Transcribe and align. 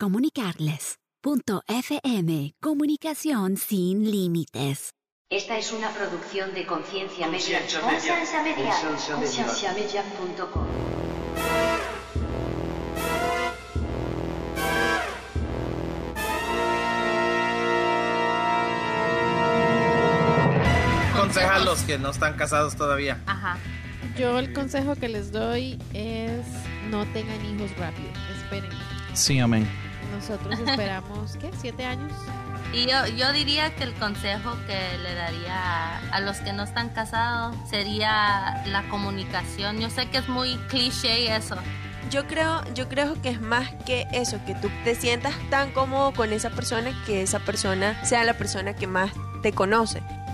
comunicarles. 0.00 0.96
Punto 1.20 1.62
FM, 1.68 2.54
comunicación 2.58 3.58
sin 3.58 4.10
límites. 4.10 4.92
Esta 5.30 5.58
es 5.58 5.72
una 5.72 5.90
producción 5.90 6.54
de 6.54 6.64
Conciencia 6.64 7.28
Media. 7.28 7.60
Conciencia 7.60 8.42
Media. 8.42 8.72
Conciencia 8.82 9.74
Media. 9.74 10.02
Aconseja 21.12 21.56
a 21.56 21.58
los 21.58 21.82
que 21.82 21.98
no 21.98 22.10
están 22.10 22.38
casados 22.38 22.74
todavía. 22.74 23.22
Ajá. 23.26 23.58
Yo 24.18 24.38
el 24.38 24.54
consejo 24.54 24.96
que 24.96 25.10
les 25.10 25.30
doy 25.30 25.78
es 25.92 26.46
no 26.90 27.04
tengan 27.12 27.44
hijos 27.44 27.76
rápido, 27.76 28.08
esperen. 28.42 28.70
Sí, 29.12 29.38
amén. 29.38 29.68
Nosotros 30.10 30.58
esperamos, 30.66 31.36
¿qué? 31.36 31.50
¿Siete 31.58 31.84
años? 31.84 32.12
Y 32.72 32.86
yo, 32.86 33.06
yo 33.16 33.32
diría 33.32 33.74
que 33.74 33.82
el 33.82 33.94
consejo 33.94 34.56
que 34.66 34.98
le 34.98 35.14
daría 35.14 35.96
a, 35.96 35.98
a 36.12 36.20
los 36.20 36.38
que 36.38 36.52
no 36.52 36.62
están 36.62 36.90
casados 36.90 37.56
sería 37.68 38.62
la 38.66 38.88
comunicación. 38.88 39.78
Yo 39.80 39.90
sé 39.90 40.08
que 40.08 40.18
es 40.18 40.28
muy 40.28 40.56
cliché 40.68 41.34
eso. 41.34 41.56
Yo 42.10 42.26
creo, 42.26 42.62
yo 42.74 42.88
creo 42.88 43.20
que 43.22 43.28
es 43.28 43.40
más 43.40 43.70
que 43.86 44.06
eso, 44.12 44.38
que 44.44 44.54
tú 44.54 44.68
te 44.84 44.94
sientas 44.94 45.34
tan 45.48 45.72
cómodo 45.72 46.12
con 46.12 46.32
esa 46.32 46.50
persona 46.50 46.90
que 47.06 47.22
esa 47.22 47.38
persona 47.38 48.04
sea 48.04 48.24
la 48.24 48.34
persona 48.34 48.74
que 48.74 48.86
más 48.86 49.12
te 49.42 49.52
conoce. 49.52 50.02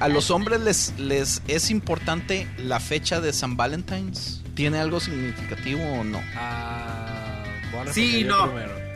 a 0.00 0.08
los 0.08 0.30
hombres 0.30 0.60
les, 0.60 0.98
les 0.98 1.42
es 1.48 1.70
importante 1.70 2.46
la 2.58 2.80
fecha 2.80 3.20
de 3.20 3.32
San 3.32 3.56
Valentine's. 3.56 4.42
¿Tiene 4.54 4.78
algo 4.78 5.00
significativo 5.00 5.82
o 6.00 6.04
no? 6.04 6.20
Ah, 6.34 7.44
responder 7.62 7.94
Sí, 7.94 8.24
no. 8.24 8.50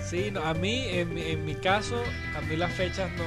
Sí, 0.08 0.30
no. 0.33 0.42
A 0.44 0.55
mí, 0.55 0.84
en, 0.88 1.14
mi- 1.14 1.22
en 1.22 1.45
mi 1.45 1.55
caso, 1.55 2.02
a 2.36 2.40
mí 2.42 2.56
las 2.56 2.73
fechas 2.73 3.11
no. 3.17 3.24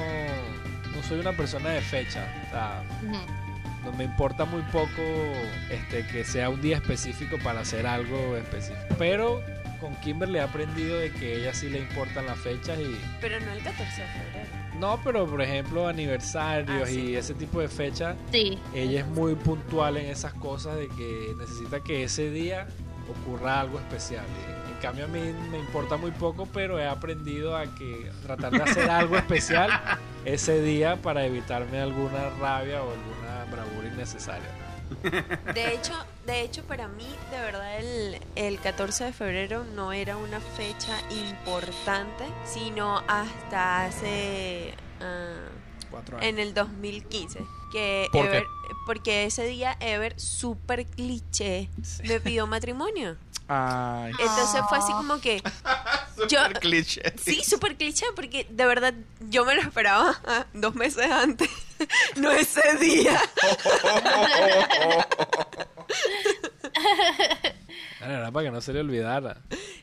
No 0.95 1.01
soy 1.07 1.19
una 1.19 1.31
persona 1.31 1.69
de 1.69 1.81
fecha. 1.81 2.25
O 2.47 2.51
sea, 2.51 2.83
no 3.83 3.91
me 3.93 4.03
importa 4.05 4.45
muy 4.45 4.61
poco 4.63 5.01
este 5.69 6.05
que 6.07 6.23
sea 6.23 6.49
un 6.49 6.61
día 6.61 6.77
específico 6.77 7.37
para 7.43 7.61
hacer 7.61 7.85
algo 7.87 8.35
específico. 8.37 8.95
Pero 8.97 9.41
con 9.79 9.95
Kimberly 9.97 10.37
he 10.37 10.41
aprendido 10.41 10.97
de 10.99 11.11
que 11.11 11.33
a 11.33 11.35
ella 11.37 11.53
sí 11.53 11.69
le 11.69 11.79
importan 11.79 12.25
las 12.25 12.39
fechas 12.39 12.77
y. 12.79 12.95
Pero 13.21 13.39
no 13.39 13.51
el 13.53 13.59
14 13.63 13.83
de 14.01 14.07
febrero. 14.07 14.62
No, 14.79 14.99
pero 15.03 15.25
por 15.27 15.41
ejemplo, 15.41 15.87
aniversarios 15.87 16.83
Ah, 16.83 16.85
sí. 16.87 17.11
y 17.11 17.15
ese 17.15 17.33
tipo 17.33 17.59
de 17.61 17.67
fechas. 17.67 18.15
Sí. 18.31 18.57
Ella 18.73 19.01
es 19.01 19.07
muy 19.07 19.35
puntual 19.35 19.97
en 19.97 20.07
esas 20.07 20.33
cosas 20.33 20.75
de 20.77 20.87
que 20.89 21.33
necesita 21.37 21.79
que 21.81 22.03
ese 22.03 22.29
día 22.31 22.67
ocurra 23.09 23.61
algo 23.61 23.79
especial. 23.79 24.25
En 24.73 24.81
cambio 24.81 25.05
a 25.05 25.07
mí 25.07 25.21
me 25.49 25.59
importa 25.59 25.95
muy 25.95 26.11
poco, 26.11 26.45
pero 26.51 26.77
he 26.79 26.85
aprendido 26.87 27.55
a 27.55 27.63
que 27.75 28.11
tratar 28.23 28.51
de 28.51 28.63
hacer 28.63 28.89
algo 28.89 29.15
especial 29.15 29.69
ese 30.25 30.61
día 30.61 30.97
para 31.01 31.25
evitarme 31.25 31.79
alguna 31.79 32.29
rabia 32.41 32.81
o 32.83 32.91
alguna 32.91 33.45
bravura 33.51 33.87
innecesaria. 33.87 34.49
De 35.53 35.73
hecho, 35.73 35.93
de 36.25 36.41
hecho 36.41 36.63
para 36.63 36.87
mí, 36.87 37.07
de 37.31 37.39
verdad, 37.39 37.79
el, 37.79 38.19
el 38.35 38.59
14 38.59 39.05
de 39.05 39.13
febrero 39.13 39.63
no 39.75 39.91
era 39.93 40.17
una 40.17 40.39
fecha 40.39 40.99
importante, 41.09 42.25
sino 42.45 42.97
hasta 43.07 43.85
hace... 43.85 44.73
ah, 45.01 45.33
Cuatro 45.91 46.17
años. 46.17 46.29
en 46.29 46.39
el 46.39 46.53
2015. 46.53 47.39
Que 47.71 48.07
¿Por 48.11 48.29
qué? 48.29 48.37
Ever- 48.39 48.47
porque 48.85 49.25
ese 49.25 49.45
día 49.45 49.77
Ever, 49.79 50.19
súper 50.19 50.85
cliché, 50.85 51.69
Sí. 51.83 52.03
me 52.07 52.19
pidió 52.19 52.47
matrimonio. 52.47 53.15
Ay, 53.55 54.11
Entonces 54.19 54.61
fue 54.67 54.79
así 54.79 54.91
como 54.93 55.21
que... 55.21 55.43
yo, 56.27 56.41
super 56.43 56.59
cliché. 56.59 57.13
Sí, 57.23 57.43
súper 57.43 57.75
cliché, 57.77 58.07
porque 58.15 58.47
de 58.49 58.65
verdad 58.65 58.95
yo 59.29 59.45
me 59.45 59.53
lo 59.53 59.61
esperaba 59.61 60.19
dos 60.53 60.73
meses 60.73 61.05
antes, 61.11 61.49
no 62.15 62.31
ese 62.31 62.77
día. 62.77 63.19
Era 68.01 68.31
para 68.31 68.45
que 68.45 68.51
no 68.51 68.59
se 68.61 68.73
le 68.73 68.79
olvidara. 68.79 69.37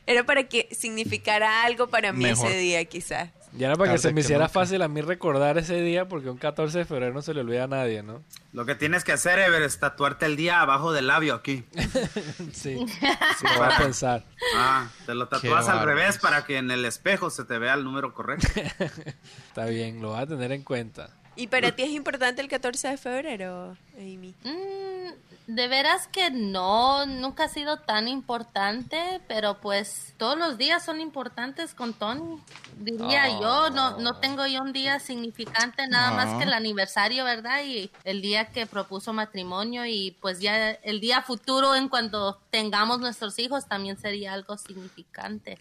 Era 0.05 0.25
para 0.25 0.43
que 0.49 0.67
significara 0.71 1.63
algo 1.63 1.87
para 1.87 2.11
mí 2.11 2.23
Mejor. 2.23 2.47
ese 2.47 2.57
día, 2.57 2.83
quizás. 2.85 3.29
Ya 3.53 3.67
era 3.67 3.75
para 3.75 3.91
que 3.91 3.97
se 3.97 4.13
me 4.13 4.21
hiciera 4.21 4.45
nunca. 4.45 4.53
fácil 4.53 4.81
a 4.81 4.87
mí 4.87 5.01
recordar 5.01 5.57
ese 5.57 5.81
día, 5.81 6.07
porque 6.07 6.29
un 6.29 6.37
14 6.37 6.79
de 6.79 6.85
febrero 6.85 7.13
no 7.13 7.21
se 7.21 7.33
le 7.33 7.41
olvida 7.41 7.65
a 7.65 7.67
nadie, 7.67 8.01
¿no? 8.01 8.23
Lo 8.53 8.65
que 8.65 8.75
tienes 8.75 9.03
que 9.03 9.11
hacer, 9.11 9.39
Ever, 9.39 9.61
es 9.61 9.79
tatuarte 9.79 10.25
el 10.25 10.35
día 10.37 10.61
abajo 10.61 10.93
del 10.93 11.07
labio 11.07 11.33
aquí. 11.35 11.63
Sí, 12.53 12.85
sí, 12.87 13.45
lo 13.45 13.57
voy 13.57 13.69
a 13.71 13.77
pensar. 13.77 14.23
Ah, 14.55 14.89
te 15.05 15.15
lo 15.15 15.27
tatúas 15.27 15.67
al 15.67 15.85
revés 15.85 16.17
para 16.17 16.45
que 16.45 16.57
en 16.57 16.71
el 16.71 16.85
espejo 16.85 17.29
se 17.29 17.43
te 17.43 17.57
vea 17.57 17.73
el 17.73 17.83
número 17.83 18.13
correcto. 18.13 18.47
Está 19.47 19.65
bien, 19.65 20.01
lo 20.01 20.09
voy 20.09 20.21
a 20.21 20.27
tener 20.27 20.51
en 20.51 20.63
cuenta. 20.63 21.09
¿Y 21.41 21.47
para 21.47 21.71
ti 21.71 21.81
es 21.81 21.89
importante 21.89 22.39
el 22.39 22.47
14 22.47 22.89
de 22.89 22.97
febrero, 22.97 23.75
Amy? 23.97 24.35
Mm, 24.43 25.55
de 25.55 25.67
veras 25.67 26.07
que 26.07 26.29
no, 26.29 27.07
nunca 27.07 27.45
ha 27.45 27.49
sido 27.49 27.77
tan 27.77 28.07
importante, 28.07 29.21
pero 29.27 29.59
pues 29.59 30.13
todos 30.17 30.37
los 30.37 30.59
días 30.59 30.85
son 30.85 31.01
importantes 31.01 31.73
con 31.73 31.93
Tony. 31.93 32.39
Diría 32.77 33.27
yo, 33.39 33.71
no, 33.71 33.97
no 33.97 34.19
tengo 34.19 34.45
yo 34.45 34.61
un 34.61 34.71
día 34.71 34.99
significante 34.99 35.87
nada 35.87 36.11
más 36.11 36.35
que 36.35 36.43
el 36.43 36.53
aniversario, 36.53 37.25
¿verdad? 37.25 37.63
Y 37.65 37.89
el 38.03 38.21
día 38.21 38.51
que 38.51 38.67
propuso 38.67 39.11
matrimonio 39.11 39.87
y 39.87 40.15
pues 40.21 40.41
ya 40.41 40.69
el 40.69 41.01
día 41.01 41.23
futuro 41.23 41.73
en 41.73 41.89
cuando 41.89 42.39
tengamos 42.51 42.99
nuestros 42.99 43.39
hijos 43.39 43.65
también 43.65 43.97
sería 43.97 44.33
algo 44.33 44.59
significante. 44.59 45.57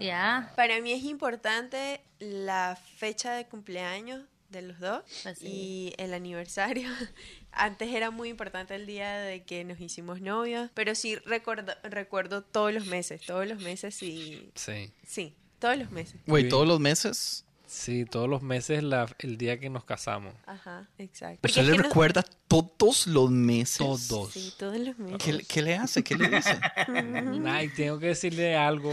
Ya. 0.00 0.52
Para 0.56 0.80
mí 0.80 0.90
es 0.90 1.04
importante 1.04 2.00
la 2.18 2.76
fecha 2.96 3.34
de 3.34 3.46
cumpleaños 3.46 4.22
de 4.50 4.62
los 4.62 4.78
dos 4.80 5.02
Pues 5.22 5.38
sí. 5.38 5.46
y 5.46 5.94
el 5.98 6.12
aniversario. 6.14 6.88
Antes 7.52 7.88
era 7.94 8.10
muy 8.10 8.28
importante 8.28 8.74
el 8.74 8.86
día 8.86 9.16
de 9.18 9.42
que 9.44 9.64
nos 9.64 9.80
hicimos 9.80 10.20
novios, 10.20 10.70
pero 10.74 10.94
sí 10.94 11.16
recuerdo, 11.16 11.72
recuerdo 11.82 12.42
todos 12.42 12.72
los 12.72 12.86
meses, 12.86 13.22
todos 13.26 13.46
los 13.46 13.60
meses 13.60 13.94
sí, 13.94 14.50
Sí. 14.54 14.92
sí, 15.06 15.34
todos 15.58 15.76
los 15.78 15.90
meses. 15.90 16.20
Güey, 16.26 16.48
todos 16.48 16.66
los 16.68 16.78
meses. 16.80 17.44
Sí, 17.72 18.04
todos 18.04 18.28
los 18.28 18.42
meses 18.42 18.82
la- 18.82 19.06
el 19.20 19.38
día 19.38 19.60
que 19.60 19.70
nos 19.70 19.84
casamos. 19.84 20.34
Ajá, 20.44 20.88
exacto. 20.98 21.34
¿Usted 21.34 21.40
Porque 21.40 21.60
es 21.60 21.66
le 21.68 21.82
recuerda 21.84 22.24
todos 22.48 23.06
los 23.06 23.30
meses? 23.30 23.78
Todos. 23.78 24.32
Sí, 24.32 24.52
todos 24.58 24.76
los 24.76 24.98
meses. 24.98 25.18
¿Qué, 25.24 25.32
le- 25.34 25.44
qué 25.44 25.62
le 25.62 25.76
hace? 25.76 26.02
¿Qué 26.02 26.16
le 26.16 26.28
dice? 26.28 26.58
Ay, 27.46 27.68
tengo 27.68 28.00
que 28.00 28.06
decirle 28.08 28.56
algo. 28.56 28.92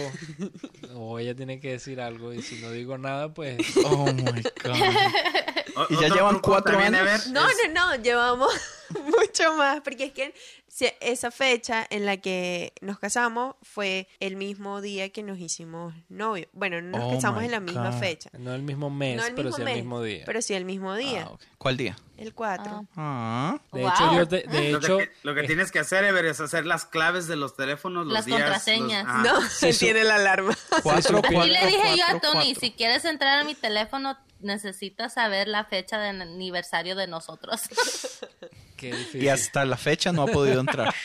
O 0.93 1.17
ella 1.17 1.35
tiene 1.35 1.59
que 1.59 1.71
decir 1.71 1.99
algo. 1.99 2.31
Y 2.33 2.43
si 2.43 2.61
no 2.61 2.69
digo 2.69 2.99
nada, 2.99 3.33
pues. 3.33 3.57
Oh 3.83 4.05
my 4.13 4.43
God. 4.63 4.75
¿Y 5.89 5.99
ya 5.99 6.09
llevan 6.09 6.37
cuatro 6.39 6.77
años? 6.77 7.27
No, 7.29 7.41
no, 7.47 7.73
no, 7.73 8.03
llevamos 8.03 8.53
mucho 9.05 9.53
más, 9.55 9.81
porque 9.81 10.05
es 10.05 10.11
que 10.13 10.33
si- 10.77 10.91
esa 11.01 11.31
fecha 11.31 11.87
en 11.89 12.05
la 12.05 12.17
que 12.17 12.71
nos 12.81 12.99
casamos 12.99 13.55
fue 13.63 14.07
el 14.19 14.35
mismo 14.35 14.79
día 14.79 15.09
que 15.09 15.23
nos 15.23 15.39
hicimos 15.39 15.93
novio. 16.07 16.47
Bueno, 16.53 16.79
no 16.81 16.97
nos 16.99 17.07
Oh 17.07 17.15
casamos 17.15 17.39
my 17.39 17.45
en 17.47 17.51
la 17.51 17.59
misma 17.59 17.89
God. 17.91 17.99
fecha. 17.99 18.29
No 18.37 18.53
el 18.53 18.61
mismo 18.61 18.91
mes, 18.91 19.17
No 19.17 19.25
el 19.25 19.33
pero 19.33 19.45
mismo 19.49 19.57
sí 19.57 19.63
mes, 19.63 19.73
el 19.73 19.79
mismo 19.81 20.01
día. 20.03 20.23
Pero 20.25 20.41
sí 20.43 20.53
el 20.53 20.65
mismo 20.65 20.93
día. 20.95 21.23
Ah, 21.27 21.31
ok. 21.31 21.41
¿Cuál 21.57 21.77
día? 21.77 21.95
El 22.17 22.33
4. 22.35 22.85
Ah. 22.95 23.59
De 23.71 23.81
Wow. 23.81 23.89
hecho, 23.89 24.13
yo 24.15 24.25
de, 24.27 24.43
de 24.43 24.71
Lo 24.71 24.77
hecho, 24.77 24.97
que, 24.99 25.11
lo 25.23 25.33
que 25.35 25.43
tienes 25.43 25.71
que 25.71 25.79
hacer, 25.79 26.03
Ever, 26.03 26.25
es 26.25 26.39
hacer 26.39 26.65
las 26.67 26.85
claves 26.85 27.27
de 27.27 27.35
los 27.37 27.55
teléfonos, 27.55 28.05
los 28.05 28.13
Las 28.13 28.25
días, 28.25 28.39
los- 28.39 28.49
contraseñas. 28.49 29.05
ajá. 29.07 29.23
No, 29.23 29.41
Sí, 29.49 29.65
él 29.67 29.73
su- 29.73 29.79
tiene 29.79 30.03
la 30.03 30.15
alarma. 30.15 30.55
Cuatro, 30.83 31.21
cuatro, 31.21 31.45
le 31.45 31.65
dije 31.65 31.97
yo 31.97 32.03
a 32.03 32.11
cuatro, 32.11 32.31
Tony, 32.33 32.45
cuatro. 32.53 32.59
si 32.61 32.71
quieres 32.71 33.03
entrar 33.05 33.39
a 33.39 33.43
mi 33.43 33.55
teléfono, 33.55 34.15
necesitas 34.41 35.15
saber 35.15 35.47
la 35.47 35.63
fecha 35.65 35.97
de 35.97 36.09
aniversario 36.09 36.95
de 36.95 37.07
nosotros. 37.07 37.61
qué 38.77 38.91
difícil. 38.95 39.23
Y 39.23 39.27
hasta 39.29 39.65
la 39.65 39.75
fecha 39.75 40.11
no 40.13 40.23
ha 40.23 40.27
podido 40.27 40.61
entrar. 40.61 40.93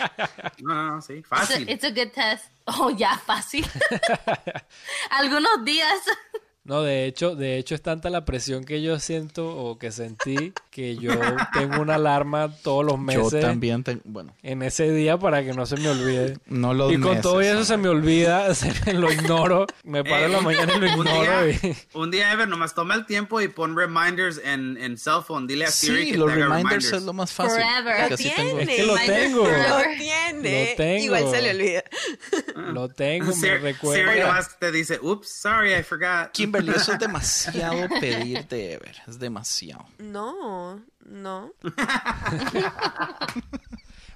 No, 0.63 0.75
no, 0.75 0.93
no, 0.97 1.03
sí, 1.03 1.15
It's 1.15 1.33
a, 1.33 1.37
fácil. 1.37 1.69
it's 1.69 1.85
a 1.85 1.91
good 1.91 2.13
test. 2.13 2.45
Oh, 2.67 2.91
ya, 2.91 3.19
fácil. 3.19 3.67
Algunos 5.11 5.65
días. 5.65 5.99
No, 6.65 6.83
de 6.83 7.07
hecho, 7.07 7.35
de 7.35 7.59
hecho 7.59 7.75
es 7.75 7.83
tanta 7.83 8.09
la 8.09 8.25
presión 8.25 8.65
que 8.65 8.83
yo 8.83 9.01
siento 9.01 9.49
o 9.49 9.79
que 9.79 9.91
sentí 9.91 10.53
que 10.71 10.97
yo 10.97 11.11
tengo 11.53 11.83
una 11.83 11.97
alarma 11.97 12.55
todos 12.63 12.85
los 12.85 12.95
Yo 12.95 12.99
meses 12.99 13.41
también 13.41 13.83
tengo, 13.83 14.01
bueno, 14.05 14.37
en 14.45 14.63
ese 14.63 14.91
día 14.93 15.19
para 15.19 15.43
que 15.45 15.53
no 15.55 15.67
se 15.67 15.77
me 15.77 15.89
olvide. 15.89 16.39
no 16.47 16.73
los 16.73 16.93
y 16.93 16.95
con 16.99 17.03
meses, 17.11 17.23
todo 17.23 17.41
eso 17.41 17.65
se 17.65 17.77
me 17.77 17.89
olvida, 17.89 18.55
se 18.55 18.73
me- 18.87 18.95
lo 18.95 19.13
ignoro, 19.13 19.67
me 19.83 20.05
paro 20.05 20.17
Eh, 20.23 20.25
en 20.27 20.33
la 20.33 20.39
un- 20.39 20.45
mañana 20.45 20.73
y 20.77 20.79
lo 20.81 20.87
un 20.87 21.07
ignoro. 21.07 21.45
día, 21.47 21.59
y- 21.63 21.77
un 21.99 22.11
día, 22.13 22.33
Ever, 22.33 22.47
nomás 22.49 22.75
toma 22.75 22.95
el 22.95 23.07
tiempo 23.07 23.41
y 23.41 23.49
pon 23.49 23.77
reminders 23.77 24.41
en, 24.45 24.77
en 24.77 24.97
cell 24.99 25.23
phone. 25.27 25.47
Dile 25.49 25.65
a 25.65 25.71
Siri 25.71 26.05
Sí, 26.07 26.11
que 26.13 26.19
los 26.19 26.29
te 26.33 26.35
haga 26.43 26.47
reminders 26.57 26.93
es 26.93 27.03
lo 27.03 27.13
más 27.13 27.33
fácil. 27.33 27.61
Forever. 27.61 28.09
Lo 28.09 28.15
así 28.15 28.31
tengo- 28.37 28.57
tiene. 28.59 28.63
Es 28.63 28.69
que 28.81 28.87
lo 28.87 28.95
tengo. 28.95 29.49
Lo 29.49 29.83
tiene. 29.99 30.69
Lo 30.71 30.77
tengo. 30.77 31.05
Igual 31.05 31.31
se 31.31 31.43
le 31.43 31.51
olvida. 31.51 31.83
Lo 32.73 32.89
tengo, 32.89 33.27
me 33.27 33.33
Siri, 33.33 33.49
Siri 33.51 33.59
recuerda. 33.63 34.27
nomás 34.29 34.59
te 34.59 34.71
dice, 34.73 34.99
oops, 35.03 35.29
sorry, 35.29 35.75
I 35.75 35.83
forgot. 35.83 36.31
Kimberly, 36.53 36.73
eso 36.77 36.93
es 36.93 36.99
demasiado 36.99 37.89
pedir 38.01 38.47
de 38.47 38.75
Ever. 38.75 38.97
Es 39.07 39.19
demasiado. 39.19 39.87
No, 39.99 40.83
no. 41.05 41.53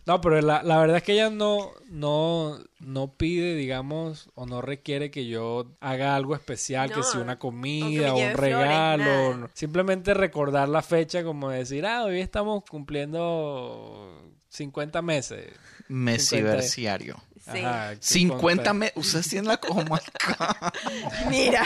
No, 0.07 0.21
pero 0.21 0.41
la, 0.41 0.63
la 0.63 0.79
verdad 0.79 0.99
es 0.99 1.03
que 1.03 1.15
ella 1.15 1.31
no, 1.31 1.73
no, 1.89 2.61
no 2.79 3.15
pide, 3.15 3.57
digamos, 3.57 4.31
o 4.37 4.47
no 4.47 4.63
requiere 4.63 5.11
que 5.11 5.27
yo 5.27 5.73
haga 5.81 6.15
algo 6.15 6.37
especial, 6.37 6.91
que 6.91 7.01
No, 7.01 7.03
o 7.03 7.21
una 7.21 7.41
comida 7.41 8.15
o 8.15 8.17
un 8.17 8.31
flores, 8.31 8.37
regalo. 8.37 9.51
Simplemente 9.53 10.15
recordar 10.15 10.69
la 10.69 10.83
fecha 10.83 11.25
como 11.25 11.51
decir, 11.51 11.85
ah, 11.87 12.05
hoy 12.05 12.21
estamos 12.21 12.63
cumpliendo 12.71 14.33
50 14.49 15.03
meses. 15.03 15.53
Mesiversiario. 15.89 17.17
Sí. 17.53 17.59
Ajá, 17.59 17.95
50 17.99 18.73
meses. 18.75 18.97
Ustedes 18.97 19.29
tienen 19.29 19.49
la 19.49 19.57
coma 19.57 19.97
acá. 19.97 20.73
Mira, 21.31 21.65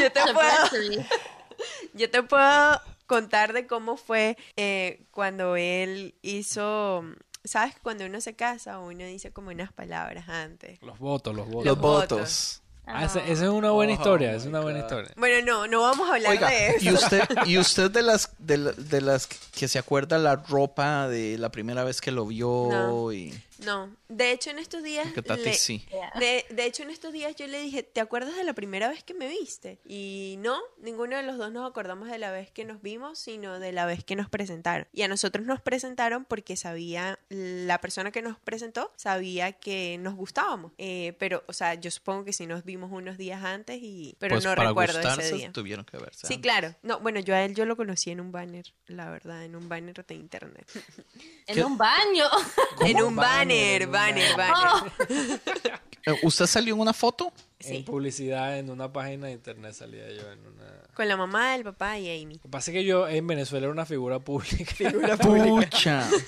yo 0.00 0.12
te 0.12 0.20
puedo, 0.32 1.04
yo 1.94 2.10
te 2.10 2.22
puedo 2.22 2.80
contar 3.06 3.52
de 3.52 3.66
cómo 3.66 3.96
fue 3.96 4.36
eh, 4.56 5.06
cuando 5.10 5.56
él 5.56 6.14
hizo, 6.22 7.04
¿sabes? 7.44 7.74
Cuando 7.82 8.06
uno 8.06 8.20
se 8.20 8.34
casa, 8.34 8.78
uno 8.78 9.04
dice 9.04 9.32
como 9.32 9.50
unas 9.50 9.72
palabras 9.72 10.28
antes. 10.28 10.80
Los 10.82 10.98
votos, 10.98 11.34
los 11.34 11.46
votos. 11.48 11.64
Los 11.66 11.78
votos. 11.78 12.60
Ah, 12.86 13.06
esa, 13.06 13.20
esa 13.20 13.44
es 13.44 13.48
una 13.50 13.70
buena 13.70 13.92
Oh, 13.92 13.96
historia, 13.96 14.34
es 14.34 14.44
una 14.44 14.60
buena 14.60 14.80
historia. 14.80 15.10
Bueno, 15.16 15.42
no, 15.46 15.66
no 15.66 15.80
vamos 15.80 16.06
a 16.10 16.16
hablar 16.16 16.32
Oiga, 16.32 16.50
de 16.50 16.68
eso. 16.68 16.84
y 16.84 16.92
usted, 16.92 17.22
y 17.46 17.56
usted 17.56 17.90
de 17.90 18.02
las 18.02 18.30
de, 18.36 18.58
la- 18.58 18.72
de 18.72 19.00
las 19.00 19.26
que 19.26 19.68
se 19.68 19.78
acuerda 19.78 20.18
la 20.18 20.36
ropa 20.36 21.08
de 21.08 21.38
la 21.38 21.48
primera 21.50 21.82
vez 21.82 22.02
que 22.02 22.10
lo 22.10 22.26
vio 22.26 22.68
No. 22.70 23.10
y 23.10 23.32
No, 23.64 23.94
de 24.08 24.30
hecho 24.32 24.50
en 24.50 24.58
estos 24.58 24.82
días... 24.82 25.12
que 25.12 25.22
Tati 25.22 25.42
le- 25.44 25.54
sí. 25.54 25.84
De, 26.18 26.44
de 26.50 26.64
hecho, 26.66 26.82
en 26.82 26.90
estos 26.90 27.12
días 27.12 27.34
yo 27.36 27.46
le 27.46 27.60
dije, 27.60 27.82
¿te 27.82 28.00
acuerdas 28.00 28.36
de 28.36 28.44
la 28.44 28.52
primera 28.52 28.88
vez 28.88 29.02
que 29.04 29.14
me 29.14 29.28
viste? 29.28 29.78
Y 29.86 30.36
no, 30.38 30.60
ninguno 30.78 31.16
de 31.16 31.22
los 31.22 31.38
dos 31.38 31.50
nos 31.52 31.68
acordamos 31.68 32.08
de 32.08 32.18
la 32.18 32.30
vez 32.30 32.50
que 32.50 32.64
nos 32.64 32.82
vimos, 32.82 33.18
sino 33.18 33.58
de 33.58 33.72
la 33.72 33.86
vez 33.86 34.04
que 34.04 34.16
nos 34.16 34.28
presentaron. 34.28 34.86
Y 34.92 35.02
a 35.02 35.08
nosotros 35.08 35.44
nos 35.46 35.60
presentaron 35.60 36.24
porque 36.24 36.56
sabía, 36.56 37.18
la 37.28 37.80
persona 37.80 38.10
que 38.10 38.22
nos 38.22 38.38
presentó 38.38 38.92
sabía 38.96 39.52
que 39.52 39.96
nos 40.00 40.14
gustábamos. 40.14 40.72
Eh, 40.78 41.14
pero, 41.18 41.42
o 41.46 41.52
sea, 41.52 41.74
yo 41.74 41.90
supongo 41.90 42.24
que 42.24 42.32
sí 42.32 42.46
nos 42.46 42.64
vimos 42.64 42.90
unos 42.92 43.16
días 43.18 43.42
antes, 43.44 43.78
y 43.82 44.16
pero 44.18 44.34
Pues 44.36 44.44
no 44.44 44.54
para 44.54 44.68
recuerdo 44.68 44.94
gustarse 44.98 45.22
ese 45.28 45.34
día. 45.36 45.52
tuvieron 45.52 45.84
que 45.84 45.96
verse. 45.98 46.26
Sí, 46.26 46.34
antes. 46.34 46.42
claro. 46.42 46.74
No, 46.82 47.00
bueno, 47.00 47.20
yo 47.20 47.34
a 47.34 47.42
él 47.44 47.54
yo 47.54 47.64
lo 47.64 47.76
conocí 47.76 48.10
en 48.10 48.20
un 48.20 48.32
banner, 48.32 48.72
la 48.86 49.10
verdad, 49.10 49.44
en 49.44 49.56
un 49.56 49.68
banner 49.68 50.04
de 50.04 50.14
internet. 50.14 50.66
En 51.46 51.62
un 51.62 51.76
baño. 51.76 52.24
en 52.86 53.02
un 53.02 53.14
banner, 53.14 53.53
banner, 53.86 54.36
banner. 54.36 54.92
Oh, 55.06 55.78
Eh, 56.06 56.12
¿Usted 56.22 56.44
salió 56.46 56.74
en 56.74 56.80
una 56.82 56.92
foto? 56.92 57.32
Sí. 57.58 57.76
En 57.76 57.84
publicidad, 57.86 58.58
en 58.58 58.68
una 58.68 58.92
página 58.92 59.28
de 59.28 59.32
internet 59.32 59.72
salía 59.72 60.06
yo 60.10 60.30
en 60.30 60.38
una... 60.40 60.64
Con 60.92 61.08
la 61.08 61.16
mamá, 61.16 61.54
el 61.54 61.64
papá 61.64 61.98
y 61.98 62.22
Amy. 62.22 62.34
Lo 62.34 62.42
que 62.42 62.48
pasa 62.50 62.70
es 62.70 62.74
que 62.74 62.84
yo 62.84 63.08
en 63.08 63.26
Venezuela 63.26 63.64
era 63.64 63.72
una 63.72 63.86
figura 63.86 64.18
pública. 64.18 64.74
Pucha. 65.22 66.06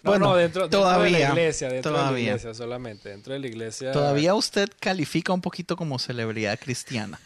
No, 0.00 0.12
bueno, 0.12 0.26
no, 0.26 0.36
dentro, 0.36 0.62
dentro 0.62 0.78
de 0.78 0.84
la 0.86 0.92
todavía. 0.94 1.28
iglesia, 1.30 1.68
dentro 1.68 1.90
de 1.90 1.98
la 1.98 2.04
todavía. 2.04 2.26
iglesia 2.28 2.54
solamente. 2.54 3.08
Dentro 3.10 3.32
de 3.32 3.40
la 3.40 3.46
iglesia. 3.48 3.92
Todavía 3.92 4.32
usted 4.36 4.68
califica 4.78 5.32
un 5.32 5.40
poquito 5.42 5.76
como 5.76 5.98
celebridad 5.98 6.56
cristiana. 6.58 7.18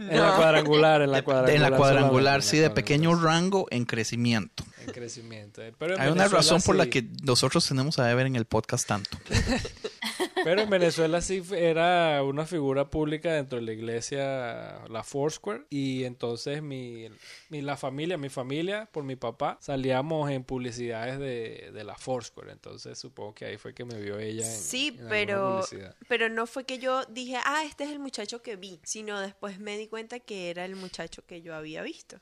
En 0.00 0.18
la 0.18 0.34
cuadrangular, 0.34 1.02
en 1.02 1.10
la 1.10 1.22
cuadrangular. 1.22 1.56
en 1.56 1.70
la 1.70 1.76
cuadrangular, 1.76 2.42
sí, 2.42 2.56
de 2.56 2.70
pequeño 2.70 3.14
rango 3.20 3.66
en 3.70 3.84
crecimiento. 3.84 4.64
En 4.86 4.92
crecimiento. 4.92 5.62
eh. 5.62 5.74
Pero 5.78 5.94
en 5.94 6.00
Hay 6.00 6.10
una 6.10 6.26
razón 6.26 6.62
por 6.62 6.74
la 6.76 6.86
que 6.86 7.06
nosotros 7.22 7.68
tenemos 7.68 7.98
a 7.98 8.14
ver 8.14 8.26
en 8.26 8.34
el 8.36 8.46
podcast 8.46 8.88
tanto. 8.88 9.18
Pero 10.44 10.62
en 10.62 10.70
Venezuela 10.70 11.20
sí 11.20 11.42
era 11.52 12.22
una 12.22 12.46
figura 12.46 12.88
pública 12.90 13.32
dentro 13.32 13.58
de 13.58 13.64
la 13.66 13.72
iglesia, 13.72 14.84
la 14.88 15.02
Foursquare. 15.02 15.64
Y 15.70 16.04
entonces 16.04 16.62
mi, 16.62 17.08
mi- 17.48 17.62
la 17.62 17.76
familia, 17.76 18.16
mi 18.16 18.28
familia, 18.28 18.88
por 18.92 19.04
mi 19.04 19.16
papá, 19.16 19.58
salíamos 19.60 20.30
en 20.30 20.44
publicidades 20.44 21.18
de, 21.18 21.70
de 21.72 21.84
la 21.84 21.96
Foursquare. 21.96 22.52
Entonces 22.52 22.98
supongo 22.98 23.34
que 23.34 23.44
ahí 23.44 23.56
fue 23.58 23.74
que 23.74 23.84
me 23.84 24.00
vio 24.00 24.18
ella 24.18 24.46
en, 24.46 24.52
Sí, 24.60 24.96
en 24.98 25.08
pero, 25.08 25.60
pero 26.08 26.28
no 26.28 26.46
fue 26.46 26.64
que 26.64 26.78
yo 26.78 27.04
dije, 27.06 27.36
ah, 27.44 27.62
este 27.64 27.84
es 27.84 27.90
el 27.90 27.98
muchacho 27.98 28.42
que 28.42 28.56
vi, 28.56 28.80
sino 28.82 29.20
después 29.20 29.58
me 29.58 29.76
di 29.76 29.86
cuenta 29.88 30.20
que 30.20 30.50
era 30.50 30.64
el 30.64 30.76
muchacho 30.76 31.24
que 31.26 31.42
yo 31.42 31.54
había 31.54 31.82
visto. 31.82 32.18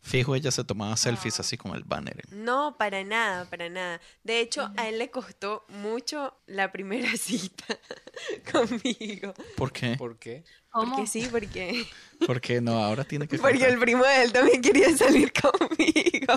Fijo, 0.00 0.34
ella 0.36 0.50
se 0.50 0.62
tomaba 0.64 0.96
selfies 0.96 1.40
así 1.40 1.56
con 1.56 1.74
el 1.74 1.82
banner. 1.84 2.22
No, 2.30 2.76
para 2.78 3.02
nada, 3.02 3.44
para 3.50 3.68
nada. 3.68 4.00
De 4.22 4.40
hecho, 4.40 4.70
a 4.76 4.88
él 4.88 4.98
le 4.98 5.10
costó 5.10 5.64
mucho 5.68 6.34
la 6.46 6.70
primera 6.72 7.08
cita 7.16 7.55
conmigo. 8.52 9.34
¿Por 9.56 9.72
qué? 9.72 9.96
¿Por 9.96 10.18
qué? 10.18 10.44
¿Cómo? 10.70 10.94
Porque 10.94 11.06
sí, 11.06 11.28
porque, 11.30 11.86
Porque 12.26 12.60
no, 12.60 12.82
ahora 12.84 13.04
tiene 13.04 13.26
que 13.26 13.38
porque 13.38 13.54
contar. 13.54 13.70
el 13.70 13.78
primo 13.78 14.04
de 14.04 14.22
él 14.22 14.32
también 14.32 14.60
quería 14.62 14.94
salir 14.96 15.32
conmigo. 15.40 16.34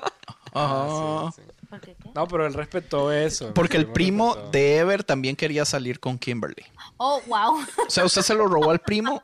Ah, 0.54 1.27
Ah, 1.27 1.31
sí, 1.36 1.42
sí. 1.42 1.48
¿Por 1.69 1.80
qué 1.81 1.95
qué? 2.01 2.10
No, 2.16 2.27
pero 2.27 2.48
él 2.48 2.54
respetó 2.56 3.12
eso. 3.12 3.54
Porque 3.54 3.77
el 3.77 3.86
primo 3.88 4.33
respetó. 4.33 4.51
de 4.51 4.77
Ever 4.77 5.03
también 5.03 5.36
quería 5.36 5.65
salir 5.65 6.00
con 6.00 6.17
Kimberly. 6.17 6.65
Oh, 6.98 7.22
wow. 7.27 7.60
O 7.86 7.89
sea, 7.89 8.05
¿usted 8.05 8.24
se 8.24 8.34
lo 8.34 8.48
robó 8.48 8.72
al 8.72 8.79
primo? 8.79 9.22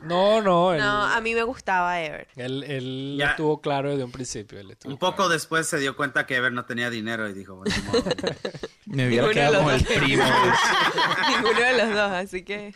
No, 0.00 0.42
no. 0.42 0.74
Él, 0.74 0.80
No, 0.80 1.04
a 1.06 1.20
mí 1.22 1.34
me 1.34 1.42
gustaba 1.42 2.00
Ever. 2.02 2.28
él, 2.36 2.62
él 2.64 3.16
Ya. 3.18 3.30
estuvo 3.30 3.60
claro 3.62 3.90
desde 3.90 4.04
un 4.04 4.12
principio. 4.12 4.60
él 4.60 4.76
Un 4.84 4.98
poco 4.98 5.16
claro. 5.16 5.30
después 5.30 5.66
se 5.66 5.78
dio 5.78 5.96
cuenta 5.96 6.26
que 6.26 6.36
Ever 6.36 6.52
no 6.52 6.66
tenía 6.66 6.90
dinero 6.90 7.28
y 7.28 7.32
dijo, 7.32 7.56
bueno, 7.56 7.74
modo. 7.86 8.02
Me 8.86 9.06
hubiera 9.08 9.26
Ninguno 9.26 9.28
de 9.28 9.34
quedado 9.34 9.52
los 9.54 9.62
con 9.62 9.72
el 9.74 9.82
dos. 9.84 9.92
primo. 9.94 10.24
Ninguno 11.30 11.60
de 11.60 11.78
los 11.78 11.88
dos, 11.94 12.10
así 12.12 12.42
que... 12.44 12.74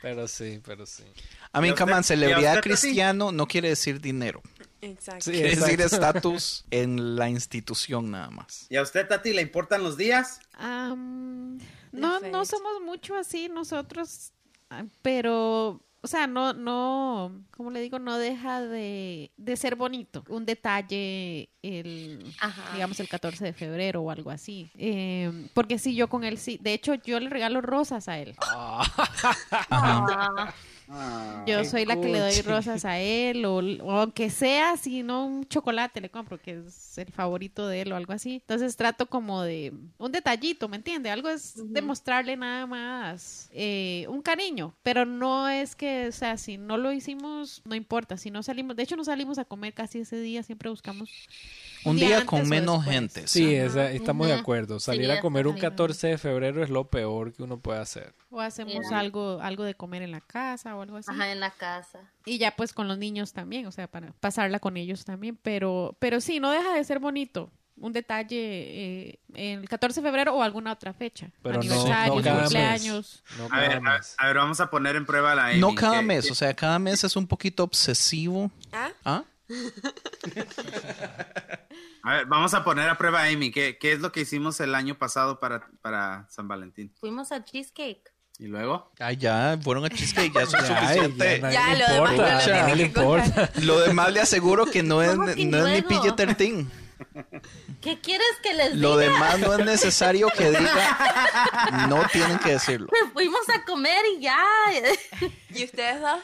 Pero 0.00 0.28
sí, 0.28 0.60
pero 0.64 0.86
sí. 0.86 1.02
A 1.52 1.60
mí, 1.60 1.66
¿Y 1.68 1.70
a 1.70 1.74
usted- 1.74 1.84
Caman, 1.86 2.04
celebridad 2.04 2.60
cristiano 2.62 3.32
no 3.32 3.46
quiere 3.46 3.68
decir 3.70 4.00
dinero. 4.00 4.42
Exacto. 4.80 5.24
Sí, 5.24 5.30
Quiere 5.32 5.48
exacto. 5.52 5.66
decir 5.66 5.80
estatus 5.80 6.64
en 6.70 7.16
la 7.16 7.28
institución 7.28 8.10
nada 8.10 8.30
más. 8.30 8.66
¿Y 8.68 8.76
a 8.76 8.82
usted, 8.82 9.06
Tati, 9.06 9.32
le 9.32 9.42
importan 9.42 9.82
los 9.82 9.96
días? 9.96 10.40
Am, 10.54 11.58
no, 11.92 12.20
no 12.20 12.44
somos 12.44 12.80
mucho 12.84 13.16
así 13.16 13.48
nosotros, 13.48 14.32
ah, 14.70 14.84
pero, 15.02 15.82
o 16.00 16.06
sea, 16.06 16.26
no, 16.26 16.52
no, 16.52 17.44
como 17.50 17.70
le 17.70 17.80
digo, 17.80 17.98
no 17.98 18.18
deja 18.18 18.60
de, 18.60 19.32
de 19.36 19.56
ser 19.56 19.74
bonito. 19.74 20.24
Un 20.28 20.46
detalle, 20.46 21.48
el, 21.62 22.34
Ajá. 22.40 22.72
digamos, 22.74 23.00
el 23.00 23.08
14 23.08 23.44
de 23.44 23.52
febrero 23.52 24.02
o 24.02 24.10
algo 24.10 24.30
así. 24.30 24.70
Eh, 24.76 25.48
porque 25.54 25.78
sí, 25.78 25.94
yo 25.94 26.08
con 26.08 26.24
él 26.24 26.38
sí. 26.38 26.58
De 26.62 26.72
hecho, 26.72 26.94
yo 26.94 27.18
le 27.18 27.30
regalo 27.30 27.60
rosas 27.60 28.08
a 28.08 28.18
él. 28.18 28.36
Ajá. 29.70 30.54
Ah. 30.90 31.44
Yo 31.46 31.64
soy 31.64 31.84
la 31.84 31.96
que 32.00 32.08
le 32.08 32.18
doy 32.18 32.40
rosas 32.42 32.84
a 32.84 32.98
él, 32.98 33.44
o, 33.44 33.56
o 33.56 33.90
aunque 33.92 34.30
sea, 34.30 34.76
si 34.76 35.02
no 35.02 35.26
un 35.26 35.46
chocolate 35.46 36.00
le 36.00 36.10
compro, 36.10 36.38
que 36.40 36.62
es 36.66 36.96
el 36.98 37.12
favorito 37.12 37.66
de 37.68 37.82
él 37.82 37.92
o 37.92 37.96
algo 37.96 38.12
así. 38.12 38.34
Entonces 38.36 38.76
trato 38.76 39.06
como 39.06 39.42
de 39.42 39.72
un 39.98 40.12
detallito, 40.12 40.68
¿me 40.68 40.76
entiende? 40.76 41.10
Algo 41.10 41.28
es 41.28 41.54
demostrarle 41.72 42.36
nada 42.36 42.66
más 42.66 43.48
eh, 43.52 44.06
un 44.08 44.22
cariño, 44.22 44.74
pero 44.82 45.04
no 45.04 45.48
es 45.48 45.74
que, 45.76 46.08
o 46.08 46.12
sea, 46.12 46.36
si 46.38 46.56
no 46.58 46.76
lo 46.76 46.92
hicimos, 46.92 47.62
no 47.64 47.74
importa. 47.74 48.16
Si 48.16 48.30
no 48.30 48.42
salimos, 48.42 48.76
de 48.76 48.82
hecho 48.84 48.96
no 48.96 49.04
salimos 49.04 49.38
a 49.38 49.44
comer 49.44 49.74
casi 49.74 50.00
ese 50.00 50.20
día, 50.20 50.42
siempre 50.42 50.70
buscamos 50.70 51.10
Un 51.84 51.96
día 51.96 52.16
antes 52.18 52.24
con 52.28 52.48
menos 52.48 52.84
gente. 52.84 53.26
Sí, 53.26 53.54
esa- 53.54 53.90
estamos 53.92 54.26
de 54.26 54.32
acuerdo. 54.34 54.80
Salir 54.80 55.06
Sí, 55.06 55.10
a 55.12 55.20
comer 55.20 55.46
un 55.46 55.54
sí. 55.54 55.60
14 55.60 56.06
de 56.08 56.18
febrero 56.18 56.62
es 56.62 56.70
lo 56.70 56.88
peor 56.88 57.32
que 57.32 57.42
uno 57.42 57.58
puede 57.60 57.78
hacer. 57.80 58.14
O 58.30 58.40
hacemos 58.40 58.74
Yeah. 58.88 58.98
algo, 58.98 59.38
algo 59.40 59.64
de 59.64 59.74
comer 59.74 60.02
en 60.02 60.10
la 60.10 60.20
casa 60.20 60.76
o 60.78 60.82
algo 60.82 60.96
así. 60.96 61.10
Ajá, 61.10 61.30
en 61.30 61.40
la 61.40 61.50
casa. 61.50 62.00
Y 62.24 62.38
ya 62.38 62.56
pues 62.56 62.72
con 62.72 62.88
los 62.88 62.98
niños 62.98 63.32
también, 63.32 63.66
o 63.66 63.72
sea, 63.72 63.86
para 63.88 64.12
pasarla 64.20 64.58
con 64.60 64.76
ellos 64.76 65.04
también. 65.04 65.38
Pero, 65.42 65.96
pero 65.98 66.20
sí, 66.20 66.40
no 66.40 66.50
deja 66.50 66.72
de 66.74 66.82
ser 66.84 66.98
bonito. 66.98 67.50
Un 67.80 67.92
detalle 67.92 68.36
eh, 68.40 69.18
el 69.34 69.68
14 69.68 70.00
de 70.00 70.08
febrero 70.08 70.34
o 70.34 70.42
alguna 70.42 70.72
otra 70.72 70.92
fecha. 70.92 71.30
Pero 71.42 71.54
no, 71.54 71.60
Aniversarios, 71.60 72.16
no 72.16 72.22
cada 72.22 72.34
mes. 72.34 72.42
cumpleaños. 72.42 73.24
No 73.38 73.44
A 73.44 73.48
cada 73.50 73.62
ver, 73.68 73.76
a, 73.76 73.80
mes. 73.80 74.14
a 74.18 74.26
ver, 74.26 74.36
vamos 74.36 74.60
a 74.60 74.68
poner 74.70 74.96
en 74.96 75.06
prueba 75.06 75.34
la 75.36 75.46
Amy. 75.48 75.60
No 75.60 75.74
cada 75.76 76.00
¿Qué- 76.00 76.06
mes, 76.06 76.30
o 76.30 76.34
sea, 76.34 76.54
cada 76.54 76.78
mes 76.80 77.04
es 77.04 77.14
un 77.14 77.26
poquito 77.28 77.62
obsesivo. 77.62 78.50
¿Ah? 78.72 78.90
¿Ah? 79.04 79.24
A 82.02 82.12
ver, 82.14 82.26
vamos 82.26 82.54
a 82.54 82.64
poner 82.64 82.88
a 82.88 82.96
prueba 82.96 83.22
a 83.22 83.26
Amy. 83.26 83.50
¿Qué, 83.50 83.76
qué 83.78 83.92
es 83.92 84.00
lo 84.00 84.12
que 84.12 84.20
hicimos 84.22 84.60
el 84.60 84.74
año 84.74 84.96
pasado 84.96 85.40
para, 85.40 85.68
para 85.82 86.26
San 86.30 86.48
Valentín? 86.48 86.92
Fuimos 87.00 87.32
a 87.32 87.44
Cheesecake. 87.44 88.10
¿Y 88.38 88.46
luego? 88.46 88.92
Ay, 89.00 89.16
ya, 89.16 89.58
fueron 89.62 89.84
a 89.84 89.88
cheesecake, 89.90 90.32
ya 90.32 90.42
es 90.42 90.50
Ya, 90.52 90.62
suficiente. 90.66 91.40
ya, 91.40 91.50
Ya, 91.50 91.74
le 91.74 91.78
lo 91.78 91.94
demás 91.94 92.12
importa, 92.12 92.62
no 92.62 92.68
lo 92.68 92.74
le 92.76 92.82
importa. 92.84 93.50
Lo 93.62 93.80
demás 93.80 94.12
le 94.12 94.20
aseguro 94.20 94.66
que 94.66 94.82
no 94.82 95.02
es, 95.02 95.10
¿Cómo 95.10 95.26
que 95.34 95.44
no 95.46 95.66
es 95.66 95.84
ni 95.84 95.90
luego? 95.90 96.16
PG-13. 96.16 96.66
¿Qué 97.80 98.00
quieres 98.00 98.26
que 98.42 98.54
les 98.54 98.74
Lo 98.76 98.96
diga? 98.96 99.12
demás 99.12 99.38
no 99.40 99.54
es 99.54 99.64
necesario 99.64 100.28
que 100.36 100.50
diga. 100.50 101.86
No 101.88 102.02
tienen 102.12 102.38
que 102.38 102.52
decirlo. 102.52 102.88
Fuimos 103.12 103.48
a 103.48 103.64
comer 103.64 104.04
y 104.16 104.20
ya. 104.22 104.38
¿Y 105.54 105.64
ustedes 105.64 106.00
dos? 106.00 106.20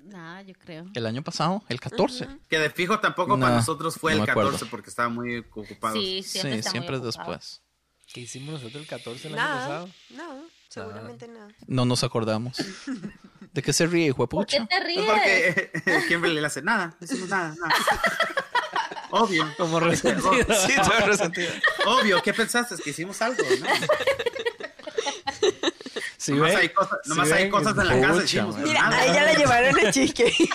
Nada, 0.00 0.42
yo 0.42 0.54
creo. 0.54 0.86
El 0.94 1.06
año 1.06 1.22
pasado, 1.22 1.62
el 1.68 1.80
14. 1.80 2.26
Que 2.48 2.58
de 2.58 2.70
fijo 2.70 2.98
tampoco 3.00 3.36
No, 3.36 3.44
para 3.46 3.56
nosotros 3.56 3.96
fue 3.96 4.12
no 4.14 4.20
el 4.22 4.26
me 4.26 4.30
acuerdo. 4.30 4.52
14 4.52 4.70
porque 4.70 4.90
estaba 4.90 5.08
muy 5.08 5.38
ocupados. 5.38 5.98
Sí, 5.98 6.22
siempre, 6.22 6.62
Sí, 6.62 6.94
es 6.94 7.02
después. 7.02 7.62
¿Qué 8.12 8.20
hicimos 8.20 8.54
nosotros 8.54 8.82
el 8.82 8.88
14 8.88 9.28
el 9.28 9.38
año 9.38 9.54
pasado? 9.54 9.90
No, 10.10 10.42
seguramente 10.68 11.28
nada. 11.28 11.48
No 11.66 11.84
nos 11.84 12.04
acordamos. 12.04 12.56
¿De 13.52 13.62
qué 13.62 13.72
se 13.72 13.86
ríe, 13.86 14.06
hijo 14.08 14.22
de 14.24 14.28
¿Por 14.28 14.46
qué 14.46 14.60
pucha? 14.60 14.68
te 14.68 14.80
No 14.80 14.86
ríes? 14.86 15.04
porque 15.84 16.04
Kimberly 16.08 16.40
le 16.40 16.46
hace 16.46 16.62
nada, 16.62 16.94
no 17.00 17.04
hicimos 17.04 17.28
nada, 17.28 17.54
nada. 17.58 17.74
Obvio. 19.10 19.46
Como 19.56 19.80
resentido. 19.80 20.30
Sí, 20.66 20.72
estoy 20.72 21.06
resentido. 21.06 21.50
Obvio, 21.86 22.22
¿qué 22.22 22.34
pensaste? 22.34 22.76
Que 22.82 22.90
hicimos 22.90 23.20
algo, 23.22 23.42
¿no? 23.60 23.66
¿Sí 26.18 26.32
nomás 26.32 26.50
ven? 26.50 26.58
hay 26.60 26.68
cosas, 26.70 26.98
¿Sí 27.04 27.08
nomás 27.08 27.32
hay 27.32 27.48
cosas 27.48 27.78
en 27.78 27.86
la 27.86 28.00
casa. 28.00 28.12
Pucha, 28.12 28.24
Hicimos. 28.24 28.56
Mira, 28.58 28.82
nada. 28.82 28.98
a 28.98 29.06
ella 29.06 29.22
la 29.24 29.34
llevaron 29.34 29.86
a 29.86 29.90
cheesecake. 29.92 30.34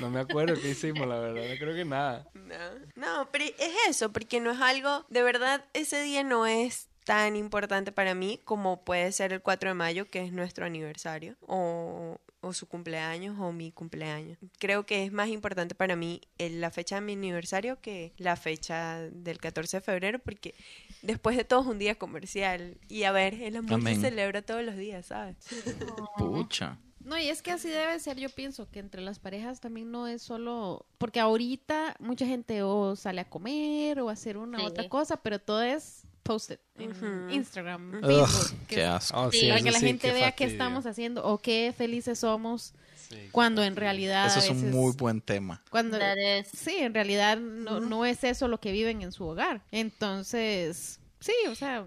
No 0.00 0.10
me 0.10 0.20
acuerdo 0.20 0.60
qué 0.60 0.70
hicimos, 0.70 1.06
la 1.06 1.18
verdad. 1.18 1.42
No 1.48 1.56
creo 1.58 1.74
que 1.74 1.84
nada. 1.84 2.28
No, 2.34 2.54
no, 2.96 3.28
pero 3.32 3.44
es 3.44 3.72
eso, 3.88 4.12
porque 4.12 4.40
no 4.40 4.50
es 4.50 4.60
algo, 4.60 5.06
de 5.08 5.22
verdad, 5.22 5.64
ese 5.72 6.02
día 6.02 6.22
no 6.24 6.46
es 6.46 6.88
tan 7.04 7.36
importante 7.36 7.92
para 7.92 8.14
mí 8.14 8.40
como 8.44 8.82
puede 8.84 9.12
ser 9.12 9.32
el 9.32 9.42
4 9.42 9.70
de 9.70 9.74
mayo, 9.74 10.08
que 10.10 10.24
es 10.24 10.32
nuestro 10.32 10.64
aniversario, 10.64 11.36
o, 11.46 12.18
o 12.40 12.52
su 12.54 12.66
cumpleaños 12.66 13.38
o 13.38 13.52
mi 13.52 13.70
cumpleaños. 13.72 14.38
Creo 14.58 14.86
que 14.86 15.04
es 15.04 15.12
más 15.12 15.28
importante 15.28 15.74
para 15.74 15.96
mí 15.96 16.20
el- 16.38 16.60
la 16.62 16.70
fecha 16.70 16.94
de 16.96 17.00
mi 17.02 17.12
aniversario 17.12 17.80
que 17.80 18.12
la 18.16 18.36
fecha 18.36 19.00
del 19.12 19.38
14 19.38 19.76
de 19.76 19.80
febrero, 19.82 20.18
porque 20.18 20.54
después 21.02 21.36
de 21.36 21.44
todo 21.44 21.60
es 21.60 21.66
un 21.66 21.78
día 21.78 21.94
comercial. 21.96 22.78
Y 22.88 23.04
a 23.04 23.12
ver, 23.12 23.34
el 23.34 23.56
amor 23.56 23.74
Amén. 23.74 23.96
se 23.96 24.00
celebra 24.08 24.42
todos 24.42 24.62
los 24.64 24.76
días, 24.76 25.06
¿sabes? 25.06 25.36
Pucha. 26.16 26.78
No, 27.00 27.18
y 27.18 27.28
es 27.28 27.42
que 27.42 27.50
así 27.50 27.68
debe 27.68 27.98
ser, 28.00 28.16
yo 28.18 28.30
pienso 28.30 28.70
que 28.70 28.78
entre 28.78 29.02
las 29.02 29.18
parejas 29.18 29.60
también 29.60 29.90
no 29.90 30.06
es 30.06 30.22
solo, 30.22 30.86
porque 30.96 31.20
ahorita 31.20 31.96
mucha 31.98 32.24
gente 32.26 32.62
o 32.62 32.96
sale 32.96 33.20
a 33.20 33.28
comer 33.28 34.00
o 34.00 34.08
a 34.08 34.12
hacer 34.12 34.38
una 34.38 34.56
u 34.56 34.60
Sí. 34.62 34.66
otra 34.68 34.88
cosa, 34.88 35.18
pero 35.18 35.38
todo 35.38 35.62
es 35.62 36.03
posted 36.24 36.58
en. 36.76 37.30
Instagram, 37.30 37.94
Ugh, 38.02 38.26
Facebook, 38.26 38.58
que- 38.66 38.74
qué 38.76 38.84
asco. 38.84 39.20
Oh, 39.20 39.30
Sí, 39.30 39.42
para 39.42 39.56
eso 39.56 39.64
que 39.64 39.70
la 39.70 39.78
sí, 39.78 39.86
gente 39.86 40.08
qué 40.08 40.14
vea 40.14 40.32
qué 40.32 40.44
estamos 40.44 40.86
haciendo 40.86 41.24
o 41.24 41.38
qué 41.38 41.72
felices 41.76 42.18
somos 42.18 42.74
Sí, 43.08 43.28
cuando 43.30 43.62
en 43.62 43.76
realidad 43.76 44.26
Ese 44.26 44.38
a 44.38 44.42
es 44.44 44.48
un 44.50 44.56
veces- 44.62 44.74
muy 44.74 44.92
buen 44.94 45.20
tema. 45.20 45.62
cuando 45.70 45.98
is- 45.98 46.48
sí, 46.48 46.76
en 46.78 46.94
realidad 46.94 47.36
no, 47.38 47.78
no 47.78 48.04
es 48.06 48.24
eso 48.24 48.48
lo 48.48 48.58
que 48.58 48.72
viven 48.72 49.02
en 49.02 49.12
su 49.12 49.24
hogar. 49.24 49.62
Entonces, 49.70 51.00
sí, 51.20 51.32
o 51.50 51.54
sea, 51.54 51.84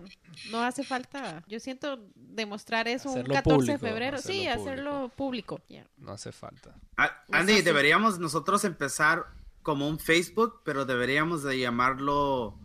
no 0.51 0.63
hace 0.63 0.83
falta, 0.83 1.43
yo 1.47 1.59
siento 1.59 1.99
demostrar 2.15 2.87
eso 2.87 3.09
Hacerlo 3.09 3.29
un 3.29 3.35
14 3.35 3.55
público, 3.55 3.71
de 3.73 3.79
febrero, 3.91 4.17
sí, 4.19 4.47
hacerlo 4.47 4.63
hacerlo 4.71 5.09
público. 5.15 5.59
No 5.97 6.11
hace 6.11 6.31
falta. 6.31 6.75
Ah, 6.97 7.23
Andy, 7.31 7.61
deberíamos 7.63 8.19
nosotros 8.19 8.63
empezar 8.63 9.25
como 9.63 9.87
un 9.89 9.97
Facebook, 9.99 10.61
pero 10.63 10.85
deberíamos 10.85 11.41
de 11.43 11.57
llamarlo 11.59 12.57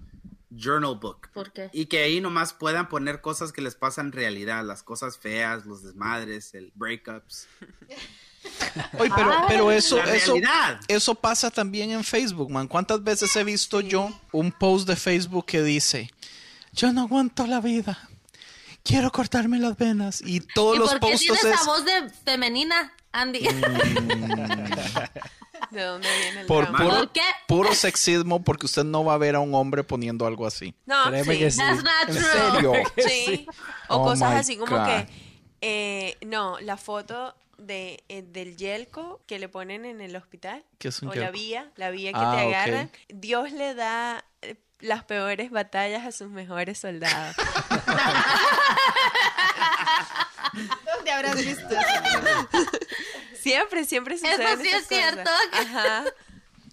Journal 0.57 0.97
Book. 0.97 1.29
¿Por 1.33 1.53
qué? 1.53 1.71
Y 1.73 1.87
que 1.87 2.03
ahí 2.03 2.21
nomás 2.21 2.53
puedan 2.53 2.89
poner 2.89 3.21
cosas 3.21 3.53
que 3.53 3.63
les 3.63 3.75
pasan 3.75 4.07
en 4.07 4.13
realidad, 4.13 4.65
las 4.65 4.83
cosas 4.83 5.19
feas, 5.19 5.67
los 5.67 5.83
desmadres, 5.83 6.55
el 6.55 6.73
breakups. 6.75 7.49
Oye, 8.99 9.11
pero, 9.15 9.45
pero 9.47 9.71
eso, 9.71 9.97
La 9.97 10.15
eso, 10.15 10.33
realidad. 10.33 10.81
eso 10.89 11.15
pasa 11.15 11.51
también 11.51 11.91
en 11.91 12.03
Facebook, 12.03 12.51
man. 12.51 12.67
¿Cuántas 12.67 13.03
veces 13.03 13.35
he 13.37 13.45
visto 13.45 13.81
yo 13.81 14.11
un 14.33 14.51
post 14.51 14.89
de 14.89 14.97
Facebook 14.97 15.47
que 15.47 15.63
dice, 15.63 16.11
yo 16.73 16.93
no 16.93 17.03
aguanto 17.03 17.47
la 17.47 17.61
vida, 17.61 18.09
quiero 18.83 19.13
cortarme 19.13 19.59
las 19.59 19.77
venas? 19.77 20.23
Y 20.25 20.41
todos 20.41 20.77
¿Y 20.77 20.79
los 20.81 20.91
por 20.91 21.01
qué 21.01 21.07
posts 21.07 21.21
tienes 21.21 21.45
es 21.45 21.55
esa 21.55 21.65
voz 21.65 21.85
de 21.85 22.11
femenina, 22.25 22.93
Andy? 23.13 23.47
¿De 25.73 25.83
dónde 25.83 26.09
viene 26.21 26.41
el 26.43 26.47
por 26.47 26.63
drama? 26.65 26.79
puro, 26.79 26.91
¿Por 26.99 27.13
qué? 27.13 27.21
puro 27.49 27.75
sexismo 27.75 28.43
porque 28.45 28.67
usted 28.67 28.85
no 28.85 29.05
va 29.05 29.15
a 29.15 29.19
ver 29.19 29.35
a 29.37 29.41
un 29.41 29.55
hombre 29.55 29.83
poniendo 29.85 30.27
algo 30.27 30.47
así. 30.47 30.75
No, 30.87 31.05
Créeme 31.09 31.35
sí. 31.35 31.39
que 31.41 31.51
sí. 31.51 31.59
That's 31.59 31.83
not 31.83 32.09
¿En 32.09 32.17
true. 32.17 32.27
serio? 32.27 32.73
Sí. 33.09 33.47
O 33.89 33.97
Oh 33.97 34.05
cosas 34.05 34.35
así 34.35 34.57
como 34.57 34.77
God. 34.79 34.87
que, 34.87 35.09
eh, 35.63 36.17
no, 36.27 36.59
la 36.61 36.77
foto 36.77 37.35
de, 37.59 38.03
eh, 38.09 38.23
del 38.23 38.57
yelco 38.57 39.21
que 39.27 39.39
le 39.39 39.49
ponen 39.49 39.85
en 39.85 40.01
el 40.01 40.15
hospital. 40.17 40.65
¿Qué 40.79 40.89
es 40.89 41.01
un 41.03 41.09
o 41.09 41.15
la 41.15 41.31
vía, 41.31 41.71
la 41.77 41.91
vía 41.91 42.13
que 42.13 42.19
Ah, 42.21 42.33
te 42.37 42.43
ok. 42.47 42.55
agarran. 42.55 42.91
Dios 43.09 43.53
le 43.53 43.75
da 43.75 44.25
eh, 44.43 44.57
las 44.81 45.05
peores 45.05 45.51
batallas 45.53 46.05
a 46.05 46.11
sus 46.13 46.29
mejores 46.29 46.79
soldados. 46.79 47.37
¿Dónde 50.97 51.11
habrás 51.11 51.37
visto 51.37 51.69
eso? 51.69 52.59
siempre, 53.41 53.85
siempre 53.85 54.15
Eso 54.15 54.27
suceden 54.27 54.61
sí 54.63 54.69
es 54.69 54.87
cierto. 54.89 55.31
Ajá. 55.53 56.05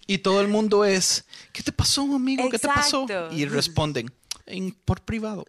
Y 0.08 0.20
todo 0.20 0.42
el 0.42 0.48
mundo 0.48 0.86
es, 0.86 1.26
¿qué 1.52 1.62
te 1.64 1.72
pasó, 1.72 2.02
amigo? 2.02 2.50
¿Qué 2.50 2.58
te 2.60 2.68
pasó? 2.68 3.04
Exacto. 3.04 3.36
Y 3.36 3.46
responden, 3.46 4.12
"En- 4.46 4.72
por 4.72 5.02
privado. 5.02 5.46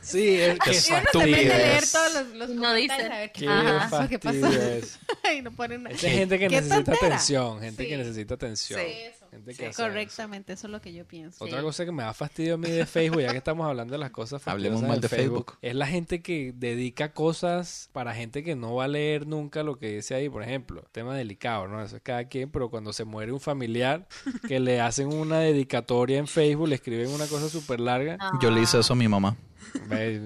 Sí, 0.00 0.38
es 0.40 0.58
que 0.60 0.70
Y 0.70 0.74
uno 0.74 0.80
se 1.12 1.18
mete 1.26 1.52
a 1.52 1.58
leer 1.58 1.84
todos 1.90 2.12
los, 2.14 2.26
los 2.34 2.48
No 2.50 2.62
comentarios 2.68 2.76
dice. 2.98 3.12
a 3.12 3.18
ver 3.18 3.32
qué, 3.32 3.40
Qué 3.40 3.46
pasó, 3.90 4.08
qué 4.08 4.18
pasó. 4.18 4.46
es. 4.46 4.98
y 5.38 5.42
no 5.42 5.50
ponen 5.52 5.80
una- 5.80 5.90
es 5.90 6.00
gente 6.00 6.38
que 6.38 6.46
¿Qué 6.48 6.56
necesita 6.60 6.84
tontera? 6.84 7.06
atención, 7.06 7.60
gente 7.60 7.82
Sí. 7.82 7.88
que 7.88 7.96
necesita 7.96 8.34
atención. 8.34 8.80
Sí. 8.80 8.94
Gente 9.32 9.50
que 9.50 9.56
Sí. 9.56 9.62
hace 9.64 9.70
eso. 9.70 9.82
Correctamente, 9.82 10.52
eso 10.52 10.66
es 10.68 10.70
lo 10.70 10.80
que 10.80 10.92
yo 10.92 11.04
pienso. 11.06 11.42
Otra 11.44 11.60
cosa 11.62 11.84
que 11.84 11.90
me 11.90 12.02
da 12.02 12.12
fastidio 12.14 12.54
a 12.54 12.58
mí 12.58 12.70
de 12.70 12.86
Facebook, 12.86 13.22
ya 13.22 13.32
que 13.32 13.38
estamos 13.38 13.66
hablando 13.66 13.92
de 13.94 13.98
las 13.98 14.10
cosas 14.10 14.42
Hablemos 14.46 14.80
fastidiosas 14.82 14.88
mal 14.88 15.00
de 15.00 15.08
Facebook. 15.08 15.54
es 15.62 15.74
la 15.74 15.86
gente 15.86 16.22
que 16.22 16.52
dedica 16.54 17.12
cosas 17.14 17.88
para 17.92 18.14
gente 18.14 18.44
que 18.44 18.54
no 18.54 18.74
va 18.76 18.84
a 18.84 18.88
leer 18.88 19.26
nunca 19.26 19.62
lo 19.62 19.78
que 19.78 19.88
dice 19.96 20.14
ahí. 20.14 20.28
Por 20.28 20.42
ejemplo, 20.42 20.84
tema 20.92 21.16
delicado, 21.16 21.66
¿no? 21.66 21.82
Eso 21.82 21.96
es 21.96 22.02
cada 22.02 22.24
quien, 22.28 22.50
pero 22.50 22.70
cuando 22.70 22.92
se 22.92 23.04
muere 23.04 23.32
un 23.32 23.40
familiar, 23.40 24.06
que 24.46 24.60
le 24.60 24.80
hacen 24.80 25.08
una 25.12 25.38
dedicatoria 25.40 26.18
en 26.18 26.26
Facebook, 26.28 26.68
le 26.68 26.74
escriben 26.76 27.08
una 27.10 27.26
cosa 27.26 27.48
súper 27.48 27.80
larga. 27.80 28.18
Yo 28.42 28.50
le 28.50 28.60
hice 28.60 28.78
eso 28.78 28.92
a 28.92 28.96
mi 28.96 29.08
mamá. 29.08 29.36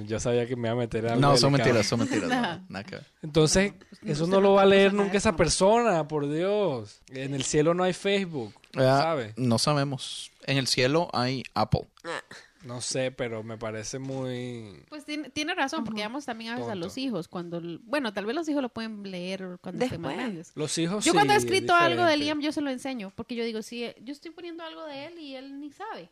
Yo 0.07 0.21
sabía 0.21 0.47
que 0.47 0.57
me 0.57 0.69
iba 0.69 0.73
a 0.73 0.77
meter 0.77 1.07
algo 1.07 1.21
No, 1.21 1.37
son 1.37 1.53
mentiras, 1.53 1.87
son 1.87 2.01
mentiras. 2.01 2.29
no, 2.29 2.67
nada 2.69 2.85
que 2.85 2.97
ver. 2.97 3.07
Entonces, 3.23 3.73
eso 4.05 4.27
no 4.27 4.41
lo 4.41 4.49
no 4.49 4.55
va 4.55 4.63
a 4.63 4.67
leer 4.67 4.93
nada 4.93 5.05
nunca 5.05 5.19
esa 5.19 5.37
persona, 5.37 6.07
por 6.09 6.29
Dios. 6.31 7.01
En 7.11 7.35
el 7.35 7.45
cielo 7.45 7.75
no 7.75 7.83
hay 7.85 7.93
Facebook, 7.93 8.55
Ah, 8.77 9.01
¿sabe? 9.03 9.33
No 9.37 9.59
sabemos. 9.59 10.31
En 10.47 10.59
el 10.59 10.67
cielo 10.67 11.09
hay 11.13 11.43
Apple. 11.55 11.87
No 12.65 12.81
sé, 12.81 13.13
pero 13.13 13.45
me 13.45 13.57
parece 13.57 14.01
muy... 14.01 14.85
Pues 14.89 15.05
tiene, 15.05 15.31
tiene 15.31 15.55
razón, 15.55 15.85
porque 15.85 16.03
vamos 16.03 16.25
también 16.25 16.51
a 16.53 16.57
veces 16.57 16.71
a 16.73 16.75
los 16.75 16.99
hijos. 16.99 17.29
cuando 17.29 17.61
Bueno, 17.85 18.13
tal 18.13 18.27
vez 18.27 18.35
los 18.35 18.49
hijos 18.49 18.61
lo 18.61 18.71
pueden 18.71 19.09
leer 19.09 19.59
cuando 19.61 19.85
estén 19.85 20.01
más 20.01 20.11
Después. 20.11 20.17
grandes. 20.17 20.53
Los 20.57 20.77
hijos 20.79 21.05
Yo 21.05 21.13
sí, 21.13 21.17
cuando 21.17 21.33
he 21.33 21.37
es 21.37 21.45
escrito 21.45 21.75
algo 21.75 22.05
de. 22.05 22.17
Liam, 22.17 22.41
yo 22.41 22.51
se 22.51 22.61
lo 22.61 22.71
enseño. 22.71 23.13
Porque 23.15 23.37
yo 23.37 23.45
digo, 23.45 23.63
sí, 23.63 23.87
yo 24.03 24.13
estoy 24.13 24.33
poniendo 24.33 24.65
algo 24.65 24.85
de 24.85 25.07
él 25.07 25.19
y 25.21 25.37
él 25.37 25.61
ni 25.61 25.71
sabe. 25.71 26.11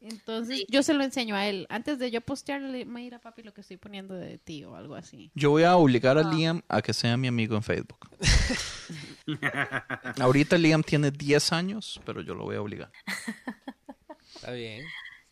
Entonces 0.00 0.64
yo 0.68 0.82
se 0.82 0.94
lo 0.94 1.04
enseño 1.04 1.36
a 1.36 1.46
él. 1.46 1.66
Antes 1.68 1.98
de 1.98 2.10
yo 2.10 2.20
postearle, 2.22 2.86
mira 2.86 3.18
papi 3.20 3.42
lo 3.42 3.52
que 3.52 3.60
estoy 3.60 3.76
poniendo 3.76 4.14
de 4.14 4.38
ti 4.38 4.64
o 4.64 4.74
algo 4.74 4.94
así. 4.94 5.30
Yo 5.34 5.50
voy 5.50 5.64
a 5.64 5.76
obligar 5.76 6.16
Ah. 6.18 6.22
a 6.28 6.32
Liam 6.34 6.62
a 6.68 6.80
que 6.80 6.94
sea 6.94 7.16
mi 7.16 7.28
amigo 7.28 7.56
en 7.56 7.62
Facebook. 7.62 8.08
Ahorita 10.20 10.56
Liam 10.58 10.82
tiene 10.82 11.10
10 11.10 11.52
años, 11.52 12.00
pero 12.04 12.20
yo 12.22 12.34
lo 12.34 12.44
voy 12.44 12.56
a 12.56 12.62
obligar. 12.62 12.90
Está 14.34 14.52
bien, 14.52 14.84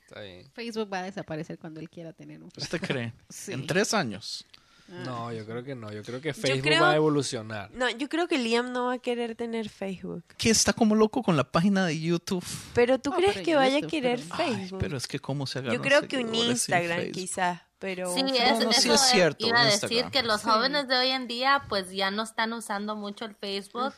está 0.07 0.21
bien. 0.21 0.51
Facebook 0.53 0.93
va 0.93 1.01
a 1.01 1.03
desaparecer 1.05 1.59
cuando 1.59 1.81
él 1.81 1.89
quiera 1.89 2.13
tener 2.13 2.43
un 2.43 2.51
¿Usted 2.57 2.81
cree? 2.81 3.13
Sí. 3.29 3.53
En 3.53 3.67
tres 3.67 3.95
años. 3.95 4.45
No, 4.89 5.33
yo 5.33 5.45
creo 5.45 5.63
que 5.63 5.75
no. 5.75 5.93
Yo 5.93 6.03
creo 6.03 6.21
que 6.21 6.33
Facebook 6.35 6.63
creo- 6.63 6.83
va 6.83 6.91
a 6.93 6.97
evolucionar. 6.97 7.71
No, 7.73 7.91
yo 7.91 8.09
creo 8.09 8.27
que 8.27 8.39
Liam 8.39 8.73
no 8.73 8.87
va 8.87 8.95
a 8.95 8.99
querer 8.99 9.35
tener 9.37 9.69
Facebook. 9.69 10.25
Que 10.37 10.51
está 10.51 10.73
como 10.73 10.95
loco 10.95 11.23
con 11.23 11.37
la 11.37 11.45
página 11.45 11.85
de 11.85 12.01
YouTube. 12.01 12.45
Pero 12.75 12.99
tú 12.99 13.11
No, 13.11 13.17
crees 13.17 13.35
pero 13.35 13.45
que 13.45 13.55
vaya 13.57 13.79
a 13.79 13.89
querer 13.89 14.21
pero- 14.21 14.35
Ay, 14.43 14.55
Facebook. 14.55 14.79
pero 14.81 14.97
es 14.97 15.07
que 15.07 15.19
cómo 15.19 15.47
se 15.47 15.59
agarra 15.59 15.75
yo 15.75 15.83
creo 15.83 16.09
que 16.09 16.19
un 16.19 16.35
Instagram 16.35 17.13
quizás, 17.13 17.61
pero 17.79 18.13
Sí, 18.15 18.21
es, 18.21 18.59
no, 18.65 18.71
eso 18.71 18.73
sí 18.81 18.91
es 18.91 19.01
cierto, 19.01 19.47
iba 19.47 19.61
a 19.61 19.67
Instagram. 19.71 19.97
decir 19.99 20.11
que 20.11 20.23
los 20.23 20.41
Sí. 20.41 20.49
jóvenes 20.49 20.89
de 20.89 20.97
hoy 20.97 21.09
en 21.11 21.29
día 21.29 21.65
pues 21.69 21.91
ya 21.91 22.11
no 22.11 22.23
están 22.23 22.53
usando 22.55 22.97
mucho 22.97 23.25
el 23.27 23.35
Facebook 23.35 23.95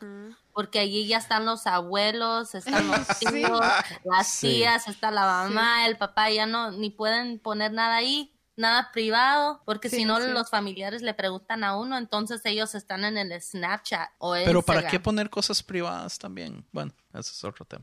porque 0.52 0.80
allí 0.80 1.06
ya 1.06 1.18
están 1.18 1.46
los 1.46 1.66
abuelos, 1.68 2.54
están 2.54 2.88
los 2.88 2.98
Sí. 3.18 3.26
tíos, 3.26 3.60
las 4.04 4.28
Sí. 4.28 4.48
tías, 4.48 4.88
está 4.88 5.10
la 5.10 5.24
mamá, 5.24 5.86
el 5.86 5.96
papá, 5.96 6.30
ya 6.30 6.46
no 6.46 6.72
ni 6.72 6.90
pueden 6.90 7.38
poner 7.38 7.72
nada 7.72 7.96
ahí, 7.96 8.32
nada 8.60 8.90
privado, 8.92 9.60
porque 9.64 9.88
Sí, 9.88 9.96
si 9.96 10.04
no 10.04 10.20
sí. 10.20 10.30
los 10.30 10.48
familiares 10.50 11.02
le 11.02 11.14
preguntan 11.14 11.64
a 11.64 11.76
uno, 11.76 11.98
entonces 11.98 12.40
ellos 12.44 12.74
están 12.76 13.04
en 13.04 13.16
el 13.16 13.40
Snapchat 13.42 14.10
o 14.18 14.34
Pero 14.34 14.62
¿para 14.62 14.86
qué 14.86 15.00
poner 15.00 15.28
cosas 15.30 15.62
privadas 15.62 16.18
también? 16.18 16.64
Bueno, 16.70 16.92
ese 17.12 17.32
es 17.32 17.44
otro 17.44 17.64
tema. 17.64 17.82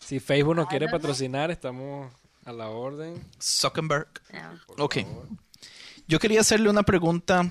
Si 0.00 0.20
Facebook 0.20 0.56
nos 0.56 0.66
quiere 0.68 0.88
patrocinar, 0.88 1.50
estamos 1.50 2.12
a 2.44 2.52
la 2.52 2.68
orden. 2.68 3.24
Zuckerberg. 3.40 4.08
Ya, 4.32 4.52
Ok. 4.78 4.98
Yo 6.08 6.18
quería 6.18 6.40
hacerle 6.40 6.68
una 6.68 6.82
pregunta 6.82 7.48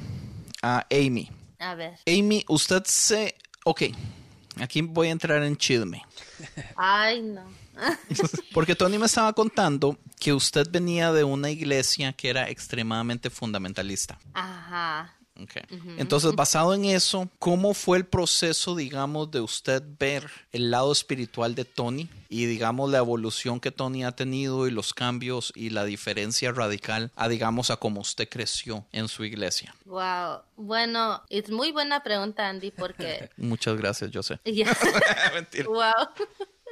a 0.62 0.86
Amy. 0.92 1.32
A 1.60 1.76
ver. 1.76 1.98
Amy, 2.06 2.44
usted 2.50 2.84
se... 2.86 3.36
Ok, 3.64 3.84
aquí 4.60 4.82
voy 4.82 5.08
a 5.08 5.12
entrar 5.12 5.42
en 5.44 5.56
chisme. 5.56 6.04
Ay, 6.76 7.22
no. 7.22 7.44
Porque 8.54 8.76
Tony 8.76 8.98
me 8.98 9.06
estaba 9.06 9.34
contando 9.34 9.98
que 10.20 10.34
usted 10.34 10.68
venía 10.70 11.12
de 11.12 11.24
una 11.24 11.50
iglesia 11.50 12.14
que 12.14 12.30
era 12.30 12.50
extremadamente 12.50 13.30
fundamentalista. 13.30 14.20
Ajá. 14.34 15.16
Ok. 15.42 15.56
Entonces, 15.98 16.36
basado 16.36 16.74
en 16.74 16.86
eso, 16.86 17.30
¿cómo 17.40 17.74
fue 17.74 17.98
el 17.98 18.06
proceso, 18.06 18.76
digamos, 18.76 19.32
de 19.32 19.40
usted 19.40 19.82
ver 19.98 20.30
el 20.52 20.70
lado 20.70 20.92
espiritual 20.92 21.56
de 21.56 21.66
Tony 21.66 22.10
y, 22.28 22.46
digamos, 22.46 22.92
la 22.92 22.98
evolución 22.98 23.60
que 23.60 23.72
Tony 23.72 24.04
ha 24.04 24.12
tenido 24.12 24.68
y 24.68 24.72
los 24.72 24.94
cambios 24.94 25.54
y 25.56 25.70
la 25.70 25.86
diferencia 25.86 26.52
radical 26.52 27.12
a, 27.16 27.30
digamos, 27.30 27.70
a 27.70 27.78
cómo 27.78 28.02
usted 28.02 28.28
creció 28.28 28.86
en 28.92 29.08
su 29.08 29.24
iglesia? 29.24 29.74
Wow. 29.86 30.42
Bueno, 30.58 31.24
es 31.30 31.50
muy 31.50 31.72
buena 31.72 32.04
pregunta, 32.04 32.50
Andy, 32.50 32.72
porque 32.72 33.30
Muchas 33.38 33.78
gracias, 33.78 34.12
yo 34.12 34.24
sé. 34.24 34.40
Ya. 34.60 34.76
Mentira. 35.34 35.68
Wow. 35.68 36.28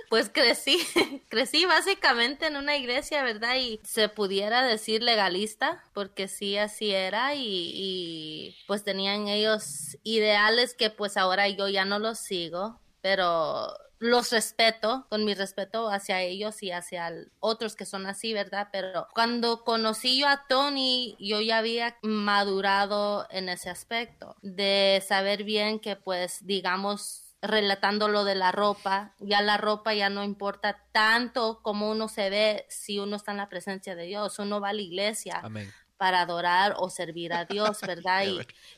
Pues 0.09 0.29
crecí, 0.29 0.79
crecí 1.29 1.65
básicamente 1.65 2.47
en 2.47 2.55
una 2.55 2.77
iglesia, 2.77 3.23
¿verdad? 3.23 3.55
Y 3.57 3.79
se 3.83 4.09
pudiera 4.09 4.63
decir 4.63 5.03
legalista, 5.03 5.83
porque 5.93 6.27
sí, 6.27 6.57
así 6.57 6.91
era, 6.91 7.35
y, 7.35 7.43
y, 7.43 8.55
pues 8.67 8.83
tenían 8.83 9.27
ellos 9.27 9.97
ideales 10.03 10.73
que 10.73 10.89
pues 10.89 11.17
ahora 11.17 11.47
yo 11.49 11.67
ya 11.67 11.85
no 11.85 11.99
los 11.99 12.19
sigo, 12.19 12.79
pero 13.01 13.73
los 13.99 14.31
respeto, 14.31 15.07
con 15.09 15.25
mi 15.25 15.33
respeto 15.33 15.89
hacia 15.89 16.21
ellos 16.21 16.61
y 16.61 16.71
hacia 16.71 17.11
otros 17.39 17.75
que 17.75 17.85
son 17.85 18.05
así, 18.05 18.33
¿verdad? 18.33 18.69
Pero 18.71 19.07
cuando 19.13 19.63
conocí 19.63 20.19
yo 20.19 20.27
a 20.27 20.45
Tony, 20.47 21.15
yo 21.19 21.41
ya 21.41 21.57
había 21.57 21.97
madurado 22.03 23.27
en 23.31 23.49
ese 23.49 23.69
aspecto, 23.69 24.35
de 24.41 25.03
saber 25.05 25.43
bien 25.43 25.79
que 25.79 25.95
pues 25.95 26.45
digamos 26.45 27.26
relatando 27.47 28.07
lo 28.07 28.23
de 28.23 28.35
la 28.35 28.51
ropa, 28.51 29.13
ya 29.19 29.41
la 29.41 29.57
ropa 29.57 29.93
ya 29.93 30.09
no 30.09 30.23
importa 30.23 30.85
tanto 30.91 31.61
como 31.61 31.89
uno 31.89 32.07
se 32.07 32.29
ve 32.29 32.65
si 32.69 32.99
uno 32.99 33.15
está 33.15 33.31
en 33.31 33.37
la 33.37 33.49
presencia 33.49 33.95
de 33.95 34.05
Dios, 34.05 34.39
uno 34.39 34.61
va 34.61 34.69
a 34.69 34.73
la 34.73 34.81
iglesia 34.81 35.39
Amén. 35.43 35.71
para 35.97 36.21
adorar 36.21 36.75
o 36.77 36.89
servir 36.89 37.33
a 37.33 37.45
Dios, 37.45 37.81
¿verdad? 37.81 38.23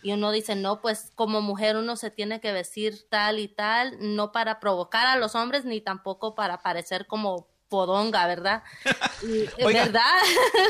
Y, 0.03 0.09
y 0.09 0.11
uno 0.13 0.31
dice, 0.31 0.55
no, 0.55 0.81
pues 0.81 1.11
como 1.15 1.41
mujer 1.41 1.75
uno 1.75 1.95
se 1.95 2.11
tiene 2.11 2.39
que 2.39 2.51
vestir 2.51 3.07
tal 3.09 3.39
y 3.39 3.47
tal, 3.47 3.97
no 3.99 4.31
para 4.31 4.59
provocar 4.59 5.07
a 5.07 5.17
los 5.17 5.35
hombres 5.35 5.65
ni 5.65 5.81
tampoco 5.81 6.35
para 6.35 6.61
parecer 6.61 7.07
como 7.07 7.47
podonga, 7.69 8.25
¿verdad? 8.27 8.63
Oiga, 9.63 9.85
¿Verdad? 9.85 10.11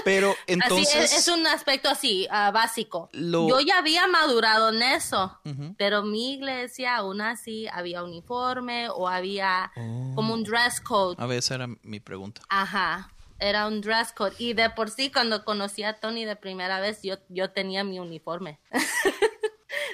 Pero 0.05 0.31
Así 0.33 0.37
entonces... 0.47 0.95
es, 1.13 1.13
es 1.13 1.27
un 1.29 1.47
aspecto 1.47 1.89
así, 1.89 2.27
ah, 2.29 2.51
básico. 2.51 3.09
Lo- 3.13 3.47
Yo 3.49 3.59
ya 3.61 3.77
había 3.79 4.05
madurado 4.07 4.69
en 4.69 4.81
eso, 4.83 5.39
pero 5.77 6.03
mi 6.03 6.33
iglesia 6.33 6.97
aún 6.97 7.21
así 7.21 7.67
había 7.71 8.03
uniforme 8.03 8.89
o 8.89 9.07
había 9.07 9.71
Oh. 9.77 10.11
como 10.15 10.33
un 10.33 10.43
dress 10.43 10.81
code. 10.81 11.15
A 11.19 11.25
veces 11.25 11.51
era 11.51 11.67
mi 11.83 11.99
pregunta. 11.99 12.41
Ajá, 12.49 13.11
era 13.39 13.67
un 13.67 13.79
dress 13.81 14.11
code. 14.11 14.35
Y 14.37 14.53
de 14.53 14.69
por 14.69 14.89
sí, 14.89 15.11
cuando 15.11 15.45
conocí 15.45 15.83
a 15.83 15.99
Tony 15.99 16.25
de 16.25 16.35
primera 16.35 16.79
vez, 16.81 16.99
yo, 17.03 17.15
yo 17.29 17.51
tenía 17.51 17.83
mi 17.83 17.99
uniforme. 17.99 18.59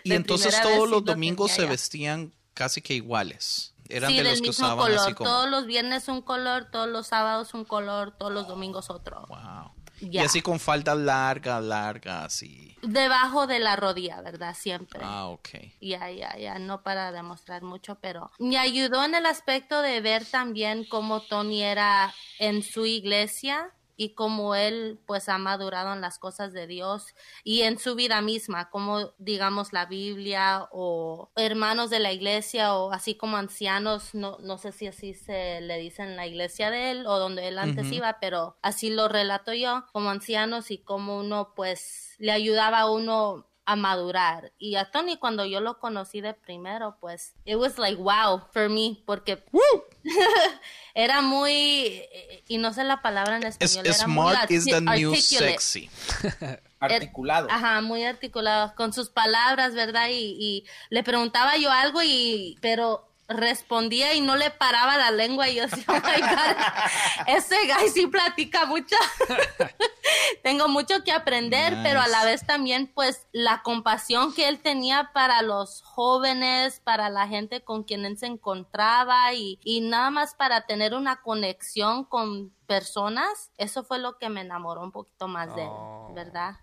Y 0.03 0.13
entonces 0.13 0.59
todos 0.61 0.87
los 0.89 0.89
lo 0.89 1.01
domingos 1.01 1.51
se 1.51 1.65
vestían 1.65 2.31
casi 2.53 2.81
que 2.81 2.93
iguales. 2.93 3.73
Eran 3.89 4.09
sí, 4.09 4.17
de 4.17 4.23
del 4.23 4.31
los 4.31 4.41
que 4.41 4.47
mismo 4.47 4.65
usaban 4.65 4.85
color. 4.85 4.99
así 4.99 5.13
como... 5.13 5.29
Todos 5.29 5.49
los 5.49 5.65
viernes 5.65 6.07
un 6.07 6.21
color, 6.21 6.65
todos 6.71 6.87
los 6.87 7.07
sábados 7.07 7.53
un 7.53 7.65
color, 7.65 8.11
todos 8.17 8.31
los 8.31 8.47
domingos 8.47 8.89
otro. 8.89 9.25
Wow. 9.27 9.71
Ya. 10.01 10.23
Y 10.23 10.25
así 10.25 10.41
con 10.41 10.59
faldas 10.59 10.97
largas, 10.97 11.63
largas 11.63 12.43
y... 12.43 12.75
Debajo 12.81 13.47
de 13.47 13.59
la 13.59 13.75
rodilla, 13.75 14.21
¿verdad? 14.21 14.55
Siempre. 14.55 14.99
Ah, 15.03 15.27
ok. 15.27 15.49
Ya, 15.81 16.11
ya, 16.11 16.37
ya, 16.37 16.59
no 16.59 16.83
para 16.83 17.11
demostrar 17.11 17.63
mucho, 17.63 17.95
pero 18.01 18.31
me 18.37 18.57
ayudó 18.57 19.03
en 19.03 19.15
el 19.15 19.25
aspecto 19.25 19.81
de 19.81 20.01
ver 20.01 20.25
también 20.25 20.83
cómo 20.83 21.21
Tony 21.21 21.63
era 21.63 22.13
en 22.39 22.61
su 22.61 22.85
iglesia 22.85 23.71
y 23.97 24.13
cómo 24.15 24.55
él 24.55 24.99
pues 25.05 25.29
ha 25.29 25.37
madurado 25.37 25.93
en 25.93 26.01
las 26.01 26.19
cosas 26.19 26.53
de 26.53 26.67
Dios 26.67 27.13
y 27.43 27.61
en 27.61 27.79
su 27.79 27.95
vida 27.95 28.21
misma, 28.21 28.69
como 28.69 29.13
digamos 29.17 29.73
la 29.73 29.85
Biblia 29.85 30.67
o 30.71 31.31
hermanos 31.35 31.89
de 31.89 31.99
la 31.99 32.11
iglesia 32.11 32.75
o 32.75 32.91
así 32.91 33.15
como 33.15 33.37
ancianos, 33.37 34.13
no, 34.13 34.37
no 34.39 34.57
sé 34.57 34.71
si 34.71 34.87
así 34.87 35.13
se 35.13 35.61
le 35.61 35.77
dice 35.77 36.03
en 36.03 36.15
la 36.15 36.27
iglesia 36.27 36.71
de 36.71 36.91
él 36.91 37.07
o 37.07 37.19
donde 37.19 37.47
él 37.47 37.57
antes 37.59 37.91
iba, 37.91 38.19
pero 38.19 38.57
así 38.61 38.89
lo 38.89 39.07
relato 39.07 39.53
yo, 39.53 39.85
como 39.91 40.09
ancianos 40.09 40.71
y 40.71 40.79
cómo 40.79 41.17
uno 41.17 41.53
pues 41.55 42.15
le 42.17 42.31
ayudaba 42.31 42.79
a 42.79 42.91
uno 42.91 43.47
a 43.65 43.75
madurar. 43.75 44.53
Y 44.57 44.75
a 44.75 44.91
Tony 44.91 45.17
cuando 45.17 45.45
yo 45.45 45.59
lo 45.59 45.79
conocí 45.79 46.21
de 46.21 46.33
primero, 46.33 46.97
pues 46.99 47.33
it 47.45 47.55
was 47.55 47.77
like 47.77 48.01
wow 48.01 48.41
for 48.51 48.69
me 48.69 49.01
porque 49.05 49.43
era 50.93 51.21
muy 51.21 52.03
y 52.47 52.57
no 52.57 52.73
sé 52.73 52.83
la 52.83 53.01
palabra 53.01 53.37
en 53.37 53.43
Es, 53.43 53.57
español, 53.59 53.93
era 53.95 54.07
muy 54.07 54.33
smart 54.33 54.51
is 54.51 54.65
the 54.65 54.81
new 54.81 55.15
sexy. 55.15 55.89
Articulado. 56.79 57.47
Ajá, 57.49 57.81
muy 57.81 58.03
articulado 58.03 58.75
con 58.75 58.93
sus 58.93 59.09
palabras, 59.09 59.73
¿verdad? 59.73 60.09
Y, 60.09 60.37
y 60.39 60.65
le 60.89 61.03
preguntaba 61.03 61.57
yo 61.57 61.71
algo 61.71 62.03
y 62.03 62.57
pero 62.61 63.09
respondía 63.27 64.13
y 64.13 64.21
no 64.21 64.35
le 64.35 64.51
paraba 64.51 64.97
la 64.97 65.11
lengua 65.11 65.49
y 65.49 65.55
yo 65.55 65.63
decía, 65.63 65.83
oh 65.87 65.93
my 65.93 66.21
God, 66.21 66.57
ese 67.27 67.55
guy 67.65 67.89
sí 67.89 68.07
platica 68.07 68.65
mucho. 68.65 68.95
Tengo 70.43 70.67
mucho 70.67 71.03
que 71.03 71.11
aprender, 71.11 71.77
pero 71.83 71.99
a 72.01 72.07
la 72.07 72.23
vez 72.23 72.45
también 72.45 72.91
pues 72.93 73.27
la 73.31 73.63
compasión 73.63 74.33
que 74.33 74.47
él 74.47 74.59
tenía 74.59 75.11
para 75.13 75.41
los 75.41 75.81
jóvenes, 75.81 76.79
para 76.83 77.09
la 77.09 77.27
gente 77.27 77.63
con 77.63 77.83
quien 77.83 78.05
él 78.05 78.17
se 78.17 78.27
encontraba 78.27 79.33
y, 79.33 79.59
y 79.63 79.81
nada 79.81 80.11
más 80.11 80.35
para 80.35 80.65
tener 80.67 80.93
una 80.93 81.21
conexión 81.21 82.05
con 82.05 82.51
personas, 82.67 83.51
eso 83.57 83.83
fue 83.83 83.97
lo 83.99 84.17
que 84.17 84.29
me 84.29 84.41
enamoró 84.41 84.81
un 84.81 84.91
poquito 84.91 85.27
más 85.27 85.55
de 85.55 85.63
él, 85.63 85.69
Oh. 85.71 86.11
¿verdad? 86.13 86.55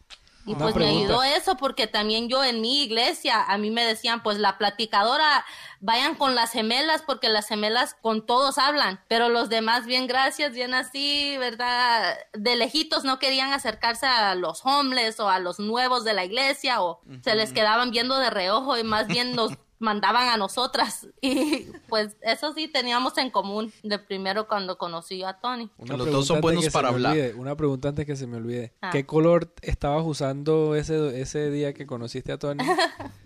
Y 0.44 0.52
Una 0.55 0.59
pues 0.59 0.76
me 0.76 0.88
ayudó 0.88 1.22
eso 1.22 1.57
porque 1.57 1.87
también 1.87 2.28
yo 2.28 2.42
en 2.42 2.61
mi 2.61 2.83
iglesia, 2.83 3.44
a 3.44 3.59
mí 3.59 3.70
me 3.70 3.85
decían, 3.85 4.22
pues 4.22 4.38
la 4.38 4.59
platicadora, 4.59 5.44
vayan 5.81 6.16
con 6.16 6.35
las 6.35 6.50
gemelas 6.50 7.02
porque 7.02 7.28
las 7.28 7.46
gemelas 7.46 7.94
con 8.00 8.26
todos 8.26 8.59
hablan, 8.59 9.00
pero 9.09 9.28
los 9.28 9.48
demás 9.48 9.87
bien 9.87 10.07
gracias, 10.07 10.52
bien 10.52 10.74
así, 10.74 11.37
¿verdad? 11.38 12.18
De 12.33 12.57
lejitos 12.57 13.05
no 13.05 13.18
querían 13.18 13.52
acercarse 13.52 14.07
a 14.07 14.35
los 14.35 14.64
homeless 14.64 15.20
o 15.20 15.28
a 15.28 15.38
los 15.38 15.61
nuevos 15.61 16.05
de 16.05 16.14
la 16.14 16.24
iglesia 16.24 16.83
o 16.83 17.00
se 17.22 17.37
les 17.37 17.52
quedaban 17.52 17.90
viendo 17.92 18.18
de 18.18 18.31
reojo 18.31 18.76
y 18.78 18.85
más 18.85 19.07
bien 19.07 19.37
nos 19.37 19.52
mandaban 19.83 20.29
a 20.29 20.37
nosotras 20.37 21.07
y 21.21 21.66
pues 21.88 22.16
eso 22.23 22.53
sí 22.55 22.68
teníamos 22.68 23.18
en 23.18 23.31
común 23.31 23.73
de 23.83 23.99
primero 23.99 24.49
cuando 24.49 24.79
conocí 24.79 25.23
a 25.23 25.35
Tony. 25.35 25.71
Una 25.77 25.97
los 25.97 26.11
dos 26.11 26.27
son 26.27 26.40
pregunta 26.40 26.40
antes 26.40 26.42
buenos 26.42 26.64
que 26.64 26.71
se 26.71 26.73
para 26.73 26.88
me 26.90 26.95
hablar. 26.95 27.12
olvide, 27.12 27.35
una 27.35 27.57
pregunta 27.57 27.88
antes 27.88 28.07
que 28.07 28.16
se 28.16 28.27
me 28.27 28.37
olvide. 28.38 28.73
Ah. 28.81 28.90
¿Qué 28.90 29.05
color 29.05 29.53
estabas 29.62 30.05
usando 30.07 30.75
ese, 30.75 31.21
ese 31.21 31.51
día 31.51 31.75
que 31.75 31.87
conociste 31.87 32.33
a 32.33 32.38
Tony? 32.38 32.64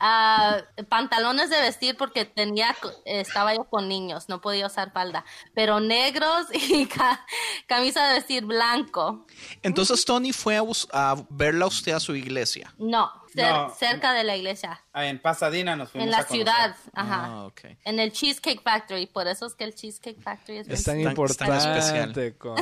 Ah, 0.00 0.58
pantalones 0.88 1.50
de 1.50 1.60
vestir 1.60 1.96
porque 1.96 2.24
tenía, 2.24 2.76
estaba 3.04 3.54
yo 3.54 3.64
con 3.64 3.88
niños, 3.88 4.28
no 4.28 4.40
podía 4.40 4.66
usar 4.68 4.92
falda, 4.92 5.24
pero 5.54 5.80
negros 5.80 6.46
y 6.52 6.86
ca- 6.86 7.26
camisa 7.66 8.06
de 8.08 8.14
vestir 8.14 8.44
blanco. 8.44 9.26
Entonces 9.62 10.04
Tony 10.04 10.32
fue 10.32 10.56
a, 10.92 11.16
verla 11.30 11.66
usted 11.66 11.92
a 11.92 12.00
su 12.00 12.14
iglesia. 12.14 12.72
No, 12.78 13.10
cer- 13.38 13.68
No. 13.68 13.74
cerca 13.74 14.12
de 14.12 14.24
la 14.24 14.36
iglesia, 14.36 14.80
Ah, 14.92 15.06
en 15.06 15.18
Pasadena 15.20 15.76
nos 15.76 15.90
fuimos 15.90 16.08
en 16.08 16.14
a 16.14 16.18
la 16.18 16.24
conocer. 16.26 16.36
ciudad, 16.46 16.76
ajá. 16.94 17.24
Ah, 17.26 17.44
ok. 17.46 17.60
En 17.84 18.00
el 18.00 18.12
Cheesecake 18.12 18.60
Factory, 18.62 19.06
por 19.06 19.26
eso 19.28 19.46
es 19.46 19.54
que 19.54 19.64
el 19.64 19.74
Cheesecake 19.74 20.20
Factory 20.20 20.58
es, 20.58 20.68
Es 20.68 20.84
tan 20.84 21.02
tan- 21.02 21.24
es 21.24 21.36
tan 21.36 21.52
especial. 21.56 22.08
importante, 22.08 22.36
con 22.36 22.56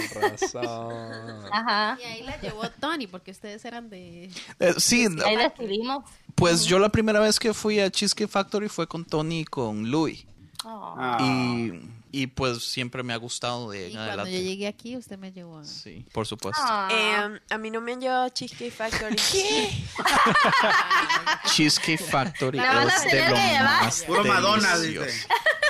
razón. 0.55 1.47
Ajá. 1.53 1.99
Y 2.01 2.05
ahí 2.05 2.23
la 2.23 2.41
llevó 2.41 2.69
Tony, 2.81 3.07
porque 3.07 3.31
ustedes 3.31 3.65
eran 3.65 3.89
de... 3.91 4.31
Eh, 4.61 4.75
sí, 4.79 5.07
Ahí 5.25 5.37
decidimos. 5.37 6.05
pues 6.35 6.65
yo 6.65 6.79
la 6.79 6.89
primera 6.91 7.21
vez 7.21 7.39
que 7.39 7.55
fui 7.55 7.81
a 7.81 7.91
Cheesecake 7.91 8.29
Factory 8.31 8.69
fue 8.69 8.87
con 8.87 9.05
Tony 9.05 9.41
y 9.41 9.45
con 9.45 9.91
Louis. 9.91 10.25
Oh. 10.65 10.95
Ah. 10.99 11.19
Y, 11.21 11.73
y 12.12 12.29
pues 12.29 12.62
siempre 12.64 13.03
me 13.03 13.12
ha 13.12 13.16
gustado 13.16 13.71
de 13.71 13.81
Y 13.81 13.85
en 13.87 13.92
cuando 13.92 14.05
yo 14.07 14.09
adelante. 14.21 14.42
llegué 14.42 14.66
aquí, 14.69 14.97
usted 14.97 15.19
me 15.19 15.33
llevó 15.33 15.59
a... 15.59 15.64
Sí, 15.64 16.05
por 16.12 16.27
supuesto. 16.27 16.61
Ah. 16.64 16.88
Eh, 16.90 17.40
a 17.51 17.59
mí 17.59 17.71
no 17.71 17.81
me 17.81 17.92
han 17.92 18.01
llevado 18.01 18.25
a 18.25 18.31
Cheesecake 18.31 18.73
Factory. 18.73 19.16
Cheesecake 21.47 21.99
Factory 22.03 22.59
La 22.59 22.83
es 22.85 23.05
de 23.12 23.29
lo 23.29 23.35
más 23.64 24.03
Puro 24.05 24.25
Madonna, 24.25 24.79
dice. 24.79 25.27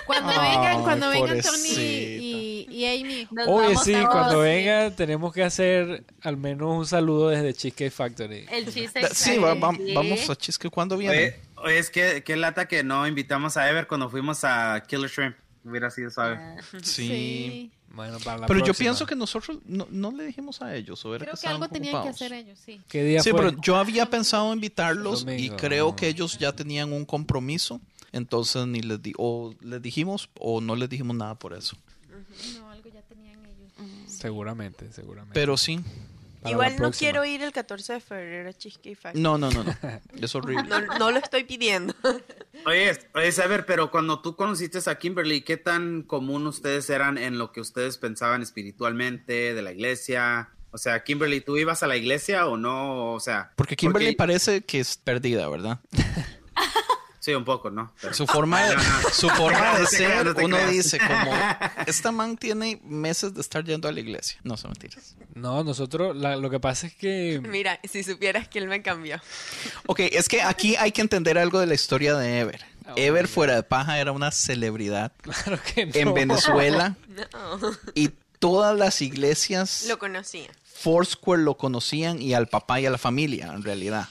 Cuando 0.07 0.31
Ay, 0.31 0.57
vengan, 0.57 0.83
cuando 0.83 1.11
vengan. 1.11 1.41
Tony 1.41 1.69
y, 1.69 2.67
y 2.71 2.85
Amy. 3.01 3.29
Oye, 3.49 3.75
sí, 3.83 3.93
todos, 3.93 4.09
cuando 4.09 4.35
sí. 4.43 4.49
venga 4.49 4.91
tenemos 4.93 5.33
que 5.33 5.43
hacer 5.43 6.05
al 6.23 6.37
menos 6.37 6.71
un 6.79 6.87
saludo 6.87 7.31
desde 7.31 7.53
Cheesecake 7.55 7.91
Factory. 7.93 8.47
El 8.51 8.73
Cheesecake 8.73 9.13
Sí, 9.15 9.37
va- 9.39 9.55
va- 9.55 9.73
vamos 9.95 10.31
a 10.31 10.37
Cheesecake. 10.37 10.71
¿Cuándo 10.73 10.97
viene? 10.97 11.17
Oye, 11.17 11.41
oye, 11.57 11.79
es 11.79 11.91
que 11.91 12.23
qué 12.23 12.37
lata 12.37 12.69
que 12.69 12.85
no 12.85 13.05
invitamos 13.09 13.57
a 13.57 13.69
Ever 13.69 13.89
cuando 13.89 14.09
fuimos 14.09 14.45
a 14.45 14.81
Killer 14.87 15.11
Shrimp. 15.11 15.37
Hubiera 15.69 15.91
sido 15.91 16.11
suave. 16.11 16.37
Ah. 16.39 16.57
sí. 16.83 17.71
Bueno, 17.89 18.19
para 18.19 18.39
la 18.39 18.47
Pero 18.47 18.59
yo 18.61 18.67
próxima. 18.67 18.85
pienso 18.85 19.07
que 19.07 19.15
nosotros 19.17 19.59
no, 19.65 19.87
no 19.91 20.13
le 20.13 20.25
dijimos 20.27 20.61
a 20.63 20.75
ellos. 20.77 21.05
O 21.05 21.15
era 21.15 21.25
Creo 21.25 21.33
que 21.33 21.37
estaban 21.37 21.63
algo 21.63 21.73
tenían 21.73 22.03
que 22.03 22.09
hacer 22.11 22.33
ellos, 22.33 22.59
sí. 22.65 22.81
¿Qué 22.89 23.03
día 23.05 23.23
Sí, 23.23 23.31
fue? 23.31 23.41
pero 23.41 23.61
yo 23.63 23.77
había 23.77 24.07
pensado 24.11 24.53
invitarlos 24.53 25.27
y 25.29 25.51
creo 25.51 25.97
que 25.97 26.09
ellos 26.09 26.39
ya 26.39 26.53
tenían 26.53 26.93
un 26.93 27.05
compromiso. 27.05 27.81
Entonces 28.13 28.67
ni 28.67 28.81
les 28.81 29.03
di 29.03 29.13
o 29.19 29.55
les 29.61 29.81
dijimos 29.83 30.31
o 30.39 30.61
no 30.61 30.77
les 30.77 30.89
dijimos 30.89 31.17
nada 31.17 31.35
por 31.35 31.53
eso. 31.55 31.77
No, 32.59 32.71
algo 32.71 32.89
ya 32.91 33.03
tenían 33.03 33.41
ellos. 33.45 33.73
Seguramente, 34.07 34.91
seguramente. 34.93 35.35
Pero 35.35 35.57
sí. 35.57 35.81
Igual 36.49 36.77
no 36.79 36.91
quiero 36.91 37.25
ir 37.25 37.43
el 37.43 37.53
14 37.53 37.95
de 37.95 38.01
febrero 38.01 38.51
a 38.51 38.53
Cheesecake 38.53 38.97
Factory. 38.97 39.23
No, 39.23 39.39
no, 39.39 39.51
no, 39.51 39.65
no. 39.65 39.75
Es 40.21 40.35
horrible. 40.35 40.65
No, 40.65 40.81
no 40.99 41.11
lo 41.11 41.19
estoy 41.19 41.45
pidiendo. 41.45 41.95
Oye, 42.67 42.99
oye, 43.15 43.29
Ever, 43.29 43.67
pero 43.67 43.91
cuando 43.91 44.21
tú 44.21 44.35
conociste 44.35 44.79
a 44.87 44.99
Kimberly, 44.99 45.43
¿qué 45.43 45.57
tan 45.57 46.03
común 46.03 46.47
ustedes 46.47 46.89
eran 46.91 47.19
en 47.19 47.39
lo 47.39 47.53
que 47.53 47.61
ustedes 47.61 47.99
pensaban 47.99 48.43
espiritualmente 48.43 49.55
de 49.55 49.63
la 49.63 49.73
iglesia? 49.73 50.51
O 50.73 50.79
sea, 50.79 51.05
Kimberly, 51.05 51.41
¿tú 51.41 51.57
ibas 51.57 51.83
a 51.83 51.87
la 51.87 51.97
iglesia 51.97 52.47
o 52.47 52.57
no? 52.57 53.13
O 53.13 53.21
sea, 53.21 53.53
Porque 53.57 53.77
Kimberly 53.77 54.15
parece 54.15 54.63
que 54.63 54.81
es 54.81 54.97
perdida, 54.97 55.49
¿verdad? 55.49 55.81
Sí, 57.27 57.35
un 57.35 57.45
poco, 57.45 57.71
¿no? 57.71 57.93
Pero- 58.01 58.15
Su 58.15 58.25
forma 58.25 58.63
de, 58.69 58.77
No, 58.77 58.83
no. 58.85 59.09
su 59.11 59.29
forma 59.31 59.73
No 59.73 59.79
de 59.81 59.87
te 59.87 59.97
creas, 59.97 60.23
ser, 60.23 60.45
uno 60.45 60.57
creas. 60.59 60.71
dice 60.73 60.99
como, 60.99 61.33
esta 61.89 62.13
man 62.13 62.37
tiene 62.37 62.81
meses 62.85 63.35
de 63.35 63.41
estar 63.41 63.65
yendo 63.65 63.89
a 63.89 63.93
la 63.93 63.99
iglesia. 63.99 64.39
No 64.45 64.57
son 64.57 64.71
mentiras. 64.71 65.17
No, 65.35 65.65
nosotros, 65.65 66.15
la- 66.17 66.37
lo 66.37 66.51
que 66.51 66.61
pasa 66.61 66.87
es 66.87 66.95
que... 66.95 67.41
Mira, 67.43 67.81
si 67.83 68.05
supieras 68.05 68.47
que 68.47 68.61
él 68.61 68.69
me 68.69 68.81
cambió. 68.81 69.21
Ok, 69.87 69.99
es 70.13 70.29
que 70.29 70.41
aquí 70.41 70.77
hay 70.77 70.93
que 70.93 71.01
entender 71.01 71.37
algo 71.37 71.59
de 71.59 71.67
la 71.67 71.75
historia 71.75 72.15
de 72.15 72.39
Ever. 72.39 72.65
Oh, 72.89 72.93
Ever 72.95 73.27
fuera 73.27 73.57
de 73.57 73.65
paja 73.65 73.99
era 73.99 74.13
una 74.13 74.31
celebridad 74.31 75.11
Claro 75.23 75.59
que 75.75 75.87
no. 75.87 75.93
en 75.97 76.15
Venezuela 76.15 76.95
No, 77.09 77.73
y 77.97 78.11
todas 78.39 78.79
las 78.79 79.03
iglesias 79.03 79.87
lo 79.89 79.99
conocía. 79.99 80.49
Foursquare 80.63 81.43
lo 81.43 81.57
conocían 81.57 82.23
y 82.23 82.35
al 82.35 82.47
papá 82.47 82.79
y 82.81 82.87
a 82.87 82.91
la 82.91 82.99
familia, 82.99 83.47
en 83.53 83.65
realidad. 83.65 84.09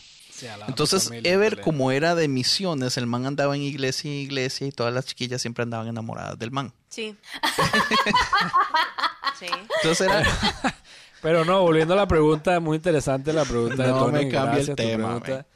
Entonces, 0.67 1.05
familia, 1.05 1.33
Ever, 1.33 1.51
dale. 1.51 1.61
como 1.63 1.91
era 1.91 2.15
de 2.15 2.27
misiones, 2.27 2.97
el 2.97 3.07
man 3.07 3.25
andaba 3.25 3.55
en 3.55 3.61
iglesia 3.61 4.11
y 4.11 4.21
iglesia 4.21 4.67
y 4.67 4.71
todas 4.71 4.93
las 4.93 5.05
chiquillas 5.05 5.41
siempre 5.41 5.63
andaban 5.63 5.87
enamoradas 5.87 6.37
del 6.37 6.51
man. 6.51 6.73
Sí. 6.89 7.15
sí. 9.39 9.45
Entonces 9.81 10.01
era... 10.07 10.23
Pero 11.21 11.43
no, 11.43 11.61
volviendo 11.61 11.95
a 11.95 11.97
la 11.97 12.07
pregunta, 12.07 12.59
muy 12.59 12.77
interesante 12.77 13.33
la 13.33 13.45
pregunta 13.45 13.81
de 13.83 13.89
No 13.89 14.05
Tony. 14.05 14.25
me 14.25 14.29
cambie 14.31 14.61
el 14.61 14.75
tema, 14.75 15.19
pregunta. 15.19 15.47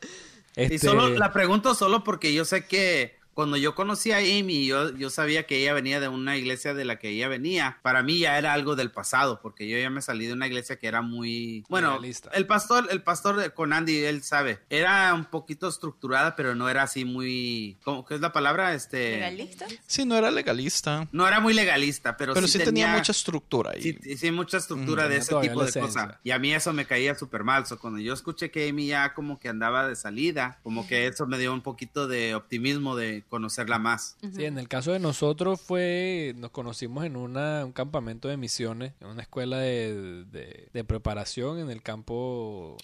Y 0.55 0.61
Este, 0.63 0.79
solo 0.79 1.09
la 1.09 1.31
pregunto 1.31 1.75
solo 1.75 2.03
porque 2.03 2.33
yo 2.33 2.43
sé 2.43 2.65
que 2.65 3.18
cuando 3.39 3.55
yo 3.55 3.73
conocí 3.73 4.11
a 4.11 4.17
Amy, 4.17 4.65
yo, 4.65 4.93
yo 4.97 5.09
sabía 5.09 5.47
que 5.47 5.61
ella 5.61 5.71
venía 5.71 6.01
de 6.01 6.09
una 6.09 6.35
iglesia 6.35 6.73
de 6.73 6.83
la 6.83 6.99
que 6.99 7.07
ella 7.07 7.29
venía. 7.29 7.77
Para 7.83 8.03
mí 8.03 8.19
ya 8.19 8.37
era 8.37 8.51
algo 8.51 8.75
del 8.75 8.91
pasado, 8.91 9.39
porque 9.41 9.65
yo 9.69 9.77
ya 9.77 9.89
me 9.89 10.01
salí 10.01 10.25
de 10.25 10.33
una 10.33 10.45
iglesia 10.47 10.77
que 10.77 10.87
era 10.87 11.01
muy... 11.01 11.63
Bueno, 11.69 11.91
Legalista. 11.91 12.31
el 12.33 12.45
pastor, 12.47 12.89
el 12.91 13.01
pastor 13.01 13.37
de- 13.37 13.51
con 13.51 13.71
Andy, 13.71 14.03
él 14.03 14.23
sabe. 14.23 14.59
Era 14.69 15.13
un 15.13 15.23
poquito 15.23 15.69
estructurada, 15.69 16.35
pero 16.35 16.53
no 16.53 16.67
era 16.67 16.83
así 16.83 17.05
muy... 17.05 17.77
¿Cómo 17.85 18.03
qué 18.05 18.15
es 18.15 18.19
la 18.19 18.33
palabra? 18.33 18.73
Este... 18.73 19.11
¿Legalista? 19.11 19.67
Sí, 19.87 20.03
no 20.03 20.17
era 20.17 20.31
legalista, 20.31 21.07
No 21.13 21.25
era 21.25 21.39
muy 21.39 21.53
legalista, 21.53 22.17
pero, 22.17 22.33
pero, 22.33 22.45
sí, 22.45 22.57
tenía, 22.57 22.87
mucha 22.89 23.13
estructura. 23.13 23.77
Y... 23.77 23.83
Sí, 23.83 24.17
sí, 24.17 24.31
mucha 24.31 24.57
estructura 24.57 25.05
Mm, 25.05 25.09
de 25.11 25.19
tenía 25.19 25.39
ese 25.39 25.47
tipo 25.47 25.63
de 25.63 25.79
cosas. 25.79 26.17
Y 26.25 26.31
a 26.31 26.39
mí 26.39 26.53
eso 26.53 26.73
me 26.73 26.83
caía 26.85 27.15
súper 27.15 27.45
mal. 27.45 27.65
So, 27.65 27.79
cuando 27.79 27.99
yo 28.01 28.13
escuché 28.13 28.51
que 28.51 28.67
Amy 28.67 28.87
ya 28.87 29.13
como 29.13 29.39
que 29.39 29.47
andaba 29.47 29.87
de 29.87 29.95
salida, 29.95 30.59
como 30.61 30.85
que 30.85 31.07
eso 31.07 31.25
me 31.25 31.37
dio 31.39 31.53
un 31.53 31.61
poquito 31.61 32.05
de 32.09 32.35
optimismo 32.35 32.97
de 32.97 33.23
conocerla 33.29 33.79
más. 33.79 34.17
Sí, 34.35 34.45
en 34.45 34.57
el 34.57 34.67
caso 34.67 34.91
de 34.91 34.99
nosotros 34.99 35.61
fue, 35.61 36.33
nos 36.37 36.51
conocimos 36.51 37.05
en 37.05 37.15
una, 37.15 37.63
un 37.63 37.71
campamento 37.71 38.27
de 38.27 38.37
misiones, 38.37 38.93
en 38.99 39.07
una 39.07 39.21
escuela 39.21 39.57
de, 39.59 40.25
de- 40.25 40.69
de 40.73 40.83
preparación 40.83 41.59
en 41.59 41.69
el 41.69 41.81
campo 41.81 42.75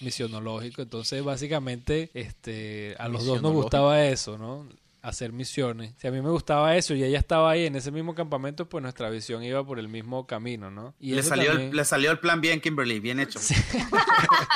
misionológico. 0.00 0.82
Entonces, 0.82 1.22
básicamente, 1.24 2.10
este, 2.14 2.94
a 2.98 3.08
los 3.08 3.24
dos 3.24 3.36
nos 3.42 3.52
gustaba 3.62 4.04
eso, 4.04 4.38
¿no? 4.38 4.68
Hacer 5.02 5.32
misiones. 5.32 5.94
Si 5.98 6.06
a 6.06 6.12
mí 6.12 6.22
me 6.22 6.30
gustaba 6.30 6.76
eso 6.76 6.94
y 6.94 7.02
ella 7.02 7.18
estaba 7.18 7.50
ahí 7.50 7.66
en 7.66 7.74
ese 7.74 7.90
mismo 7.90 8.14
campamento, 8.14 8.68
pues 8.68 8.82
nuestra 8.82 9.10
visión 9.10 9.42
iba 9.42 9.66
por 9.66 9.80
el 9.80 9.88
mismo 9.88 10.28
camino, 10.28 10.70
¿no? 10.70 10.94
Y 11.00 11.12
Le 11.14 11.24
salió, 11.24 11.50
el, 11.52 11.74
le 11.74 11.84
salió 11.84 12.12
el 12.12 12.20
plan 12.20 12.40
bien, 12.40 12.60
Kimberly, 12.60 13.00
bien 13.00 13.18
hecho. 13.18 13.40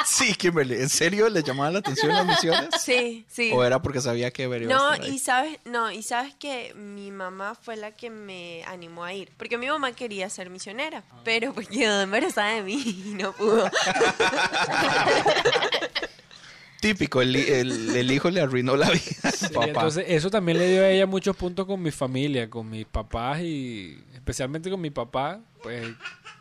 Sí, 0.06 0.34
Kimberly, 0.36 0.76
¿en 0.76 0.88
serio 0.88 1.28
le 1.28 1.42
llamaba 1.42 1.70
la 1.72 1.78
atención 1.80 2.12
las 2.12 2.24
misiones? 2.24 2.68
Sí, 2.80 3.26
sí. 3.28 3.50
¿O 3.52 3.64
era 3.64 3.82
porque 3.82 4.00
sabía 4.00 4.30
que 4.30 4.44
iba 4.44 4.54
a 4.54 4.58
No, 4.60 4.92
estar 4.92 5.04
ahí? 5.08 5.14
y 5.14 5.18
sabes, 5.18 5.58
no, 5.64 5.90
y 5.90 6.02
sabes 6.04 6.32
que 6.36 6.72
mi 6.74 7.10
mamá 7.10 7.56
fue 7.56 7.74
la 7.76 7.90
que 7.90 8.08
me 8.10 8.62
animó 8.68 9.02
a 9.02 9.12
ir, 9.12 9.32
porque 9.36 9.58
mi 9.58 9.66
mamá 9.66 9.90
quería 9.92 10.30
ser 10.30 10.48
misionera, 10.48 11.02
pero 11.24 11.52
pues 11.54 11.66
quedó 11.68 12.00
embarazada 12.02 12.54
de 12.54 12.62
mí 12.62 12.74
y 13.06 13.14
no 13.14 13.32
pudo. 13.32 13.68
Típico, 16.80 17.22
el, 17.22 17.34
el- 17.36 17.96
el 17.96 18.10
hijo 18.12 18.30
le 18.30 18.40
arruinó 18.40 18.76
la 18.76 18.90
vida 18.90 19.30
Sí, 19.32 19.46
papá. 19.52 19.66
entonces 19.66 20.04
eso 20.08 20.30
también 20.30 20.58
le 20.58 20.70
dio 20.70 20.82
a 20.82 20.90
ella 20.90 21.06
muchos 21.06 21.34
puntos 21.36 21.66
con 21.66 21.80
mi 21.82 21.90
familia, 21.90 22.48
con 22.50 22.68
mis 22.68 22.86
papás 22.86 23.40
y 23.40 23.98
especialmente 24.14 24.70
con 24.70 24.80
mi 24.80 24.90
papá, 24.90 25.40
pues 25.62 25.86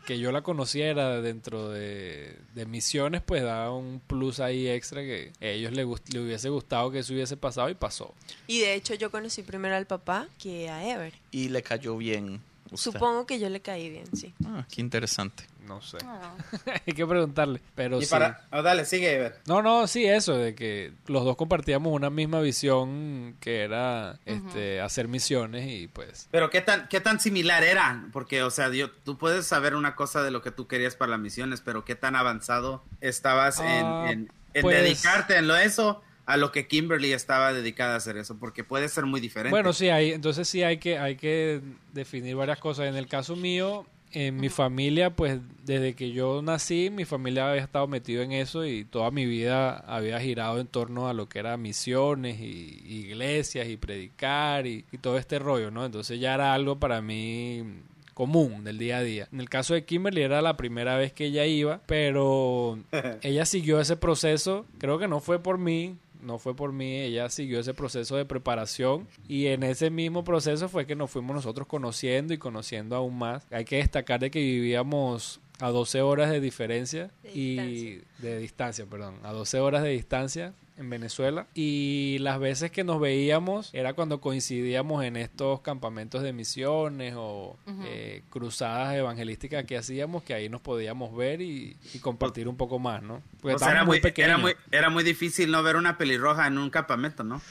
que 0.06 0.18
yo 0.20 0.30
la 0.30 0.42
conocía 0.42 0.86
era 0.88 1.20
dentro 1.20 1.70
de, 1.70 2.36
de 2.54 2.66
misiones, 2.66 3.22
pues 3.22 3.42
daba 3.42 3.72
un 3.74 4.00
plus 4.06 4.38
ahí 4.38 4.68
extra 4.68 5.00
que 5.02 5.32
a 5.40 5.46
ellos 5.46 5.72
le, 5.72 5.84
gust- 5.84 6.12
le 6.12 6.20
hubiese 6.20 6.48
gustado 6.48 6.90
que 6.92 7.00
eso 7.00 7.12
hubiese 7.12 7.36
pasado 7.36 7.68
y 7.70 7.74
pasó. 7.74 8.14
Y 8.46 8.60
de 8.60 8.74
hecho 8.74 8.94
yo 8.94 9.10
conocí 9.10 9.42
primero 9.42 9.74
al 9.74 9.86
papá 9.86 10.28
que 10.38 10.68
a 10.68 10.88
Ever. 10.88 11.12
Y 11.32 11.48
le 11.48 11.62
cayó 11.62 11.96
bien. 11.96 12.40
Usted. 12.70 12.92
Supongo 12.92 13.26
que 13.26 13.38
yo 13.38 13.48
le 13.48 13.60
caí 13.60 13.88
bien, 13.90 14.06
sí. 14.16 14.34
Ah, 14.44 14.64
qué 14.70 14.80
interesante. 14.80 15.44
No 15.66 15.82
sé. 15.82 15.98
Ah. 16.04 16.32
Hay 16.86 16.94
que 16.94 17.04
preguntarle, 17.04 17.60
pero 17.74 17.98
Y 18.00 18.04
sí. 18.04 18.10
para... 18.10 18.46
oh, 18.52 18.62
dale, 18.62 18.84
sigue, 18.84 19.12
Ever. 19.14 19.40
No, 19.46 19.62
no, 19.62 19.86
sí, 19.88 20.04
eso, 20.06 20.36
de 20.36 20.54
que 20.54 20.92
los 21.08 21.24
dos 21.24 21.36
compartíamos 21.36 21.92
una 21.92 22.08
misma 22.08 22.40
visión 22.40 23.36
que 23.40 23.62
era 23.62 24.20
este, 24.26 24.80
hacer 24.80 25.08
misiones 25.08 25.68
y 25.68 25.88
pues... 25.88 26.28
Pero 26.30 26.50
¿qué 26.50 26.60
tan, 26.60 26.86
qué 26.88 27.00
tan 27.00 27.18
similar 27.18 27.64
eran? 27.64 28.10
Porque, 28.12 28.42
o 28.44 28.50
sea, 28.50 28.68
yo- 28.68 28.90
tú 28.92 29.18
puedes 29.18 29.44
saber 29.46 29.74
una 29.74 29.96
cosa 29.96 30.22
de 30.22 30.30
lo 30.30 30.40
que 30.40 30.52
tú 30.52 30.68
querías 30.68 30.94
para 30.94 31.10
las 31.12 31.20
misiones, 31.20 31.60
pero 31.60 31.84
¿qué 31.84 31.96
tan 31.96 32.14
avanzado 32.14 32.84
estabas 33.00 33.58
en, 33.58 33.66
Ah, 33.84 34.06
en- 34.12 34.32
en 34.54 34.62
pues- 34.62 34.76
dedicarte 34.82 35.36
en 35.36 35.48
lo 35.48 35.56
eso 35.56 36.00
a 36.26 36.36
lo 36.36 36.52
que 36.52 36.66
Kimberly 36.66 37.12
estaba 37.12 37.52
dedicada 37.52 37.94
a 37.94 37.96
hacer 37.96 38.16
eso? 38.16 38.36
Porque 38.38 38.64
puede 38.64 38.88
ser 38.88 39.06
muy 39.06 39.20
diferente. 39.20 39.50
Bueno, 39.50 39.72
sí, 39.72 39.88
hay, 39.88 40.12
entonces 40.12 40.48
sí 40.48 40.62
hay 40.62 40.78
que, 40.78 40.98
hay 40.98 41.16
que 41.16 41.60
definir 41.92 42.36
varias 42.36 42.58
cosas. 42.58 42.86
En 42.86 42.96
el 42.96 43.06
caso 43.06 43.36
mío, 43.36 43.86
en 44.12 44.36
mi 44.36 44.48
familia, 44.48 45.10
pues 45.10 45.40
desde 45.64 45.94
que 45.94 46.12
yo 46.12 46.42
nací, 46.42 46.90
mi 46.90 47.04
familia 47.04 47.50
había 47.50 47.62
estado 47.62 47.86
metido 47.86 48.22
en 48.22 48.32
eso 48.32 48.64
y 48.64 48.84
toda 48.84 49.10
mi 49.10 49.26
vida 49.26 49.76
había 49.76 50.20
girado 50.20 50.58
en 50.58 50.66
torno 50.66 51.08
a 51.08 51.14
lo 51.14 51.28
que 51.28 51.38
era 51.38 51.56
misiones 51.56 52.40
y 52.40 52.82
iglesias 52.86 53.68
y 53.68 53.76
predicar 53.76 54.66
y, 54.66 54.84
y 54.90 54.98
todo 54.98 55.18
este 55.18 55.38
rollo, 55.38 55.70
¿no? 55.70 55.84
Entonces 55.84 56.18
ya 56.18 56.34
era 56.34 56.54
algo 56.54 56.78
para 56.78 57.00
mí 57.02 57.82
común 58.16 58.64
del 58.64 58.78
día 58.78 58.96
a 58.96 59.02
día. 59.02 59.28
En 59.30 59.40
el 59.40 59.50
caso 59.50 59.74
de 59.74 59.84
Kimberly 59.84 60.22
era 60.22 60.40
la 60.40 60.56
primera 60.56 60.96
vez 60.96 61.12
que 61.12 61.26
ella 61.26 61.44
iba, 61.44 61.82
pero 61.84 62.78
ella 63.20 63.44
siguió 63.44 63.78
ese 63.78 63.98
proceso, 63.98 64.64
creo 64.78 64.98
que 64.98 65.06
no 65.06 65.20
fue 65.20 65.38
por 65.38 65.58
mí, 65.58 65.96
no 66.26 66.38
fue 66.38 66.54
por 66.54 66.72
mí, 66.72 66.98
ella 66.98 67.28
siguió 67.30 67.60
ese 67.60 67.72
proceso 67.72 68.16
de 68.16 68.24
preparación 68.24 69.08
y 69.28 69.46
en 69.46 69.62
ese 69.62 69.90
mismo 69.90 70.24
proceso 70.24 70.68
fue 70.68 70.86
que 70.86 70.96
nos 70.96 71.10
fuimos 71.10 71.36
nosotros 71.36 71.66
conociendo 71.66 72.34
y 72.34 72.38
conociendo 72.38 72.96
aún 72.96 73.16
más. 73.16 73.46
Hay 73.50 73.64
que 73.64 73.76
destacar 73.76 74.20
de 74.20 74.30
que 74.30 74.40
vivíamos 74.40 75.40
a 75.60 75.70
12 75.70 76.02
horas 76.02 76.30
de 76.30 76.40
diferencia 76.40 77.10
De 77.22 77.30
y 77.32 78.02
de 78.18 78.38
distancia, 78.38 78.84
perdón, 78.86 79.14
a 79.22 79.32
12 79.32 79.60
horas 79.60 79.82
de 79.82 79.90
distancia 79.90 80.52
en 80.76 80.90
Venezuela 80.90 81.46
y 81.54 82.18
las 82.20 82.38
veces 82.38 82.70
que 82.70 82.84
nos 82.84 83.00
veíamos 83.00 83.70
era 83.72 83.94
cuando 83.94 84.20
coincidíamos 84.20 85.04
en 85.04 85.16
estos 85.16 85.60
campamentos 85.60 86.22
de 86.22 86.32
misiones 86.32 87.14
o 87.16 87.58
eh, 87.84 88.22
cruzadas 88.30 88.94
evangelísticas 88.94 89.64
que 89.64 89.76
hacíamos 89.76 90.22
que 90.22 90.34
ahí 90.34 90.48
nos 90.48 90.60
podíamos 90.60 91.14
ver 91.16 91.40
y, 91.40 91.76
y 91.94 91.98
compartir 91.98 92.48
un 92.48 92.56
poco 92.56 92.78
más, 92.78 93.02
¿no? 93.02 93.22
Porque 93.40 93.56
O 93.56 93.58
sea, 93.58 93.70
era, 93.70 93.84
muy, 93.84 93.96
era, 93.98 94.02
pequeños. 94.02 94.40
muy, 94.40 94.54
era 94.70 94.90
muy 94.90 95.04
difícil 95.04 95.50
no 95.50 95.62
ver 95.62 95.76
una 95.76 95.96
pelirroja 95.98 96.46
en 96.46 96.58
un 96.58 96.70
campamento, 96.70 97.24
¿no? 97.24 97.40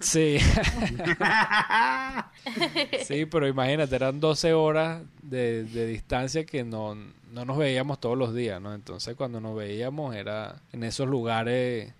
Sí. 0.00 0.38
sí, 3.04 3.26
pero 3.26 3.46
imagínate, 3.46 3.94
eran 3.96 4.20
12 4.20 4.52
horas 4.54 5.02
de, 5.22 5.64
de 5.64 5.86
distancia 5.86 6.44
que 6.44 6.64
no, 6.64 6.94
no 6.94 7.44
nos 7.44 7.58
veíamos 7.58 8.00
todos 8.00 8.16
los 8.16 8.34
días, 8.34 8.60
¿no? 8.60 8.74
Entonces 8.74 9.14
cuando 9.16 9.40
nos 9.40 9.56
veíamos 9.56 10.14
era 10.14 10.60
en 10.72 10.84
esos 10.84 11.08
lugares 11.08 11.92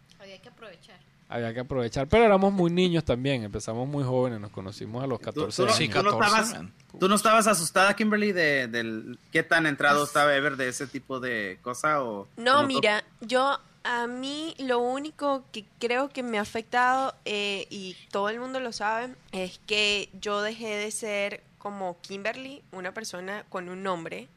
aprovechar. 0.70 1.00
había 1.28 1.54
que 1.54 1.60
aprovechar, 1.60 2.08
pero 2.08 2.24
éramos 2.24 2.52
muy 2.52 2.70
niños 2.70 3.04
también, 3.04 3.44
empezamos 3.44 3.86
muy 3.88 4.02
jóvenes, 4.04 4.40
nos 4.40 4.50
conocimos 4.50 5.02
a 5.04 5.06
los 5.06 5.20
14 5.20 5.56
tú 5.56 5.62
no- 5.62 5.68
años. 5.68 5.78
Sí, 5.78 5.88
tú 5.88 6.02
no 6.02 6.18
14, 6.18 6.42
estabas-. 6.42 6.70
¿Tú 6.98 7.08
no 7.08 7.14
estabas 7.14 7.46
asustada, 7.46 7.94
Kimberly, 7.94 8.32
de, 8.32 8.66
del 8.66 9.18
qué 9.32 9.42
tan 9.44 9.66
entrado 9.66 10.04
estaba 10.04 10.34
Ever 10.34 10.56
de 10.56 10.68
ese 10.68 10.86
tipo 10.88 11.20
de 11.20 11.58
cosa? 11.62 12.02
O, 12.02 12.26
No, 12.36 12.60
o 12.60 12.66
mira, 12.66 13.04
yo 13.20 13.58
a 13.84 14.06
mí 14.08 14.54
lo 14.58 14.80
único 14.80 15.44
que 15.52 15.64
creo 15.78 16.08
que 16.10 16.22
me 16.24 16.38
ha 16.38 16.42
afectado, 16.42 17.14
eh, 17.24 17.66
y 17.70 17.96
todo 18.10 18.28
el 18.28 18.40
mundo 18.40 18.58
lo 18.60 18.72
sabe, 18.72 19.14
es 19.32 19.60
que 19.66 20.08
yo 20.20 20.42
dejé 20.42 20.66
de 20.76 20.90
ser 20.90 21.42
como 21.60 22.00
Kimberly, 22.00 22.62
una 22.72 22.92
persona 22.92 23.44
con 23.50 23.68
un 23.68 23.82
nombre 23.82 24.28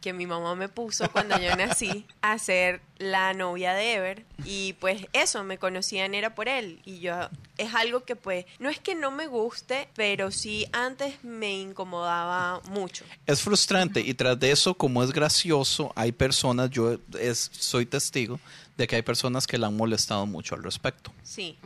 que 0.00 0.12
mi 0.12 0.26
mamá 0.26 0.54
me 0.54 0.68
puso 0.68 1.10
cuando 1.10 1.36
yo 1.38 1.54
nací, 1.56 2.06
a 2.22 2.38
ser 2.38 2.80
la 2.98 3.34
novia 3.34 3.74
de 3.74 3.94
Ever. 3.94 4.24
Y 4.44 4.74
pues 4.74 5.06
eso, 5.12 5.42
me 5.42 5.58
conocían 5.58 6.14
era 6.14 6.36
por 6.36 6.48
él. 6.48 6.80
Y 6.84 7.00
yo, 7.00 7.28
es 7.58 7.74
algo 7.74 8.04
que 8.04 8.14
pues, 8.14 8.46
no 8.60 8.70
es 8.70 8.78
que 8.78 8.94
no 8.94 9.10
me 9.10 9.26
guste, 9.26 9.88
pero 9.94 10.30
sí 10.30 10.66
antes 10.72 11.22
me 11.24 11.58
incomodaba 11.58 12.60
mucho. 12.70 13.04
Es 13.26 13.42
frustrante 13.42 14.00
y 14.00 14.14
tras 14.14 14.38
de 14.38 14.52
eso, 14.52 14.74
como 14.74 15.02
es 15.02 15.12
gracioso, 15.12 15.92
hay 15.96 16.12
personas, 16.12 16.70
yo 16.70 16.98
es, 17.18 17.50
soy 17.52 17.86
testigo 17.86 18.38
de 18.76 18.86
que 18.86 18.94
hay 18.94 19.02
personas 19.02 19.48
que 19.48 19.58
le 19.58 19.66
han 19.66 19.76
molestado 19.76 20.26
mucho 20.26 20.54
al 20.54 20.62
respecto. 20.62 21.12
Sí. 21.24 21.58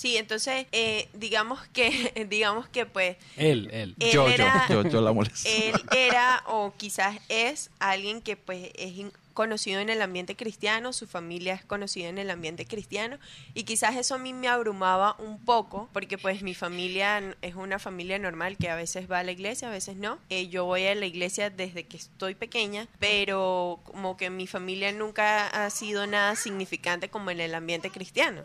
Sí, 0.00 0.16
entonces, 0.16 0.66
eh, 0.72 1.10
digamos 1.12 1.60
que, 1.74 2.24
digamos 2.30 2.66
que 2.70 2.86
pues, 2.86 3.18
Él, 3.36 3.68
él. 3.70 3.94
Él 4.00 4.10
yo, 4.12 4.26
era- 4.30 4.66
yo, 4.70 4.82
yo, 4.82 4.88
yo 4.88 5.00
la 5.02 5.12
molesto. 5.12 5.46
él 5.46 5.74
era 5.94 6.42
o 6.46 6.72
quizás 6.74 7.18
es 7.28 7.68
alguien 7.80 8.22
que 8.22 8.34
pues 8.34 8.70
es 8.76 8.94
conocido 9.34 9.78
en 9.78 9.90
el 9.90 10.00
ambiente 10.00 10.36
cristiano, 10.36 10.94
su 10.94 11.06
familia 11.06 11.52
es 11.52 11.66
conocida 11.66 12.08
en 12.08 12.16
el 12.16 12.30
ambiente 12.30 12.64
cristiano 12.64 13.18
y 13.52 13.64
quizás 13.64 13.96
eso 13.96 14.14
a 14.14 14.18
mí 14.18 14.32
me 14.32 14.48
abrumaba 14.48 15.16
un 15.18 15.38
poco 15.38 15.90
porque 15.92 16.16
pues 16.16 16.40
mi 16.42 16.54
familia 16.54 17.36
es 17.42 17.54
una 17.54 17.78
familia 17.78 18.18
normal 18.18 18.56
que 18.56 18.70
a 18.70 18.76
veces 18.76 19.10
va 19.10 19.18
a 19.18 19.22
la 19.22 19.32
iglesia, 19.32 19.68
a 19.68 19.70
veces 19.70 19.96
no. 19.96 20.18
Eh, 20.30 20.48
yo 20.48 20.64
voy 20.64 20.86
a 20.86 20.94
la 20.94 21.04
iglesia 21.04 21.50
desde 21.50 21.84
que 21.84 21.98
estoy 21.98 22.34
pequeña, 22.34 22.88
pero 22.98 23.80
como 23.84 24.16
que 24.16 24.30
mi 24.30 24.46
familia 24.46 24.92
nunca 24.92 25.46
ha 25.48 25.68
sido 25.68 26.06
nada 26.06 26.36
significante 26.36 27.10
como 27.10 27.30
en 27.30 27.40
el 27.40 27.54
ambiente 27.54 27.90
cristiano. 27.90 28.44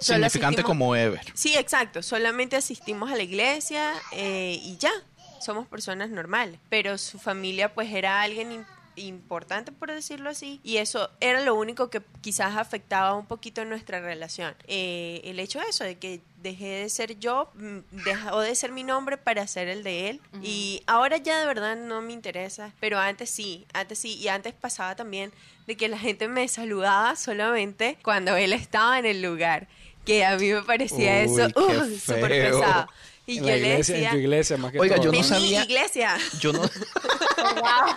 Significante 0.00 0.60
asistimos- 0.62 0.66
como 0.66 0.96
Ever. 0.96 1.20
Sí, 1.34 1.56
exacto. 1.56 2.02
Solamente 2.02 2.56
asistimos 2.56 3.10
a 3.10 3.16
la 3.16 3.22
iglesia 3.22 3.92
eh, 4.12 4.58
y 4.62 4.76
ya. 4.78 4.92
Somos 5.40 5.66
personas 5.66 6.10
normales. 6.10 6.58
Pero 6.68 6.98
su 6.98 7.18
familia 7.18 7.72
pues 7.74 7.92
era 7.92 8.22
alguien 8.22 8.50
im- 8.52 8.64
importante, 8.96 9.72
por 9.72 9.90
decirlo 9.92 10.30
así. 10.30 10.60
Y 10.64 10.78
eso 10.78 11.10
era 11.20 11.40
lo 11.42 11.54
único 11.54 11.90
que 11.90 12.00
quizás 12.22 12.56
afectaba 12.56 13.14
un 13.14 13.26
poquito 13.26 13.64
nuestra 13.64 14.00
relación. 14.00 14.54
Eh, 14.66 15.20
el 15.24 15.38
hecho 15.38 15.60
de 15.60 15.66
eso, 15.68 15.84
de 15.84 15.96
que 15.98 16.20
dejé 16.42 16.66
de 16.66 16.88
ser 16.88 17.18
yo, 17.18 17.50
mm, 17.54 17.78
dejó 18.04 18.40
de 18.40 18.54
ser 18.54 18.72
mi 18.72 18.82
nombre 18.84 19.18
para 19.18 19.46
ser 19.46 19.68
el 19.68 19.82
de 19.82 20.08
él. 20.10 20.20
Y 20.42 20.82
ahora 20.86 21.18
ya 21.18 21.38
de 21.40 21.46
verdad 21.46 21.76
no 21.76 22.00
me 22.00 22.12
interesa. 22.12 22.72
Pero 22.80 22.98
antes 22.98 23.28
sí, 23.30 23.66
antes 23.74 23.98
sí. 23.98 24.14
Y 24.16 24.28
antes 24.28 24.54
pasaba 24.54 24.96
también 24.96 25.32
de 25.66 25.76
que 25.76 25.88
la 25.88 25.98
gente 25.98 26.28
me 26.28 26.48
saludaba 26.48 27.14
solamente 27.16 27.98
cuando 28.02 28.36
él 28.36 28.52
estaba 28.52 28.98
en 28.98 29.04
el 29.06 29.20
lugar. 29.22 29.68
Que 30.06 30.24
a 30.24 30.36
mí 30.38 30.50
me 30.52 30.62
parecía 30.62 31.24
Uy, 31.26 31.40
eso 31.42 31.48
uh, 31.60 31.98
súper 31.98 32.28
pesado. 32.30 32.88
Y 33.26 33.38
en 33.38 33.42
yo 33.44 33.50
la 33.50 33.56
le 33.56 33.58
iglesia, 33.58 33.94
decía, 33.94 34.08
en 34.10 34.14
tu 34.14 34.20
iglesia 34.20 34.56
más 34.56 34.70
que 34.72 34.78
Oiga, 34.78 34.94
todo, 34.96 35.04
yo 35.06 35.12
¿no? 35.12 35.18
en 35.18 35.24
sabía- 35.24 35.58
mi 35.60 35.64
iglesia, 35.66 36.16
Yo 36.40 36.52
no, 36.52 36.62
a 37.64 37.96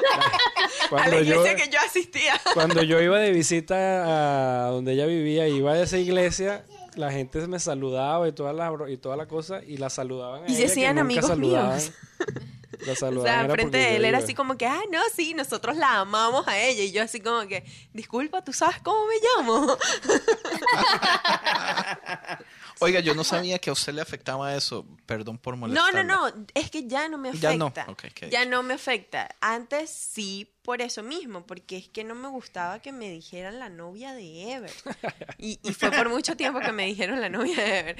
Cuando 0.89 1.11
la 1.17 1.21
yo, 1.21 1.35
iglesia 1.41 1.55
que 1.55 1.69
yo 1.71 1.79
asistía. 1.85 2.33
cuando 2.53 2.81
yo 2.83 2.99
iba 3.01 3.19
de 3.19 3.31
visita 3.41 4.65
a 4.67 4.69
donde 4.71 4.93
ella 4.93 5.05
vivía, 5.05 5.47
iba 5.47 5.73
a 5.73 5.81
esa 5.83 5.97
iglesia, 5.99 6.65
la 6.95 7.11
gente 7.11 7.45
me 7.47 7.59
saludaba 7.59 8.27
y 8.27 8.31
toda 8.31 8.53
la, 8.53 8.71
bro- 8.71 8.91
y 8.91 8.97
toda 8.97 9.15
la 9.17 9.27
cosa, 9.27 9.61
y 9.65 9.77
la 9.77 9.89
saludaban 9.91 10.43
a 10.43 10.47
Y 10.47 10.55
se 10.55 10.55
ella, 10.55 10.65
que 10.65 10.71
hacían 10.71 10.95
nunca 10.95 11.01
amigos 11.05 11.27
saludaban. 11.27 11.77
míos. 11.77 11.91
La 12.85 12.93
O 12.93 12.95
sea, 12.95 13.09
era 13.09 13.45
frente 13.53 13.63
porque 13.63 13.77
de 13.77 13.95
él 13.97 14.05
era 14.05 14.19
así 14.19 14.33
como 14.33 14.57
que, 14.57 14.65
ah, 14.65 14.81
no, 14.91 15.01
sí, 15.15 15.33
nosotros 15.33 15.75
la 15.75 15.99
amamos 15.99 16.47
a 16.47 16.57
ella. 16.59 16.83
Y 16.83 16.91
yo 16.91 17.03
así 17.03 17.19
como 17.19 17.45
que, 17.47 17.63
disculpa, 17.93 18.43
¿tú 18.43 18.53
sabes 18.53 18.77
cómo 18.81 19.05
me 19.05 19.15
llamo? 19.19 19.77
oiga, 22.79 22.99
yo 23.01 23.13
no 23.13 23.23
sabía 23.23 23.59
que 23.59 23.69
a 23.69 23.73
usted 23.73 23.93
le 23.93 24.01
afectaba 24.01 24.55
eso. 24.55 24.85
Perdón 25.05 25.37
por 25.37 25.55
No, 25.55 25.61
molestarla. 25.67 26.03
no, 26.03 26.29
no, 26.29 26.45
es 26.53 26.71
que 26.71 26.87
ya 26.87 27.09
no 27.09 27.17
me 27.17 27.29
afecta. 27.29 27.51
Ya 27.51 27.57
no. 27.57 27.73
Ya 28.29 28.45
no 28.45 28.63
me 28.63 28.73
afecta. 28.75 29.35
Antes 29.41 29.89
sí, 29.89 30.51
por 30.61 30.81
eso 30.81 31.03
mismo, 31.03 31.45
porque 31.45 31.77
es 31.77 31.89
que 31.89 32.03
no 32.03 32.15
me 32.15 32.27
gustaba 32.27 32.79
que 32.79 32.91
me 32.91 33.09
dijeran 33.09 33.59
la 33.59 33.69
novia 33.69 34.13
de 34.13 34.53
Ever. 34.53 34.71
Y, 35.37 35.57
y 35.63 35.73
fue 35.73 35.89
por 35.91 36.09
mucho 36.09 36.35
tiempo 36.35 36.59
que 36.59 36.71
me 36.73 36.85
dijeron 36.85 37.21
la 37.21 37.29
novia 37.29 37.55
de 37.55 37.79
Ever. 37.79 37.97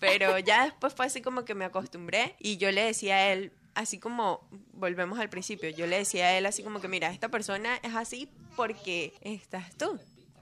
Pero 0.00 0.38
ya 0.38 0.64
después 0.64 0.92
fue 0.92 1.06
así 1.06 1.22
como 1.22 1.44
que 1.44 1.54
me 1.54 1.64
acostumbré 1.64 2.34
y 2.40 2.56
yo 2.56 2.70
le 2.72 2.82
decía 2.84 3.16
a 3.16 3.32
él, 3.32 3.52
así 3.74 3.98
como, 3.98 4.48
volvemos 4.72 5.18
al 5.18 5.28
principio, 5.30 5.70
yo 5.70 5.86
le 5.86 5.98
decía 5.98 6.26
a 6.26 6.38
él 6.38 6.46
así 6.46 6.62
como 6.62 6.80
que, 6.80 6.88
mira, 6.88 7.10
esta 7.12 7.28
persona 7.28 7.76
es 7.82 7.94
así 7.94 8.28
porque 8.56 9.12
estás 9.22 9.74
tú. 9.76 9.98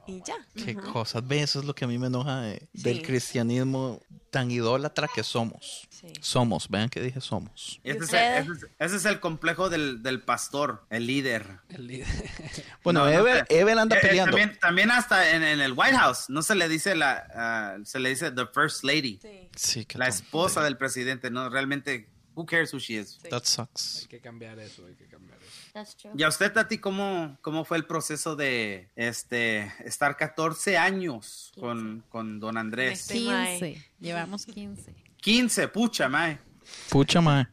Y 0.07 0.23
ya. 0.27 0.37
Qué 0.65 0.75
cosas. 0.75 1.27
Ve, 1.29 1.43
eso 1.43 1.59
es 1.59 1.67
lo 1.67 1.75
que 1.75 1.85
a 1.85 1.89
mí 1.89 1.99
me 1.99 2.07
enoja 2.07 2.41
de- 2.41 2.67
del 2.73 3.03
cristianismo 3.03 4.01
tan 4.31 4.51
idólatra 4.51 5.07
que 5.15 5.23
somos. 5.23 5.87
Sí. 5.91 6.07
Somos, 6.23 6.71
vean 6.71 6.89
que 6.89 7.03
dije 7.03 7.21
somos. 7.21 7.79
Ese, 7.85 7.91
es 7.93 7.97
el, 7.97 8.03
ustedes? 8.05 8.41
ese 8.47 8.53
es- 8.53 8.71
ese 8.79 8.97
es 8.97 9.05
el 9.05 9.21
complejo 9.21 9.69
del, 9.69 10.03
del 10.03 10.23
pastor, 10.23 10.87
el 10.89 11.07
líder. 11.07 11.59
El 11.69 11.89
líder. 11.89 12.07
Bueno, 12.83 13.01
No, 13.01 13.11
no 13.11 13.13
Ever, 13.51 13.79
anda 13.79 13.97
Eh, 13.97 13.99
eh, 14.03 14.09
peleando. 14.09 14.31
también, 14.37 14.59
también 14.59 14.91
hasta 14.91 15.31
en, 15.37 15.43
en 15.43 15.61
el 15.61 15.73
White 15.77 15.97
House, 15.99 16.25
no 16.31 16.41
se 16.41 16.55
le 16.55 16.69
dice 16.71 16.95
la, 16.95 17.27
ah, 17.35 17.77
se 17.85 17.99
le 17.99 18.09
dice 18.09 18.31
the 18.31 18.47
first 18.47 18.85
lady, 18.85 19.21
Sí. 19.57 19.87
La 19.95 20.09
esposa 20.09 20.63
del 20.63 20.79
presidente, 20.79 21.31
no 21.31 21.51
realmente, 21.51 22.09
who 22.39 22.47
cares 22.47 22.73
who 22.73 22.79
she 22.79 22.97
is. 22.99 23.19
That 23.31 23.45
sucks. 23.45 24.03
Hay 24.03 24.07
que 24.07 24.21
cambiar 24.21 24.59
eso, 24.61 24.87
hay 24.87 24.95
que 24.95 25.07
cambiar 25.09 25.39
eso. 25.43 25.51
That's 25.73 25.97
true. 25.97 26.13
Y 26.17 26.23
a 26.23 26.29
usted, 26.29 26.53
Tati, 26.53 26.79
¿cómo, 26.79 27.37
cómo 27.43 27.65
fue 27.65 27.77
el 27.79 27.85
proceso 27.87 28.37
de 28.37 28.91
este 28.95 29.73
estar 29.85 30.17
14 30.17 30.77
años 30.77 31.53
con, 31.59 32.05
con 32.09 32.39
don 32.41 32.57
Andrés? 32.57 33.01
Sí, 33.01 33.27
mae. 33.27 33.59
15. 33.59 33.87
Llevamos 34.01 34.47
15. 34.47 34.95
15, 35.21 35.69
pucha, 35.69 36.09
mae. 36.09 36.39
Pucha 36.91 37.21
mae. 37.21 37.47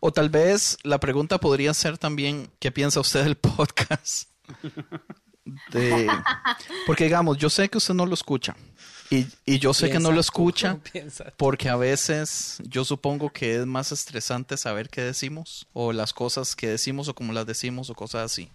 O 0.00 0.12
tal 0.12 0.28
vez 0.28 0.76
la 0.82 1.00
pregunta 1.00 1.38
podría 1.38 1.74
ser 1.74 1.98
también, 1.98 2.50
¿qué 2.58 2.70
piensa 2.70 3.00
usted 3.00 3.24
del 3.24 3.36
podcast? 3.36 4.28
De- 5.72 6.08
porque 6.86 7.04
digamos, 7.04 7.36
yo 7.36 7.50
sé 7.50 7.68
que 7.68 7.78
usted 7.78 7.94
no 7.94 8.06
lo 8.06 8.14
escucha. 8.14 8.54
Y, 9.14 9.26
y 9.44 9.58
yo 9.58 9.74
sé 9.74 9.90
que 9.90 9.98
no 9.98 10.10
lo 10.10 10.20
escucha 10.20 10.78
porque 11.36 11.68
a 11.68 11.76
veces 11.76 12.58
yo 12.66 12.84
supongo 12.84 13.30
que 13.30 13.56
es 13.56 13.66
más 13.66 13.92
estresante 13.92 14.56
saber 14.56 14.88
qué 14.88 15.02
decimos 15.02 15.66
o 15.74 15.92
las 15.92 16.12
cosas 16.12 16.56
que 16.56 16.68
decimos 16.68 17.08
o 17.08 17.14
cómo 17.14 17.32
las 17.32 17.46
decimos 17.46 17.90
o 17.90 17.94
cosas 17.94 18.24
así. 18.32 18.48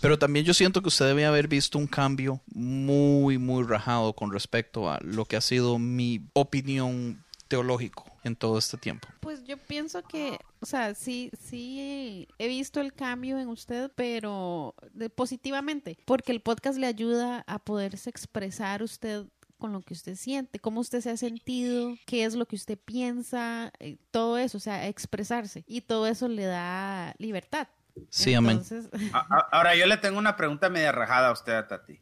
Pero 0.00 0.16
también 0.18 0.44
yo 0.44 0.54
siento 0.54 0.80
que 0.82 0.88
usted 0.88 1.06
debe 1.06 1.26
haber 1.26 1.48
visto 1.48 1.78
un 1.78 1.88
cambio 1.88 2.40
muy, 2.54 3.38
muy 3.38 3.64
rajado 3.64 4.12
con 4.12 4.32
respecto 4.32 4.88
a 4.88 5.00
lo 5.02 5.24
que 5.24 5.36
ha 5.36 5.40
sido 5.40 5.78
mi 5.80 6.20
opinión 6.34 7.24
teológico 7.48 8.04
en 8.24 8.36
todo 8.36 8.58
este 8.58 8.76
tiempo. 8.76 9.08
Pues 9.20 9.42
yo 9.44 9.56
pienso 9.56 10.02
que, 10.02 10.38
o 10.60 10.66
sea, 10.66 10.94
sí, 10.94 11.30
sí 11.42 12.28
he 12.38 12.46
visto 12.46 12.80
el 12.80 12.92
cambio 12.92 13.38
en 13.38 13.48
usted, 13.48 13.90
pero 13.96 14.74
de- 14.92 15.08
positivamente, 15.10 15.98
porque 16.04 16.30
el 16.30 16.40
podcast 16.42 16.78
le 16.78 16.86
ayuda 16.86 17.42
a 17.46 17.58
poderse 17.58 18.10
expresar 18.10 18.82
usted 18.82 19.24
con 19.58 19.72
lo 19.72 19.82
que 19.82 19.92
usted 19.94 20.14
siente, 20.14 20.58
cómo 20.60 20.80
usted 20.80 21.00
se 21.00 21.10
ha 21.10 21.16
sentido, 21.16 21.94
qué 22.06 22.24
es 22.24 22.34
lo 22.34 22.46
que 22.46 22.56
usted 22.56 22.78
piensa, 22.78 23.72
eh, 23.80 23.98
todo 24.10 24.38
eso, 24.38 24.56
o 24.58 24.60
sea, 24.60 24.86
expresarse. 24.88 25.64
Y 25.66 25.82
todo 25.82 26.06
eso 26.06 26.28
le 26.28 26.44
da 26.44 27.14
libertad. 27.18 27.68
Sí, 28.10 28.32
amén. 28.34 28.52
Entonces, 28.62 28.88
A- 29.12 29.18
a- 29.36 29.48
Ahora, 29.52 29.74
yo 29.74 29.86
le 29.86 29.96
tengo 29.96 30.18
una 30.18 30.36
pregunta 30.36 30.70
media 30.70 30.92
rajada 30.92 31.28
a 31.28 31.32
usted, 31.32 31.64
Tati. 31.66 32.00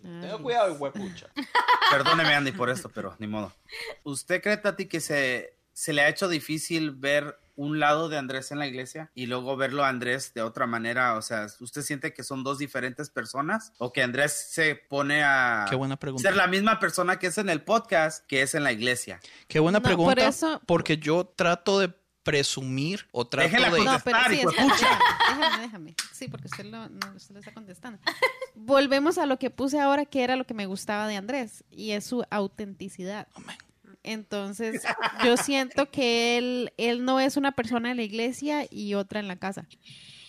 Tenga 0.00 0.38
cuidado, 0.38 0.74
huepucha. 0.74 1.26
Perdóneme, 1.90 2.32
Andy, 2.34 2.52
por 2.52 2.70
esto, 2.70 2.88
pero 2.88 3.16
ni 3.18 3.26
modo. 3.26 3.52
¿Usted 4.04 4.40
cree, 4.40 4.56
Tati, 4.56 4.86
que 4.86 5.00
se, 5.00 5.56
se 5.72 5.92
le 5.92 6.02
ha 6.02 6.08
hecho 6.08 6.28
difícil 6.28 6.92
ver 6.92 7.36
un 7.58 7.80
lado 7.80 8.08
de 8.08 8.16
Andrés 8.16 8.52
en 8.52 8.58
la 8.60 8.66
iglesia 8.68 9.10
y 9.14 9.26
luego 9.26 9.56
verlo 9.56 9.84
a 9.84 9.88
Andrés 9.88 10.32
de 10.32 10.42
otra 10.42 10.66
manera? 10.66 11.14
O 11.16 11.22
sea, 11.22 11.46
¿usted 11.60 11.82
siente 11.82 12.14
que 12.14 12.22
son 12.22 12.44
dos 12.44 12.58
diferentes 12.58 13.10
personas? 13.10 13.72
¿O 13.78 13.92
que 13.92 14.02
Andrés 14.02 14.32
se 14.32 14.76
pone 14.76 15.22
a 15.24 15.66
Qué 15.68 15.74
buena 15.76 15.96
pregunta. 15.96 16.28
ser 16.28 16.36
la 16.36 16.46
misma 16.46 16.78
persona 16.78 17.18
que 17.18 17.26
es 17.26 17.36
en 17.38 17.48
el 17.50 17.60
podcast 17.62 18.24
que 18.26 18.42
es 18.42 18.54
en 18.54 18.62
la 18.64 18.70
iglesia? 18.72 19.20
Qué 19.48 19.58
buena 19.58 19.80
No, 19.80 19.82
por 19.82 19.88
pregunta. 19.88 20.28
eso- 20.28 20.62
Porque 20.66 20.98
yo 20.98 21.26
trato 21.26 21.80
de 21.80 21.92
presumir 22.22 23.08
o 23.10 23.26
trato 23.26 23.48
Déjela 23.48 23.70
de... 23.70 23.84
No, 23.84 23.98
pero 24.04 24.18
sí, 24.28 24.34
espera, 24.34 24.58
déjame, 25.38 25.62
déjame. 25.62 25.94
Sí, 26.12 26.28
porque 26.28 26.46
usted 26.46 26.64
lo, 26.66 26.88
no, 26.88 27.12
usted 27.16 27.32
lo 27.34 27.40
está 27.40 27.52
contestando. 27.54 27.98
Volvemos 28.54 29.18
a 29.18 29.24
lo 29.26 29.38
que 29.38 29.50
puse 29.50 29.80
ahora, 29.80 30.04
que 30.04 30.22
era 30.22 30.36
lo 30.36 30.44
que 30.44 30.52
me 30.54 30.66
gustaba 30.66 31.08
de 31.08 31.16
Andrés, 31.16 31.64
y 31.70 31.92
es 31.92 32.04
su 32.04 32.24
autenticidad. 32.30 33.28
Entonces, 34.02 34.82
yo 35.24 35.36
siento 35.36 35.90
que 35.90 36.38
él, 36.38 36.72
él 36.76 37.04
no 37.04 37.20
es 37.20 37.36
una 37.36 37.52
persona 37.52 37.90
en 37.90 37.96
la 37.96 38.02
iglesia 38.02 38.66
y 38.70 38.94
otra 38.94 39.20
en 39.20 39.28
la 39.28 39.36
casa. 39.36 39.66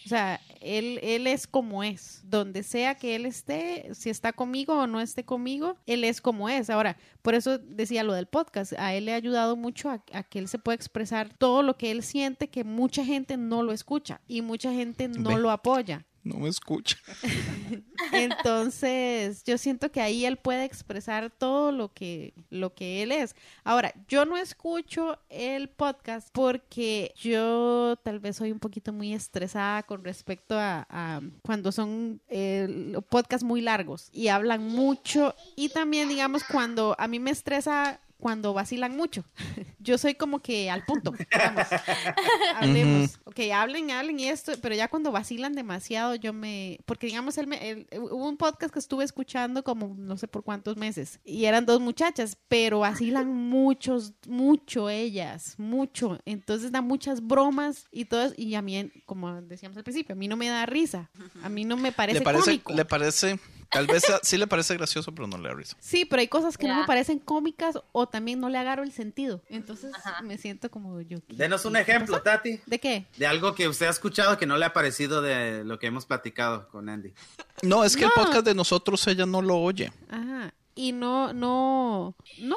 O 0.05 0.09
sea, 0.09 0.41
él, 0.59 0.99
él 1.03 1.27
es 1.27 1.45
como 1.45 1.83
es. 1.83 2.21
Donde 2.23 2.63
sea 2.63 2.95
que 2.95 3.15
él 3.15 3.27
esté, 3.27 3.89
si 3.93 4.09
está 4.09 4.33
conmigo 4.33 4.73
o 4.73 4.87
no 4.87 5.01
esté 5.01 5.23
conmigo, 5.23 5.77
él 5.85 6.03
es 6.03 6.19
como 6.19 6.49
es. 6.49 6.71
Ahora, 6.71 6.97
por 7.21 7.35
eso 7.35 7.59
decía 7.59 8.03
lo 8.03 8.13
del 8.13 8.25
podcast. 8.25 8.73
A 8.79 8.95
él 8.95 9.05
le 9.05 9.13
ha 9.13 9.17
ayudado 9.17 9.55
mucho 9.55 9.89
a, 9.89 10.03
a 10.11 10.23
que 10.23 10.39
él 10.39 10.47
se 10.47 10.57
pueda 10.57 10.75
expresar 10.75 11.29
todo 11.37 11.61
lo 11.61 11.77
que 11.77 11.91
él 11.91 12.01
siente, 12.01 12.47
que 12.47 12.63
mucha 12.63 13.05
gente 13.05 13.37
no 13.37 13.61
lo 13.61 13.71
escucha 13.71 14.19
y 14.27 14.41
mucha 14.41 14.73
gente 14.73 15.07
no 15.09 15.35
Ve. 15.35 15.41
lo 15.41 15.51
apoya. 15.51 16.07
No 16.23 16.37
me 16.39 16.49
escucha. 16.49 16.97
Entonces, 18.13 19.43
yo 19.45 19.57
siento 19.57 19.91
que 19.91 20.01
ahí 20.01 20.25
él 20.25 20.37
puede 20.37 20.65
expresar 20.65 21.31
todo 21.31 21.71
lo 21.71 21.93
que, 21.93 22.33
lo 22.49 22.73
que 22.73 23.03
él 23.03 23.11
es. 23.11 23.35
Ahora, 23.63 23.93
yo 24.07 24.25
no 24.25 24.37
escucho 24.37 25.17
el 25.29 25.69
podcast 25.69 26.29
porque 26.31 27.13
yo 27.15 27.95
tal 28.03 28.19
vez 28.19 28.35
soy 28.35 28.51
un 28.51 28.59
poquito 28.59 28.91
muy 28.91 29.13
estresada 29.13 29.83
con 29.83 30.03
respecto 30.03 30.55
a, 30.57 31.21
cuando 31.41 31.71
son 31.71 32.21
eh, 32.27 32.97
podcasts 33.09 33.43
muy 33.43 33.61
largos 33.61 34.09
y 34.11 34.27
hablan 34.27 34.63
mucho 34.67 35.35
y 35.55 35.69
también, 35.69 36.09
digamos, 36.09 36.43
cuando 36.43 36.95
a 36.99 37.07
mí 37.07 37.19
me 37.19 37.31
estresa 37.31 37.99
cuando 38.19 38.53
vacilan 38.53 38.95
mucho. 38.95 39.23
Yo 39.79 39.97
soy 39.97 40.15
como 40.15 40.39
que 40.39 40.69
al 40.69 40.83
punto. 40.85 41.11
digamos. 41.31 41.65
Hablemos. 42.55 43.19
Ok, 43.25 43.39
hablen, 43.53 43.91
hablen 43.91 44.19
y 44.19 44.27
esto, 44.27 44.51
pero 44.61 44.75
ya 44.75 44.87
cuando 44.87 45.11
vacilan 45.11 45.53
demasiado, 45.53 46.15
yo 46.15 46.33
me. 46.33 46.79
Porque 46.85 47.07
digamos, 47.07 47.37
él 47.37 47.47
me, 47.47 47.69
él- 47.69 47.87
hubo 47.93 48.27
un 48.27 48.37
podcast 48.37 48.73
que 48.73 48.79
estuve 48.79 49.03
escuchando 49.03 49.63
como 49.63 49.95
no 49.97 50.17
sé 50.17 50.27
por 50.27 50.43
cuántos 50.43 50.77
meses 50.77 51.19
y 51.23 51.45
eran 51.45 51.65
dos 51.65 51.79
muchachas, 51.79 52.37
pero 52.47 52.79
vacilan 52.79 53.27
muchos, 53.33 54.13
mucho 54.27 54.89
ellas, 54.89 55.55
mucho. 55.57 56.19
Entonces 56.25 56.71
da 56.71 56.81
muchas 56.81 57.25
bromas 57.25 57.87
y 57.91 58.05
todo. 58.05 58.25
eso, 58.25 58.35
Y 58.37 58.55
a 58.55 58.61
mí, 58.61 58.91
como 59.05 59.41
decíamos 59.41 59.77
al 59.77 59.83
principio, 59.83 60.13
a 60.13 60.17
mí 60.17 60.27
no 60.27 60.35
me 60.35 60.47
da 60.49 60.65
risa. 60.65 61.09
A 61.43 61.49
mí 61.49 61.63
no 61.65 61.77
me 61.77 61.91
parece, 61.91 62.19
le 62.19 62.25
parece, 62.25 62.43
cómico. 62.45 62.73
le 62.73 62.85
parece, 62.85 63.39
tal 63.71 63.87
vez 63.87 64.03
sí 64.23 64.37
le 64.37 64.47
parece 64.47 64.75
gracioso, 64.75 65.13
pero 65.13 65.27
no 65.27 65.37
le 65.37 65.49
da 65.49 65.55
risa. 65.55 65.77
Sí, 65.79 66.05
pero 66.05 66.19
hay 66.21 66.27
cosas 66.27 66.57
que 66.57 66.67
no 66.67 66.75
me 66.75 66.85
parecen 66.85 67.19
cómicas 67.19 67.79
o 67.91 68.07
también 68.07 68.39
no 68.39 68.49
le 68.49 68.57
agarro 68.57 68.83
el 68.83 68.91
sentido. 68.91 69.41
Entonces 69.49 69.91
me 70.23 70.37
siento 70.37 70.69
como 70.71 70.99
yo. 71.01 71.19
¿qué- 71.27 71.35
Denos 71.35 71.65
un 71.65 71.75
ejemplo, 71.77 72.13
pasó? 72.13 72.23
Tati, 72.23 72.59
¿De 72.65 72.79
qué? 72.79 73.05
de 73.17 73.27
algo 73.27 73.53
que 73.55 73.67
usted 73.67 73.87
ha 73.87 73.91
escuchado 73.91 74.37
que 74.37 74.45
no 74.45 74.57
le 74.57 74.65
ha 74.65 74.73
parecido 74.73 75.21
de 75.21 75.63
lo 75.63 75.79
que 75.79 75.87
hemos 75.87 76.05
platicado 76.05 76.67
con 76.69 76.89
Andy. 76.89 77.13
No, 77.61 77.83
es 77.83 77.95
que 77.95 78.05
el 78.05 78.11
podcast 78.15 78.45
de 78.45 78.55
nosotros 78.55 79.05
ella 79.07 79.25
no 79.25 79.41
lo 79.41 79.57
oye. 79.57 79.91
Ajá. 80.09 80.53
Y 80.75 80.93
no, 80.93 81.33
no, 81.33 82.15
no. 82.39 82.55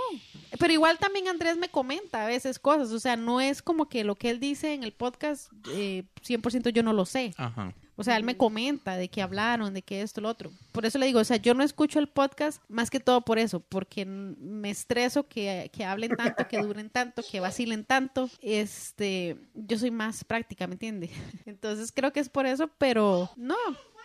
Pero 0.61 0.73
igual 0.73 0.97
también 0.99 1.27
Andrés 1.27 1.57
me 1.57 1.69
comenta 1.71 2.23
a 2.23 2.27
veces 2.29 2.61
cosas. 2.61 2.93
O 2.93 3.01
sea, 3.01 3.17
no 3.17 3.41
es 3.41 3.63
como 3.63 3.89
que 3.89 4.05
lo 4.05 4.15
que 4.15 4.31
él 4.31 4.39
dice 4.39 4.75
en 4.75 4.85
el 4.85 4.93
podcast, 4.93 5.51
eh, 5.71 6.05
100% 6.25 6.69
yo 6.71 6.85
no 6.85 6.93
lo 6.93 7.05
sé. 7.05 7.35
Ajá. 7.37 7.75
O 7.97 8.05
sea, 8.05 8.17
él 8.17 8.25
me 8.25 8.37
comenta 8.37 8.97
de 8.97 9.09
qué 9.09 9.23
hablaron, 9.23 9.75
de 9.75 9.83
qué 9.83 10.03
esto, 10.03 10.21
lo 10.21 10.29
otro. 10.29 10.51
Por 10.73 10.87
eso 10.87 10.99
le 10.99 11.07
digo, 11.07 11.21
o 11.21 11.25
sea, 11.25 11.37
yo 11.37 11.55
no 11.55 11.63
escucho 11.63 11.99
el 11.99 12.09
podcast 12.09 12.63
más 12.69 12.91
que 12.91 13.01
todo 13.01 13.21
por 13.21 13.39
eso, 13.39 13.61
porque 13.61 14.07
me 14.07 14.71
estreso 14.71 15.29
que, 15.29 15.71
que 15.73 15.85
hablen 15.85 16.17
tanto, 16.17 16.49
que 16.49 16.63
duren 16.63 16.89
tanto, 16.89 17.23
que 17.31 17.41
vacilen 17.41 17.85
tanto. 17.85 18.31
Este, 18.41 19.37
yo 19.55 19.79
soy 19.79 19.91
más 19.91 20.25
práctica, 20.25 20.67
¿me 20.67 20.75
entiende? 20.75 21.11
Entonces 21.45 21.93
creo 21.93 22.13
que 22.13 22.21
es 22.21 22.29
por 22.29 22.47
eso, 22.47 22.69
pero 22.79 23.31
no, 23.37 23.57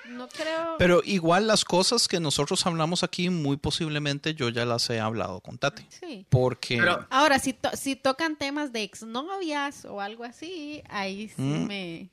no 0.10 0.28
creo. 0.30 0.76
Pero 0.78 1.02
igual 1.04 1.48
las 1.48 1.64
cosas 1.66 2.08
que 2.08 2.20
nosotros 2.20 2.66
hablamos 2.66 3.04
aquí, 3.04 3.30
muy 3.30 3.58
posiblemente 3.58 4.34
yo 4.36 4.50
ya 4.50 4.66
las 4.66 4.90
he 4.90 5.00
hablado 5.00 5.42
con 5.42 5.58
Tati. 5.58 5.86
sí. 5.90 6.26
Porque 6.30 6.78
Pero- 6.78 7.06
Ahora, 7.10 7.40
si, 7.40 7.54
to- 7.54 7.76
si 7.76 7.96
tocan 7.96 8.36
temas 8.36 8.72
de 8.72 8.84
exnovias 8.84 9.86
o 9.86 10.02
algo 10.02 10.24
así, 10.24 10.82
ahí 10.90 11.30
sí, 11.30 11.42
Mm. 11.42 11.68
me, 11.68 12.10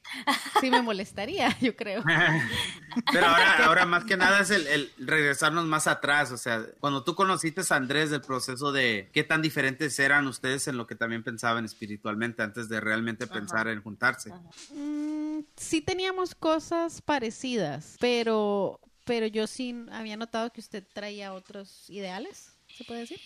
sí 0.61 0.71
me 0.71 0.83
molestaría, 0.83 1.49
yo 1.61 1.75
creo. 1.77 2.03
Pero 3.13 3.27
ahora, 3.27 3.67
ahora 3.67 3.87
más 3.87 4.05
que 4.05 4.17
nada 4.17 4.41
es 4.41 4.51
el, 4.51 4.67
el 4.67 4.93
regresarnos 4.99 5.65
más 5.67 5.87
atrás, 5.87 6.31
o 6.33 6.37
sea, 6.37 6.65
cuando 6.81 7.03
tú 7.05 7.15
conociste 7.15 7.63
a 7.69 7.77
Andrés 7.77 8.11
del 8.11 8.21
proceso 8.21 8.73
de 8.73 9.11
qué 9.13 9.25
tan 9.25 9.43
diferentes 9.43 9.99
eran 9.99 10.27
ustedes 10.27 10.69
en 10.69 10.77
lo 10.77 10.87
que 10.87 10.95
también 10.95 11.23
pensaban 11.23 11.65
espiritualmente 11.65 12.43
antes 12.43 12.69
de 12.69 12.81
realmente 12.81 13.27
pensar 13.27 13.69
en 13.69 13.83
juntarse. 13.83 14.31
Mm, 14.73 15.24
sí 15.57 15.81
teníamos 15.81 16.35
cosas 16.35 17.01
parecidas, 17.03 17.97
pero, 18.01 18.81
pero 19.05 19.27
yo 19.27 19.47
sí 19.47 19.75
había 19.93 20.17
notado 20.17 20.51
que 20.51 20.61
usted 20.61 20.85
traía 20.93 21.33
otros 21.33 21.89
ideales, 21.91 22.51
¿se 22.77 22.85
puede 22.85 23.01
decir? 23.01 23.21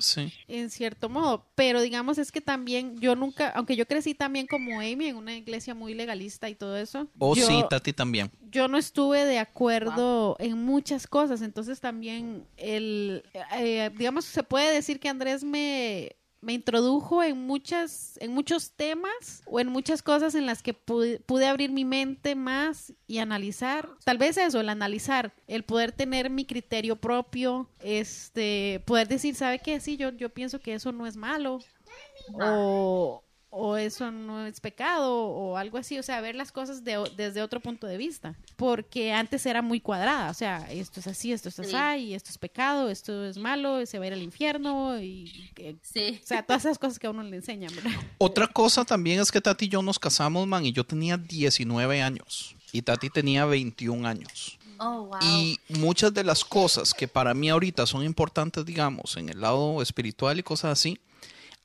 sí. 0.00 0.32
En 0.48 0.70
cierto 0.70 1.08
modo, 1.08 1.46
pero 1.54 1.80
digamos 1.80 2.18
es 2.18 2.32
que 2.32 2.40
también 2.40 3.00
yo 3.00 3.14
nunca, 3.16 3.50
aunque 3.50 3.76
yo 3.76 3.86
crecí 3.86 4.14
también 4.14 4.46
como 4.46 4.80
Amy 4.80 5.06
en 5.06 5.16
una 5.16 5.36
iglesia 5.36 5.74
muy 5.74 5.94
legalista 5.94 6.48
y 6.50 6.54
todo 6.54 6.76
eso. 6.76 7.08
O 7.18 7.34
yo- 7.34 7.44
Oh, 7.44 7.48
sí, 7.48 7.64
Tati 7.70 7.92
también. 7.92 8.30
yo 8.50 8.68
no 8.68 8.76
estuve 8.78 9.24
de 9.24 9.38
acuerdo 9.38 10.36
en 10.40 10.58
muchas 10.64 11.06
cosas, 11.06 11.42
entonces 11.42 11.80
también 11.80 12.46
el, 12.56 13.22
eh, 13.54 13.90
digamos, 13.96 14.24
se 14.24 14.42
puede 14.42 14.74
decir 14.74 14.98
que 15.00 15.08
Andrés 15.08 15.42
me, 15.44 16.16
me 16.42 16.52
introdujo 16.52 17.22
en 17.22 17.46
muchas, 17.46 18.18
en 18.20 18.34
muchos 18.34 18.72
temas 18.72 19.42
o 19.46 19.60
en 19.60 19.68
muchas 19.68 20.02
cosas 20.02 20.34
en 20.34 20.44
las 20.44 20.62
que 20.62 20.74
pude, 20.74 21.20
pude 21.20 21.46
abrir 21.46 21.70
mi 21.70 21.84
mente 21.84 22.34
más 22.34 22.92
y 23.06 23.18
analizar, 23.18 23.88
tal 24.04 24.18
vez 24.18 24.36
eso, 24.36 24.60
el 24.60 24.68
analizar, 24.68 25.32
el 25.46 25.62
poder 25.64 25.92
tener 25.92 26.30
mi 26.30 26.44
criterio 26.44 26.96
propio, 26.96 27.70
este, 27.80 28.82
poder 28.86 29.08
decir, 29.08 29.36
¿sabe 29.36 29.60
qué? 29.60 29.78
Sí, 29.80 29.96
yo, 29.96 30.10
yo 30.10 30.28
pienso 30.30 30.60
que 30.60 30.74
eso 30.74 30.90
no 30.92 31.06
es 31.06 31.16
malo 31.16 31.60
o 32.34 33.22
o 33.54 33.76
eso 33.76 34.10
no 34.10 34.46
es 34.46 34.60
pecado 34.60 35.14
o 35.14 35.58
algo 35.58 35.76
así, 35.76 35.98
o 35.98 36.02
sea, 36.02 36.22
ver 36.22 36.34
las 36.34 36.52
cosas 36.52 36.84
de 36.84 36.98
desde 37.18 37.42
otro 37.42 37.60
punto 37.60 37.86
de 37.86 37.98
vista, 37.98 38.34
porque 38.56 39.12
antes 39.12 39.44
era 39.44 39.60
muy 39.60 39.78
cuadrada, 39.78 40.30
o 40.30 40.34
sea, 40.34 40.70
esto 40.72 41.00
es 41.00 41.06
así, 41.06 41.32
esto 41.32 41.50
es 41.50 41.56
Sí. 41.56 41.74
así, 41.74 42.00
y 42.04 42.14
esto 42.14 42.30
es 42.30 42.38
pecado, 42.38 42.88
esto 42.88 43.26
es 43.26 43.36
malo, 43.36 43.84
se 43.84 43.98
va 43.98 44.04
a 44.04 44.06
ir 44.08 44.12
al 44.14 44.22
infierno 44.22 44.98
y 45.00 45.50
que- 45.54 45.76
Sí. 45.82 46.18
o 46.22 46.26
sea, 46.26 46.42
todas 46.42 46.64
esas 46.64 46.78
cosas 46.78 46.98
que 46.98 47.06
a 47.06 47.10
uno 47.10 47.22
le 47.22 47.36
enseñan, 47.36 47.74
¿verdad? 47.74 47.92
Otra 48.18 48.46
cosa 48.46 48.84
también 48.86 49.20
es 49.20 49.30
que 49.30 49.40
Tati 49.42 49.66
y 49.66 49.68
yo 49.68 49.82
nos 49.82 49.98
casamos, 49.98 50.46
man, 50.46 50.64
y 50.64 50.72
yo 50.72 50.84
tenía 50.84 51.18
19 51.18 52.00
años. 52.02 52.56
Y 52.72 52.80
Tati 52.80 53.10
tenía 53.10 53.44
21 53.44 54.06
años. 54.06 54.58
Oh, 54.78 55.04
wow. 55.08 55.18
Y 55.22 55.60
muchas 55.68 56.14
de 56.14 56.24
las 56.24 56.42
cosas 56.42 56.94
que 56.94 57.06
para 57.06 57.34
mí 57.34 57.50
ahorita 57.50 57.86
son 57.86 58.02
importantes, 58.02 58.64
digamos, 58.64 59.16
en 59.18 59.28
el 59.28 59.40
lado 59.42 59.82
espiritual 59.82 60.38
y 60.38 60.42
cosas 60.42 60.72
así, 60.72 60.98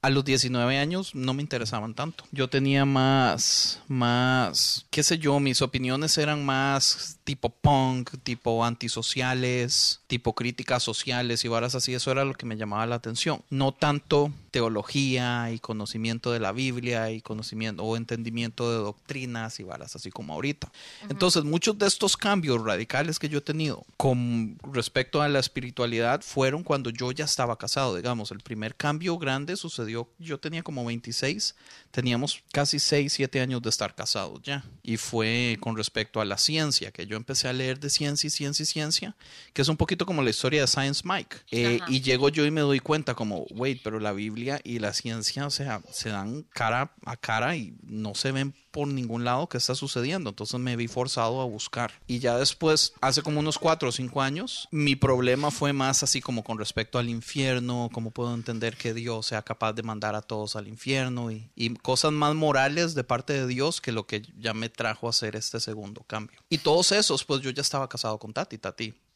a 0.07 0.09
los 0.09 0.23
19 0.23 0.77
años 0.77 1.13
no 1.15 1.33
me 1.33 1.41
interesaban 1.41 1.93
tanto. 1.93 2.23
Yo 2.31 2.49
tenía 2.49 2.85
más, 2.85 3.81
más, 3.89 4.85
qué 4.89 5.03
sé 5.03 5.17
yo, 5.17 5.37
mis 5.41 5.61
opiniones 5.61 6.17
eran 6.17 6.45
más 6.45 7.16
tipo 7.27 7.49
punk, 7.49 8.11
tipo 8.23 8.63
antisociales, 8.63 9.99
tipo 10.07 10.33
críticas 10.33 10.81
sociales 10.81 11.43
y 11.43 11.49
varas 11.49 11.75
así. 11.75 11.93
Eso 11.93 12.09
era 12.09 12.23
lo 12.23 12.33
que 12.33 12.45
me 12.45 12.55
llamaba 12.55 12.85
la 12.85 12.95
atención. 12.95 13.41
No 13.49 13.73
tanto 13.73 14.31
teología 14.51 15.51
y 15.51 15.59
conocimiento 15.59 16.31
de 16.31 16.39
la 16.39 16.53
Biblia 16.53 17.11
y 17.11 17.19
conocimiento 17.19 17.83
o 17.83 17.97
entendimiento 17.97 18.71
de 18.71 18.77
doctrinas 18.77 19.59
y 19.59 19.63
varas 19.63 19.93
así 19.97 20.09
como 20.09 20.33
ahorita. 20.35 20.71
Entonces, 21.09 21.43
muchos 21.43 21.77
de 21.77 21.87
estos 21.87 22.15
cambios 22.15 22.63
radicales 22.63 23.19
que 23.19 23.27
yo 23.27 23.39
he 23.39 23.41
tenido 23.41 23.83
con 23.97 24.57
respecto 24.71 25.21
a 25.21 25.27
la 25.27 25.39
espiritualidad 25.39 26.21
fueron 26.21 26.63
cuando 26.63 26.91
yo 26.91 27.11
ya 27.11 27.25
estaba 27.25 27.57
casado, 27.57 27.97
digamos. 27.97 28.31
El 28.31 28.39
primer 28.39 28.73
cambio 28.75 29.17
grande 29.17 29.57
sucedió, 29.57 30.07
yo 30.17 30.39
tenía 30.39 30.63
como 30.63 30.85
26, 30.85 31.55
teníamos 31.91 32.41
casi 32.53 32.79
6, 32.79 33.11
7 33.11 33.41
años 33.41 33.61
de 33.61 33.69
estar 33.69 33.95
casados 33.95 34.41
ya. 34.43 34.63
Y 34.81 34.95
fue 34.95 35.57
con 35.59 35.75
respecto 35.75 36.21
a 36.21 36.25
la 36.25 36.37
ciencia, 36.37 36.91
que 36.91 37.05
yo 37.05 37.16
empecé 37.17 37.47
a 37.47 37.53
leer 37.53 37.79
de 37.79 37.89
ciencia 37.89 38.27
y 38.27 38.31
ciencia 38.31 38.63
y 38.63 38.65
ciencia, 38.65 39.15
que 39.53 39.61
es 39.61 39.67
un 39.67 39.77
poquito 39.77 40.05
como 40.05 40.23
la 40.23 40.29
historia 40.29 40.61
de 40.61 40.67
Science 40.67 41.01
Mike. 41.03 41.37
Eh, 41.51 41.79
y 41.87 42.01
llego 42.01 42.29
yo 42.29 42.45
y 42.45 42.51
me 42.51 42.61
doy 42.61 42.79
cuenta 42.79 43.13
como, 43.13 43.45
wait, 43.49 43.81
pero 43.83 43.99
la 43.99 44.13
Biblia 44.13 44.59
y 44.63 44.79
la 44.79 44.93
ciencia, 44.93 45.45
o 45.45 45.51
sea, 45.51 45.81
se 45.91 46.09
dan 46.09 46.43
cara 46.53 46.93
a 47.05 47.17
cara 47.17 47.55
y 47.55 47.75
no 47.83 48.15
se 48.15 48.31
ven 48.31 48.53
por 48.77 48.87
ningún 48.87 49.23
lado 49.23 49.49
qué 49.49 49.57
está 49.57 49.73
sucediendo. 49.73 50.29
Entonces 50.29 50.59
me 50.59 50.75
vi 50.75 50.87
forzado 50.87 51.41
a 51.41 51.45
buscar. 51.45 51.93
Y 52.05 52.19
ya 52.19 52.37
después, 52.37 52.93
hace 53.01 53.23
como 53.23 53.39
unos 53.39 53.57
cuatro 53.57 53.89
o 53.89 53.91
cinco 53.91 54.21
años, 54.21 54.67
mi 54.69 54.95
problema 54.95 55.49
fue 55.49 55.73
más 55.73 56.03
así 56.03 56.21
como 56.21 56.43
con 56.43 56.59
respecto 56.59 56.99
al 56.99 57.09
infierno, 57.09 57.89
cómo 57.91 58.11
puedo 58.11 58.35
entender 58.35 58.77
que 58.77 58.93
Dios 58.93 59.25
sea 59.25 59.41
capaz 59.41 59.73
de 59.73 59.81
mandar 59.81 60.13
a 60.13 60.21
todos 60.21 60.55
al 60.55 60.67
infierno 60.67 61.31
y, 61.31 61.49
cosas 61.81 62.11
más 62.11 62.35
morales 62.35 62.93
de 62.93 63.03
parte 63.03 63.33
de 63.33 63.47
Dios 63.47 63.81
que 63.81 63.91
lo 63.91 64.05
que 64.05 64.21
ya 64.37 64.53
me 64.53 64.69
trajo 64.69 65.07
a 65.07 65.09
hacer 65.09 65.35
este 65.35 65.59
segundo 65.59 66.03
cambio. 66.03 66.39
Y 66.47 66.59
todos 66.59 66.91
esos, 66.91 67.23
pues 67.23 67.41
yo 67.41 67.49
ya 67.49 67.61
estaba 67.61 67.89
casado 67.89 68.19
con 68.19 68.31
Tati 68.31 68.59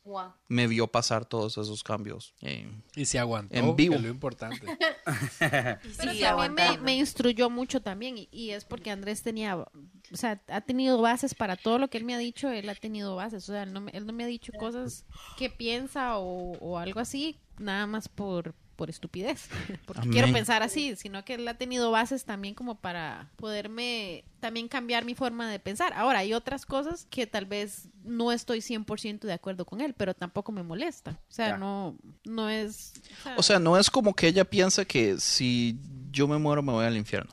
Wow. 0.03 0.33
me 0.47 0.65
vio 0.67 0.87
pasar 0.87 1.25
todos 1.25 1.57
esos 1.57 1.83
cambios. 1.83 2.33
eh, 2.41 2.67
Y 2.95 3.05
se 3.05 3.19
aguantó, 3.19 3.53
En 3.53 3.75
vivo. 3.75 3.91
que 3.93 3.97
es 3.97 4.03
lo 4.03 4.09
importante. 4.09 4.65
Y 4.65 4.75
Pero 5.97 6.11
también 6.19 6.83
me, 6.83 6.95
instruyó 6.95 7.49
mucho 7.49 7.81
también 7.81 8.17
y, 8.17 8.27
y 8.31 8.49
es 8.51 8.65
porque 8.65 8.89
Andrés 8.91 9.21
tenía, 9.21 9.57
o 9.57 9.67
sea, 10.13 10.41
ha 10.47 10.61
tenido 10.61 10.99
bases 11.01 11.35
para 11.35 11.55
todo 11.55 11.77
lo 11.77 11.89
que 11.89 11.97
él 11.99 12.03
me 12.05 12.15
ha 12.15 12.17
dicho, 12.17 12.49
él 12.49 12.67
ha 12.69 12.75
tenido 12.75 13.15
bases, 13.15 13.47
o 13.47 13.51
sea, 13.53 13.63
él 13.63 13.73
no 13.73 13.81
me, 13.81 13.91
él 13.91 14.05
no 14.05 14.13
me 14.13 14.23
ha 14.23 14.27
dicho 14.27 14.51
cosas 14.53 15.05
que 15.37 15.49
piensa 15.49 16.17
o, 16.17 16.53
o 16.59 16.77
algo 16.79 16.99
así, 16.99 17.39
nada 17.59 17.85
más 17.85 18.09
por, 18.09 18.55
por 18.81 18.89
estupidez, 18.89 19.47
porque 19.85 20.01
Amén. 20.01 20.11
quiero 20.13 20.33
pensar 20.33 20.63
así, 20.63 20.95
sino 20.95 21.23
que 21.23 21.35
él 21.35 21.47
ha 21.47 21.53
tenido 21.53 21.91
bases 21.91 22.25
también 22.25 22.55
como 22.55 22.73
para 22.73 23.29
poderme 23.35 24.23
también 24.39 24.67
cambiar 24.67 25.05
mi 25.05 25.13
forma 25.13 25.47
de 25.51 25.59
pensar. 25.59 25.93
Ahora, 25.93 26.17
hay 26.19 26.33
otras 26.33 26.65
cosas 26.65 27.05
que 27.11 27.27
tal 27.27 27.45
vez 27.45 27.89
no 28.03 28.31
estoy 28.31 28.57
100% 28.61 29.19
de 29.19 29.33
acuerdo 29.33 29.65
con 29.65 29.81
él, 29.81 29.93
pero 29.93 30.15
tampoco 30.15 30.51
me 30.51 30.63
molesta, 30.63 31.11
o 31.29 31.31
sea, 31.31 31.49
Ya. 31.49 31.57
no, 31.57 31.95
no 32.25 32.49
es... 32.49 32.93
O 33.37 33.43
sea, 33.43 33.59
no 33.59 33.77
es 33.77 33.91
como 33.91 34.15
que 34.15 34.27
ella 34.27 34.45
piensa 34.45 34.83
que 34.83 35.19
si 35.19 35.77
yo 36.11 36.27
me 36.27 36.39
muero 36.39 36.63
me 36.63 36.71
voy 36.71 36.85
al 36.85 36.97
infierno. 36.97 37.31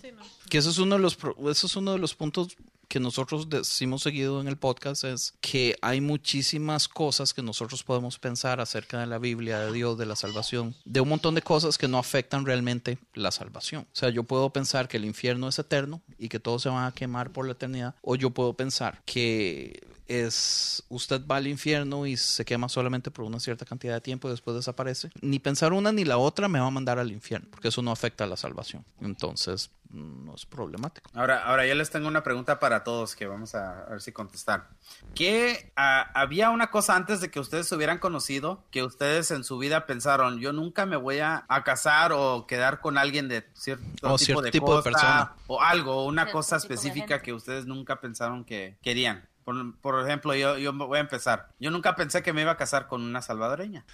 sí, 0.00 0.12
no. 0.12 0.22
Que 0.48 0.58
ese 0.58 0.70
es 0.70 0.78
uno 0.78 0.94
de 0.94 1.02
los, 1.02 1.18
ese 1.50 1.66
es 1.66 1.74
uno 1.74 1.90
de 1.94 1.98
los 1.98 2.14
puntos 2.14 2.56
que 2.88 3.00
nosotros 3.00 3.48
decimos 3.48 4.02
seguido 4.02 4.40
en 4.40 4.48
el 4.48 4.56
podcast 4.56 5.04
es 5.04 5.34
que 5.40 5.76
hay 5.82 6.00
muchísimas 6.00 6.88
cosas 6.88 7.34
que 7.34 7.42
nosotros 7.42 7.82
podemos 7.82 8.18
pensar 8.18 8.60
acerca 8.60 9.00
de 9.00 9.06
la 9.06 9.18
Biblia, 9.18 9.60
de 9.60 9.72
Dios, 9.72 9.98
de 9.98 10.06
la 10.06 10.16
salvación, 10.16 10.74
de 10.84 11.00
un 11.00 11.08
montón 11.08 11.34
de 11.34 11.42
cosas 11.42 11.78
que 11.78 11.88
no 11.88 11.98
afectan 11.98 12.44
realmente 12.46 12.98
la 13.14 13.30
salvación. 13.30 13.82
O 13.92 13.96
sea, 13.96 14.10
yo 14.10 14.24
puedo 14.24 14.50
pensar 14.50 14.88
que 14.88 14.96
el 14.96 15.04
infierno 15.04 15.48
es 15.48 15.58
eterno 15.58 16.02
y 16.18 16.28
que 16.28 16.40
todos 16.40 16.62
se 16.62 16.68
van 16.68 16.86
a 16.86 16.92
quemar 16.92 17.30
por 17.30 17.46
la 17.46 17.52
eternidad, 17.52 17.94
o 18.02 18.16
yo 18.16 18.30
puedo 18.30 18.54
pensar 18.54 19.02
que 19.04 19.82
es 20.06 20.82
usted 20.88 21.26
va 21.26 21.36
al 21.36 21.46
infierno 21.46 22.06
y 22.06 22.16
se 22.16 22.44
quema 22.44 22.68
solamente 22.68 23.10
por 23.10 23.24
una 23.24 23.40
cierta 23.40 23.64
cantidad 23.64 23.94
de 23.94 24.00
tiempo 24.00 24.28
y 24.28 24.32
después 24.32 24.56
desaparece. 24.56 25.10
Ni 25.20 25.38
pensar 25.38 25.72
una 25.72 25.92
ni 25.92 26.04
la 26.04 26.18
otra 26.18 26.48
me 26.48 26.60
va 26.60 26.66
a 26.66 26.70
mandar 26.70 26.98
al 26.98 27.10
infierno, 27.10 27.48
porque 27.50 27.68
eso 27.68 27.82
no 27.82 27.90
afecta 27.90 28.24
a 28.24 28.26
la 28.26 28.36
salvación. 28.36 28.84
Entonces, 29.00 29.70
no 29.94 30.34
es 30.34 30.44
problemático. 30.46 31.10
Ahora, 31.14 31.44
ahora 31.44 31.66
yo 31.66 31.74
les 31.74 31.90
tengo 31.90 32.08
una 32.08 32.22
pregunta 32.22 32.58
para 32.58 32.82
todos 32.84 33.14
que 33.14 33.26
vamos 33.26 33.54
a, 33.54 33.84
a 33.84 33.90
ver 33.90 34.02
si 34.02 34.12
contestar. 34.12 34.68
¿Qué 35.14 35.72
había 35.76 36.50
una 36.50 36.70
cosa 36.70 36.96
antes 36.96 37.20
de 37.20 37.30
que 37.30 37.40
ustedes 37.40 37.68
se 37.68 37.76
hubieran 37.76 37.98
conocido 37.98 38.64
que 38.70 38.82
ustedes 38.82 39.30
en 39.30 39.44
su 39.44 39.58
vida 39.58 39.86
pensaron, 39.86 40.40
yo 40.40 40.52
nunca 40.52 40.86
me 40.86 40.96
voy 40.96 41.20
a, 41.20 41.44
a 41.48 41.64
casar 41.64 42.12
o 42.12 42.46
quedar 42.46 42.80
con 42.80 42.98
alguien 42.98 43.28
de 43.28 43.46
cierto 43.54 43.84
O 44.02 44.16
tipo, 44.16 44.18
cierto 44.18 44.42
de, 44.42 44.50
tipo 44.50 44.76
de 44.76 44.82
cosa, 44.82 44.90
persona. 44.90 45.32
o 45.46 45.62
algo, 45.62 46.04
una 46.04 46.22
Cierto 46.22 46.38
cosa 46.38 46.56
específica 46.56 47.22
que 47.22 47.32
ustedes 47.32 47.66
nunca 47.66 48.00
pensaron 48.00 48.44
que 48.44 48.76
querían? 48.82 49.28
Por, 49.44 49.76
por 49.80 50.06
ejemplo, 50.06 50.34
yo, 50.34 50.56
yo 50.56 50.72
voy 50.72 50.98
a 50.98 51.00
empezar. 51.02 51.48
Yo 51.60 51.70
nunca 51.70 51.94
pensé 51.96 52.22
que 52.22 52.32
me 52.32 52.40
iba 52.42 52.52
a 52.52 52.56
casar 52.56 52.86
con 52.86 53.02
una 53.02 53.20
salvadoreña. 53.20 53.84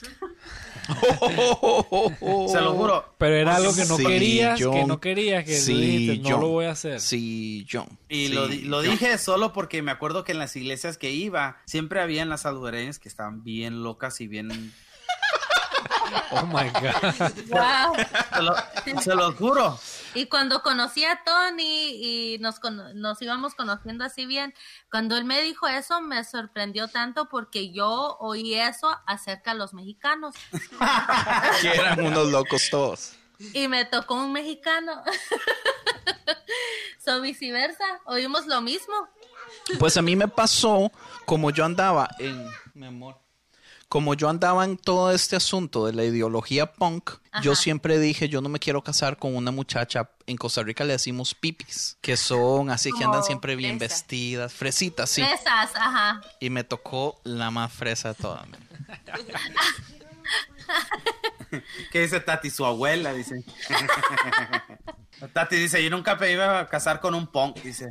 Se 2.49 2.61
lo 2.61 2.73
juro. 2.75 3.15
Pero 3.19 3.35
era 3.37 3.57
algo 3.57 3.75
que 3.75 3.85
no 3.85 3.97
Sí, 3.97 4.05
querías, 4.07 4.59
que 4.61 4.85
no 4.85 5.01
querías, 5.01 5.45
que 5.45 5.57
Sí, 5.57 5.75
dijiste, 5.75 6.19
no 6.23 6.31
John. 6.31 6.41
lo 6.41 6.49
voy 6.49 6.65
a 6.67 6.71
hacer. 6.73 7.01
Sí, 7.01 7.67
John. 7.71 7.87
Y 8.09 8.29
Sí, 8.29 8.33
lo, 8.33 8.47
lo 8.47 8.77
John. 8.79 8.91
dije 8.91 9.19
solo 9.19 9.53
porque 9.53 9.83
me 9.83 9.91
acuerdo 9.91 10.25
que 10.25 10.33
en 10.33 10.39
las 10.39 10.55
iglesias 10.57 10.99
que 10.99 11.11
iba, 11.11 11.59
siempre 11.67 12.01
habían 12.01 12.29
las 12.29 12.43
salvadoreñas 12.43 12.99
que 12.99 13.09
estaban 13.09 13.43
bien 13.45 13.83
locas 13.83 14.21
y 14.21 14.29
bien... 14.29 14.73
Oh 16.33 16.47
my 16.47 16.71
God. 16.71 17.33
Wow. 17.49 17.97
Se 18.33 18.43
lo, 18.43 19.01
se 19.01 19.15
lo 19.15 19.33
juro. 19.33 19.79
Y 20.15 20.27
cuando 20.27 20.63
conocí 20.63 21.05
a 21.05 21.23
Tony 21.25 22.35
y 22.35 22.39
nos, 22.41 22.61
nos 22.95 23.21
íbamos 23.23 23.55
conociendo 23.55 24.05
así 24.05 24.27
bien, 24.27 24.55
cuando 24.91 25.17
él 25.17 25.25
me 25.25 25.41
dijo 25.43 25.67
eso 25.69 26.01
me 26.01 26.23
sorprendió 26.25 26.89
tanto 26.89 27.29
porque 27.29 27.73
yo 27.73 28.17
oí 28.21 28.55
eso 28.55 28.97
acerca 29.07 29.53
de 29.53 29.59
los 29.59 29.75
mexicanos 29.75 30.35
Que 31.63 31.69
eran 31.69 32.01
unos 32.01 32.29
locos 32.31 32.69
todos. 32.71 33.13
y 33.53 33.69
me 33.69 33.85
tocó 33.85 34.15
un 34.15 34.33
mexicano. 34.33 35.03
so 37.05 37.21
viceversa, 37.21 37.85
oímos 38.05 38.47
lo 38.47 38.61
mismo. 38.61 38.95
Pues 39.79 39.97
a 39.97 40.03
mí 40.03 40.17
me 40.17 40.29
pasó 40.29 40.91
como 41.25 41.51
yo 41.51 41.65
andaba 41.65 42.09
en... 42.19 42.49
Mi 42.75 42.87
amor. 42.87 43.21
Como 43.91 44.15
yo 44.15 44.29
andaba 44.29 44.65
en 44.65 44.77
todo 44.77 45.11
este 45.11 45.35
asunto 45.35 45.85
de 45.85 45.93
la 45.93 46.05
ideología 46.05 46.73
punk, 46.73 47.11
yo 47.43 47.57
siempre 47.57 47.99
dije, 47.99 48.29
yo 48.29 48.41
no 48.41 48.49
me 48.49 48.61
quiero 48.61 48.85
casar 48.85 49.17
con 49.17 49.35
una 49.35 49.51
muchacha, 49.51 50.09
en 50.29 50.37
Costa 50.37 50.63
Rica 50.63 50.85
le 50.85 50.93
decimos 50.93 51.35
pipis, 51.35 51.99
que 52.01 52.17
son 52.17 52.71
así, 52.71 52.91
que 52.93 53.03
andan 53.03 53.15
Como 53.15 53.25
siempre 53.25 53.57
bien 53.57 53.79
fresa. 53.79 53.95
vestidas, 53.97 54.53
fresitas, 54.53 55.11
sí. 55.11 55.23
Esas, 55.23 55.75
ajá. 55.75 56.21
Y 56.39 56.51
me 56.51 56.63
tocó 56.63 57.21
la 57.25 57.51
más 57.51 57.73
fresa 57.73 58.11
de 58.11 58.15
todas. 58.15 58.47
¿Qué 61.91 62.03
dice 62.03 62.21
Tati? 62.21 62.49
Su 62.49 62.65
abuela, 62.65 63.13
dice. 63.13 63.45
Tati 65.33 65.57
dice, 65.57 65.83
yo 65.83 65.91
nunca 65.91 66.15
me 66.15 66.31
iba 66.31 66.61
a 66.61 66.69
casar 66.69 67.01
con 67.01 67.17
un 67.17 67.27
punk, 67.27 67.57
dice. 67.63 67.91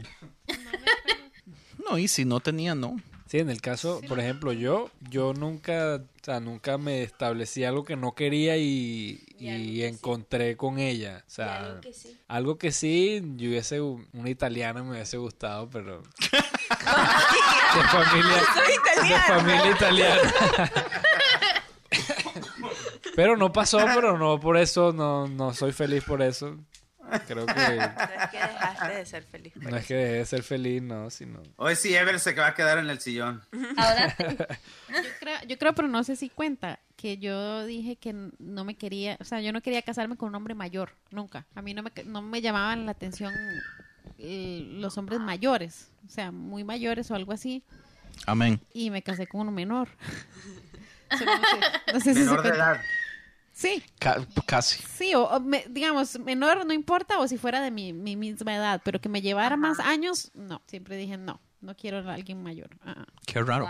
No, 1.89 1.97
y 1.97 2.07
si 2.07 2.23
no 2.23 2.39
tenía, 2.39 2.73
no. 2.73 2.95
Sí, 3.29 3.37
en 3.37 3.51
el 3.51 3.61
caso, 3.61 4.01
por 4.07 4.19
ejemplo, 4.19 4.53
yo, 4.53 4.89
yo 5.01 5.35
nunca, 5.35 5.97
o 5.97 6.23
sea, 6.23 6.39
nunca 6.39 6.79
me 6.79 7.03
establecí 7.03 7.63
algo 7.63 7.83
que 7.83 7.95
no 7.95 8.15
quería 8.15 8.57
y, 8.57 9.23
y 9.37 9.83
encontré 9.83 10.57
con 10.57 10.79
ella. 10.79 11.23
O 11.27 11.29
sea, 11.29 11.57
algo 11.57 11.81
que 11.81 11.93
sí. 11.93 12.19
algo 12.27 12.57
que 12.57 12.71
sí, 12.71 13.21
yo 13.35 13.49
hubiese, 13.49 13.81
una 13.81 14.29
italiana 14.31 14.81
me 14.81 14.93
hubiese 14.93 15.17
gustado, 15.17 15.69
pero 15.69 16.01
de 16.31 17.83
familia, 17.91 18.41
de 19.07 19.19
familia 19.27 19.71
italiana. 19.73 20.33
pero 23.15 23.37
no 23.37 23.51
pasó, 23.51 23.77
pero 23.93 24.17
no 24.17 24.39
por 24.39 24.57
eso, 24.57 24.91
no, 24.91 25.27
no 25.27 25.53
soy 25.53 25.71
feliz 25.71 26.03
por 26.03 26.23
eso. 26.23 26.57
Creo 27.27 27.45
que 27.47 27.53
No 27.53 27.61
es 27.61 28.29
que 28.31 28.37
dejaste 28.37 28.93
de 28.95 29.05
ser 29.05 29.23
feliz. 29.23 29.53
no 29.55 29.75
es 29.77 29.85
que 29.85 29.93
deje 29.95 30.13
de 30.13 30.25
ser 30.25 30.43
feliz, 30.43 30.81
no, 30.81 31.09
sino... 31.09 31.41
Hoy 31.57 31.75
sí, 31.75 31.93
Ever 31.95 32.19
se 32.19 32.33
va 32.33 32.47
a 32.47 32.53
quedar 32.55 32.77
en 32.77 32.89
el 32.89 32.99
sillón. 32.99 33.41
Ahora 33.77 34.15
sí. 34.17 34.23
Yo 34.89 35.09
creo, 35.19 35.35
yo 35.47 35.57
creo, 35.57 35.73
pero 35.75 35.87
no 35.87 36.03
sé 36.03 36.15
si 36.15 36.29
cuenta, 36.29 36.79
que 36.95 37.17
yo 37.17 37.65
dije 37.65 37.95
que 37.95 38.13
no 38.39 38.63
me 38.65 38.75
quería, 38.75 39.17
o 39.19 39.23
sea, 39.23 39.39
yo 39.39 39.53
no 39.53 39.61
quería 39.61 39.81
casarme 39.83 40.17
con 40.17 40.29
un 40.29 40.35
hombre 40.35 40.55
mayor, 40.55 40.91
nunca. 41.11 41.45
A 41.55 41.61
mí 41.61 41.73
no 41.73 41.83
me, 41.83 41.91
no 42.05 42.21
me 42.21 42.41
llamaban 42.41 42.85
la 42.85 42.91
atención 42.91 43.33
eh, 44.17 44.65
los 44.73 44.97
hombres 44.97 45.19
mayores, 45.19 45.91
o 46.05 46.09
sea, 46.09 46.31
muy 46.31 46.63
mayores 46.63 47.09
o 47.11 47.15
algo 47.15 47.31
así, 47.31 47.63
Amén. 48.25 48.59
y 48.73 48.89
me 48.89 49.01
casé 49.03 49.27
con 49.27 49.41
uno 49.41 49.51
menor. 49.51 49.89
O 51.11 51.17
sea, 51.17 51.25
no 51.25 51.41
sé, 51.41 51.93
no 51.93 51.99
sé 52.01 52.13
si 52.13 52.19
se 52.19 52.25
Menor 52.29 52.43
de 52.43 52.49
cuenta. 52.49 52.71
edad. 52.73 52.81
Sí, 53.59 53.83
Ca- 53.99 54.25
casi. 54.45 54.81
sí, 54.83 55.13
o, 55.15 55.23
o 55.23 55.39
me- 55.41 55.65
digamos, 55.69 56.17
menor 56.19 56.65
no 56.65 56.71
importa, 56.71 57.19
o 57.19 57.27
si 57.27 57.37
fuera 57.37 57.59
de 57.59 57.71
mi, 57.71 57.91
mi 57.91 58.15
misma 58.15 58.55
edad, 58.55 58.81
pero 58.85 59.01
que 59.01 59.09
me 59.09 59.21
llevara 59.21 59.57
más 59.57 59.81
años, 59.81 60.31
no, 60.33 60.61
siempre 60.65 60.95
dije 60.95 61.17
no, 61.17 61.41
no 61.59 61.75
quiero 61.75 61.97
a 62.09 62.13
alguien 62.13 62.41
mayor. 62.41 62.69
Ah, 62.85 62.95
ah. 62.99 63.05
Qué 63.25 63.43
raro. 63.43 63.67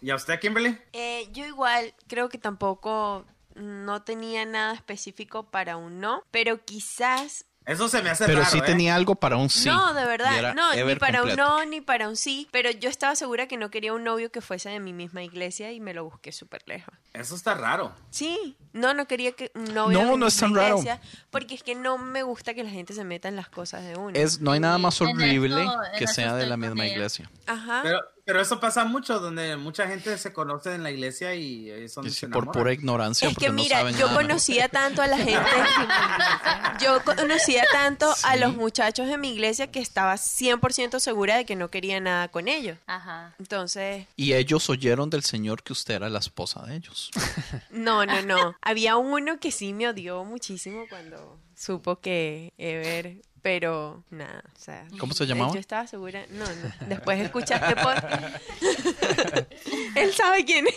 ¿Y 0.00 0.10
a 0.10 0.16
usted, 0.16 0.40
Kimberly? 0.40 0.76
Eh, 0.92 1.28
yo 1.32 1.46
igual 1.46 1.94
creo 2.08 2.28
que 2.28 2.38
tampoco 2.38 3.24
no 3.54 4.02
tenía 4.02 4.44
nada 4.44 4.74
específico 4.74 5.48
para 5.50 5.76
un 5.76 6.00
no, 6.00 6.24
pero 6.32 6.64
quizás 6.64 7.44
Eso 7.68 7.86
se 7.88 8.02
me 8.02 8.08
hace 8.08 8.24
Pero 8.24 8.38
raro, 8.40 8.50
sí 8.50 8.58
¿eh? 8.58 8.62
tenía 8.62 8.94
algo 8.94 9.14
para 9.16 9.36
un 9.36 9.50
sí. 9.50 9.68
no, 9.68 9.92
de 9.92 10.04
verdad, 10.06 10.54
no, 10.54 10.74
ni 10.74 10.94
para 10.96 11.18
completo. 11.20 11.42
un 11.42 11.48
no 11.58 11.64
ni 11.66 11.80
para 11.82 12.08
un 12.08 12.16
sí, 12.16 12.48
pero 12.50 12.70
yo 12.70 12.88
estaba 12.88 13.14
segura 13.14 13.46
que 13.46 13.58
no 13.58 13.70
quería 13.70 13.92
un 13.92 14.04
novio 14.04 14.32
que 14.32 14.40
fuese 14.40 14.70
de 14.70 14.80
mi 14.80 14.94
misma 14.94 15.22
iglesia 15.22 15.70
y 15.70 15.78
me 15.78 15.92
lo 15.92 16.04
busqué 16.04 16.32
súper 16.32 16.62
lejos. 16.66 16.94
Eso 17.12 17.34
está 17.34 17.54
raro. 17.54 17.92
Sí, 18.10 18.56
no, 18.72 18.94
no 18.94 19.06
quería 19.06 19.32
que 19.32 19.52
un 19.54 19.74
novio 19.74 19.98
No, 19.98 20.04
de 20.06 20.10
mi 20.12 20.16
no 20.18 20.26
es 20.28 20.36
tan 20.38 20.54
raro. 20.54 20.78
iglesia, 20.78 21.00
porque 21.30 21.54
es 21.56 21.62
que 21.62 21.74
no 21.74 21.98
me 21.98 22.22
gusta 22.22 22.54
que 22.54 22.64
la 22.64 22.70
gente 22.70 22.94
se 22.94 23.04
meta 23.04 23.28
en 23.28 23.36
las 23.36 23.50
cosas 23.50 23.84
de 23.84 23.96
uno. 23.98 24.12
Es, 24.14 24.40
no 24.40 24.52
hay 24.52 24.60
nada 24.60 24.78
más 24.78 25.00
horrible 25.02 25.62
en 25.62 25.70
que 25.98 26.06
sea 26.06 26.34
de 26.34 26.46
la 26.46 26.56
misma 26.56 26.84
ella. 26.86 26.94
iglesia. 26.94 27.30
Ajá. 27.46 27.80
Pero, 27.82 28.00
pero 28.28 28.42
eso 28.42 28.60
pasa 28.60 28.84
mucho, 28.84 29.20
donde 29.20 29.56
mucha 29.56 29.88
gente 29.88 30.18
se 30.18 30.34
conoce 30.34 30.74
en 30.74 30.82
la 30.82 30.90
iglesia 30.90 31.34
y 31.34 31.88
sí, 32.10 32.26
por 32.26 32.52
pura 32.52 32.74
ignorancia, 32.74 33.26
Es 33.26 33.32
porque 33.32 33.46
que 33.46 33.52
mira, 33.52 33.90
yo 33.92 34.06
nada. 34.06 34.20
conocía 34.20 34.68
tanto 34.68 35.00
a 35.00 35.06
la 35.06 35.16
gente, 35.16 35.40
yo 36.82 37.02
conocía 37.02 37.64
tanto 37.72 38.14
a 38.24 38.36
los 38.36 38.54
muchachos 38.54 39.08
de 39.08 39.16
mi 39.16 39.30
iglesia 39.30 39.70
que 39.70 39.80
estaba 39.80 40.12
100% 40.16 41.00
segura 41.00 41.38
de 41.38 41.46
que 41.46 41.56
no 41.56 41.70
quería 41.70 42.00
nada 42.00 42.28
con 42.28 42.48
ellos. 42.48 42.76
Ajá. 42.86 43.34
Entonces, 43.38 44.06
Y 44.14 44.34
ellos 44.34 44.68
oyeron 44.68 45.08
del 45.08 45.22
Señor 45.22 45.62
que 45.62 45.72
usted 45.72 45.94
era 45.94 46.10
la 46.10 46.18
esposa 46.18 46.60
de 46.66 46.76
ellos. 46.76 47.10
no, 47.70 48.04
no, 48.04 48.20
no. 48.20 48.54
Había 48.60 48.98
uno 48.98 49.40
que 49.40 49.50
sí 49.50 49.72
me 49.72 49.88
odió 49.88 50.26
muchísimo 50.26 50.84
cuando 50.90 51.38
supo 51.56 51.98
que 52.00 52.52
Ever 52.58 53.22
pero 53.48 54.04
nada, 54.10 54.42
o 54.54 54.58
sea. 54.60 54.86
¿Cómo 55.00 55.14
se 55.14 55.24
llamaba? 55.24 55.54
Yo 55.54 55.58
estaba 55.58 55.86
segura. 55.86 56.22
No, 56.28 56.44
no. 56.44 56.86
Después 56.86 57.18
escuchaste 57.18 57.76
podcast. 57.76 58.36
Él 59.96 60.12
sabe 60.12 60.44
quién 60.44 60.66
es. 60.66 60.74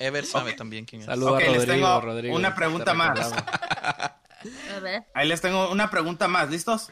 Ever 0.00 0.26
sabe 0.26 0.54
también 0.54 0.84
quién 0.84 1.02
es. 1.02 1.06
Saludos 1.06 1.34
Ok, 1.34 1.42
a 1.42 1.46
les 1.52 1.58
Rodrigo. 1.58 1.72
tengo 1.86 2.00
Rodrigo, 2.00 2.34
una 2.34 2.56
pregunta 2.56 2.92
más. 2.92 3.32
A 3.32 4.80
ver. 4.82 5.04
Ahí 5.14 5.28
les 5.28 5.40
tengo 5.40 5.70
una 5.70 5.88
pregunta 5.90 6.26
más. 6.26 6.50
¿Listos? 6.50 6.88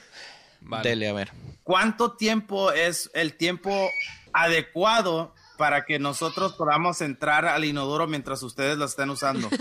Vale. 0.60 0.88
Dele, 0.88 1.08
a 1.08 1.12
ver. 1.12 1.32
¿Cuánto 1.64 2.12
tiempo 2.12 2.70
es 2.70 3.10
el 3.14 3.34
tiempo 3.36 3.90
adecuado 4.32 5.34
para 5.56 5.86
que 5.86 5.98
nosotros 5.98 6.52
podamos 6.52 7.00
entrar 7.00 7.46
al 7.46 7.64
inodoro 7.64 8.06
mientras 8.06 8.44
ustedes 8.44 8.78
lo 8.78 8.84
estén 8.84 9.10
usando? 9.10 9.50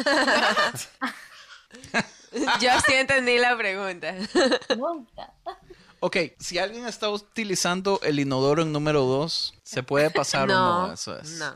Yo 2.61 2.69
sí 2.85 2.93
entendí 2.93 3.37
la 3.37 3.57
pregunta. 3.57 4.15
Ok, 5.99 6.17
si 6.39 6.59
alguien 6.59 6.85
está 6.85 7.09
utilizando 7.09 7.99
el 8.03 8.19
inodoro 8.19 8.61
en 8.61 8.71
número 8.71 9.01
2, 9.01 9.55
¿se 9.63 9.81
puede 9.81 10.11
pasar 10.11 10.43
o 10.51 10.53
no? 10.53 10.87
No, 10.87 10.93
Eso 10.93 11.17
es. 11.17 11.31
no. 11.39 11.53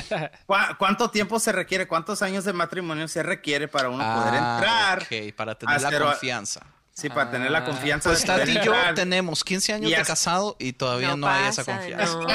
¿Cu- 0.46 0.76
¿Cuánto 0.78 1.10
tiempo 1.10 1.38
se 1.38 1.52
requiere? 1.52 1.86
¿Cuántos 1.86 2.20
años 2.22 2.44
de 2.44 2.52
matrimonio 2.52 3.06
se 3.06 3.22
requiere 3.22 3.68
para 3.68 3.90
uno 3.90 3.98
poder 3.98 4.34
Ah, 4.34 4.56
entrar? 4.58 5.02
ok, 5.02 5.34
para 5.36 5.54
tener 5.56 5.80
la 5.80 5.98
confianza. 5.98 6.66
Sí, 6.96 7.08
para 7.08 7.28
tener 7.28 7.50
la 7.50 7.64
confianza 7.64 8.08
Pues 8.08 8.24
Tati 8.24 8.52
y 8.52 8.60
yo 8.62 8.72
tenemos 8.94 9.42
15 9.42 9.72
años 9.72 9.90
Y 9.90 9.94
de 9.94 10.00
as- 10.00 10.06
casado 10.06 10.54
y 10.60 10.74
todavía 10.74 11.16
no, 11.16 11.26
hay 11.26 11.48
esa 11.48 11.64
pasa, 11.64 11.78
confianza. 11.78 12.14
no. 12.14 12.26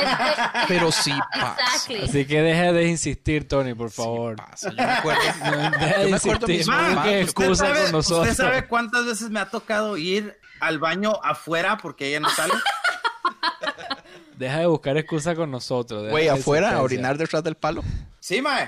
Pero 0.68 0.92
sí 0.92 1.14
pasa. 1.32 1.56
Exactly. 1.62 2.02
Así 2.04 2.26
que 2.26 2.42
deja 2.42 2.74
de 2.74 2.88
insistir, 2.90 3.48
Tony, 3.48 3.74
por 3.74 3.90
favor. 3.90 4.36
Pasa. 4.36 4.70
Yo 4.72 4.76
me 4.76 4.84
acuerdo, 4.84 5.22
Deja 5.80 6.00
de 6.02 6.10
insistir, 6.10 6.68
no 6.68 6.98
¿Usted 6.98 7.20
excusa 7.22 7.68
sabe, 7.68 7.84
con 7.84 7.92
nosotros. 7.94 8.30
¿Usted 8.30 8.44
sabe 8.44 8.68
cuántas 8.68 9.06
veces 9.06 9.30
me 9.30 9.40
ha 9.40 9.46
tocado 9.50 9.96
ir 9.96 10.38
al 10.60 10.78
baño 10.78 11.14
afuera 11.24 11.78
porque 11.78 12.08
ella 12.10 12.20
no 12.20 12.30
sale? 12.30 12.54
Deja 14.38 14.58
de 14.60 14.66
buscar 14.68 14.98
excusa 14.98 15.36
con 15.36 15.52
nosotros. 15.52 16.10
Güey, 16.12 16.28
afuera 16.28 16.76
a 16.76 16.82
orinar 16.82 17.18
detrás 17.18 17.44
del 17.46 17.56
palo. 17.56 17.82
Sí, 18.20 18.42
mae. 18.42 18.68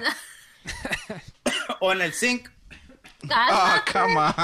o 1.81 1.91
en 1.91 2.01
el 2.01 2.13
zinc. 2.13 2.47
Ah, 3.29 3.83
come 3.91 4.15
on. 4.17 4.33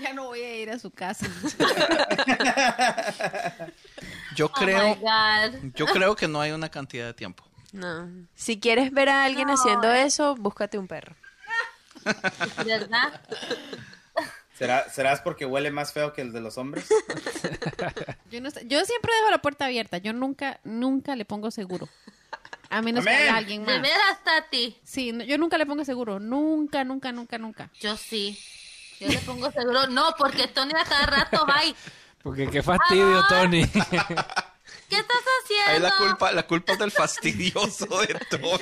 Ya 0.00 0.12
no 0.12 0.26
voy 0.26 0.40
a 0.42 0.54
ir 0.56 0.70
a 0.70 0.78
su 0.78 0.92
casa. 0.92 1.26
Yo 4.36 4.46
Oh 4.46 4.52
creo, 4.52 4.94
my 4.94 5.02
God. 5.02 5.72
yo 5.74 5.86
creo 5.86 6.14
que 6.14 6.28
no 6.28 6.40
hay 6.40 6.52
una 6.52 6.68
cantidad 6.68 7.06
de 7.06 7.14
tiempo. 7.14 7.42
No. 7.72 8.08
Si 8.36 8.60
quieres 8.60 8.92
ver 8.92 9.08
a 9.08 9.24
alguien 9.24 9.50
haciendo 9.50 9.92
eso, 9.92 10.36
búscate 10.36 10.78
un 10.78 10.86
perro. 10.86 11.16
¿Verdad? 12.64 13.20
¿Será, 14.56 14.88
¿Serás 14.88 15.20
porque 15.20 15.44
huele 15.46 15.70
más 15.72 15.92
feo 15.92 16.12
que 16.12 16.20
el 16.22 16.32
de 16.32 16.40
los 16.40 16.58
hombres? 16.58 16.86
Yo, 18.30 18.40
no 18.40 18.50
sé- 18.50 18.66
yo 18.66 18.84
siempre 18.84 19.12
dejo 19.16 19.30
la 19.30 19.38
puerta 19.42 19.64
abierta. 19.66 19.98
Yo 19.98 20.12
nunca, 20.12 20.58
nunca 20.64 21.16
le 21.16 21.24
pongo 21.24 21.50
seguro. 21.50 21.88
A 22.70 22.82
menos 22.82 23.04
que 23.04 23.10
Amén. 23.10 23.22
haya 23.22 23.36
alguien 23.36 23.64
De 23.64 23.72
más. 23.72 23.82
veras, 23.82 24.24
Tati. 24.24 24.76
Sí, 24.84 25.12
no- 25.12 25.24
yo 25.24 25.38
nunca 25.38 25.56
le 25.58 25.66
pongo 25.66 25.84
seguro. 25.84 26.20
Nunca, 26.20 26.84
nunca, 26.84 27.12
nunca, 27.12 27.38
nunca. 27.38 27.70
Yo 27.80 27.96
sí. 27.96 28.38
Yo 29.00 29.08
le 29.08 29.18
pongo 29.18 29.50
seguro. 29.52 29.86
No, 29.86 30.14
porque 30.18 30.48
Tony 30.48 30.72
a 30.78 30.84
cada 30.84 31.06
rato 31.06 31.46
va 31.48 31.64
y... 31.64 31.74
Porque 32.22 32.48
qué 32.50 32.62
fastidio, 32.62 33.22
Tony. 33.28 33.62
¿Qué 34.88 34.96
estás 34.96 35.22
haciendo? 35.44 35.70
Ahí 35.72 35.80
la 35.80 35.96
culpa, 35.96 36.32
la 36.32 36.46
culpa 36.46 36.72
es 36.72 36.78
del 36.78 36.90
fastidioso 36.90 37.86
de 38.00 38.14
todo. 38.30 38.58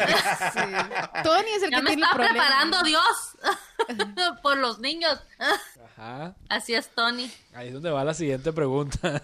Tony 1.23 1.51
es 1.57 1.63
el 1.63 1.71
Ya 1.71 1.77
que 1.79 1.83
me 1.83 1.91
tiene 1.91 2.03
está 2.03 2.11
el 2.23 2.29
preparando 2.29 2.83
Dios 2.83 3.37
por 4.43 4.57
los 4.59 4.79
niños. 4.81 5.19
Ajá. 5.97 6.35
Así 6.49 6.75
es, 6.75 6.89
Tony. 6.89 7.31
Ahí 7.55 7.69
es 7.69 7.75
donde 7.75 7.91
va 7.91 8.05
la 8.05 8.15
siguiente 8.15 8.53
pregunta. 8.53 9.23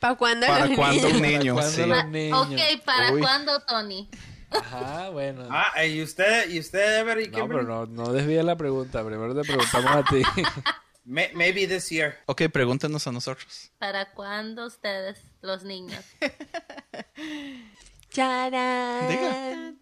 ¿Para 0.00 0.16
cuándo 0.16 0.46
¿Para 0.46 0.66
los 0.66 0.76
cuándo 0.76 1.02
niños? 1.08 1.12
un 1.16 1.22
niño? 1.22 1.54
¿Cuándo 1.54 1.70
Sí. 1.72 1.86
los 1.86 2.06
niños? 2.06 2.46
Ok, 2.48 2.84
¿para 2.84 3.12
Uy. 3.12 3.20
cuándo, 3.20 3.60
Tony? 3.60 4.08
Ajá, 4.50 5.08
bueno. 5.10 5.48
Ah, 5.50 5.84
¿y 5.84 6.02
usted, 6.02 6.48
y 6.50 6.60
usted, 6.60 7.00
Ever 7.00 7.20
y 7.20 7.28
no, 7.28 7.48
pero 7.48 7.62
no, 7.62 7.86
no 7.86 8.12
desvíes 8.12 8.44
la 8.44 8.56
pregunta. 8.56 9.04
Primero 9.04 9.34
te 9.34 9.42
preguntamos 9.42 9.90
a 9.96 10.02
ti. 10.04 10.22
May- 11.04 11.32
maybe 11.34 11.66
this 11.66 11.90
year. 11.90 12.18
Ok, 12.26 12.42
pregúntenos 12.52 13.06
a 13.06 13.12
nosotros. 13.12 13.70
¿Para 13.78 14.12
cuándo 14.12 14.66
ustedes, 14.66 15.20
los 15.42 15.62
niños? 15.62 16.02
Charán. 18.10 19.08
Diga. 19.08 19.72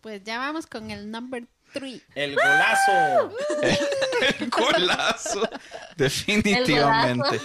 Pues 0.00 0.22
ya 0.22 0.38
vamos 0.38 0.66
con 0.66 0.90
el 0.90 1.10
number 1.10 1.46
three. 1.72 2.02
El 2.14 2.34
golazo. 2.34 3.34
Golazo. 4.50 5.48
Definitivamente. 5.96 7.40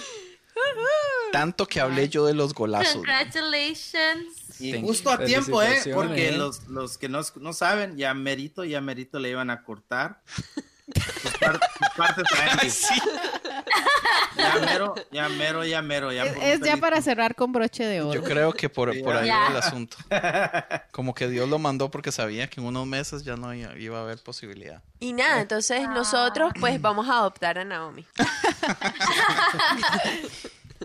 Tanto 1.32 1.66
que 1.66 1.80
hablé 1.80 2.08
yo 2.08 2.26
de 2.26 2.34
los 2.34 2.52
golazos. 2.54 2.94
Congratulations. 2.94 4.60
Y 4.60 4.72
Thank 4.72 4.84
justo 4.84 5.10
a 5.10 5.24
tiempo, 5.24 5.62
¿eh? 5.62 5.80
Porque 5.94 6.28
¿eh? 6.28 6.32
los, 6.32 6.68
los 6.68 6.98
que 6.98 7.08
no, 7.08 7.22
no 7.36 7.52
saben, 7.52 7.96
ya 7.96 8.12
merito, 8.14 8.64
ya 8.64 8.80
merito 8.80 9.18
le 9.18 9.30
iban 9.30 9.48
a 9.48 9.64
cortar. 9.64 10.22
Sus, 11.22 11.32
par- 11.38 11.60
sus 11.78 11.88
partes 11.96 12.24
a 12.38 12.52
Andy. 12.52 12.70
Ya 14.36 14.58
mero, 14.58 14.94
ya 15.10 15.28
mero, 15.28 15.64
ya 15.64 15.82
mero. 15.82 16.10
Ya 16.10 16.24
Es, 16.24 16.60
ya 16.60 16.76
para 16.76 17.00
cerrar 17.02 17.34
con 17.34 17.52
broche 17.52 17.84
de 17.84 17.98
Yo 17.98 18.08
oro. 18.08 18.22
creo 18.22 18.52
que 18.52 18.68
por, 18.68 18.88
por 19.02 19.16
ahí 19.16 19.28
va 19.28 19.48
el 19.48 19.56
asunto. 19.56 19.96
Como 20.92 21.14
que 21.14 21.28
Dios 21.28 21.48
lo 21.48 21.58
mandó 21.58 21.90
porque 21.90 22.10
sabía 22.12 22.48
que 22.48 22.60
en 22.60 22.66
unos 22.66 22.86
meses 22.86 23.24
ya 23.24 23.36
no 23.36 23.52
iba 23.54 23.98
a 23.98 24.02
haber 24.02 24.18
posibilidad. 24.18 24.82
Y 24.98 25.12
nada, 25.12 25.40
entonces 25.40 25.88
nosotros 25.88 26.52
pues 26.58 26.80
vamos 26.80 27.08
a 27.08 27.18
adoptar 27.18 27.58
a 27.58 27.64
Naomi. 27.64 28.06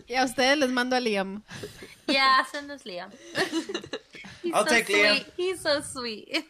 Y 0.08 0.16
a 0.16 0.26
ustedes 0.26 0.58
les 0.58 0.70
mando 0.70 0.96
a 0.96 1.00
Liam. 1.00 1.42
Ya, 2.08 2.46
send 2.52 2.70
us 2.70 2.86
Liam. 2.86 3.10
He's 4.44 4.54
I'll 4.54 4.64
so 4.64 4.70
take 4.70 4.92
Liam. 4.94 5.26
He's 5.38 5.62
so 5.62 5.82
sweet. 5.82 6.46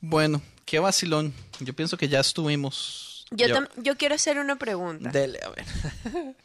Bueno, 0.00 0.40
qué 0.66 0.78
vacilón. 0.78 1.32
Yo 1.60 1.72
pienso 1.74 1.96
que 1.96 2.08
ya 2.08 2.20
estuvimos. 2.20 3.24
Yo, 3.30 3.46
Yo- 3.46 3.66
yo 3.76 3.96
quiero 3.96 4.14
hacer 4.14 4.38
una 4.38 4.56
pregunta. 4.56 5.10
Dele, 5.10 5.40
a 5.42 5.48
ver. 5.48 5.64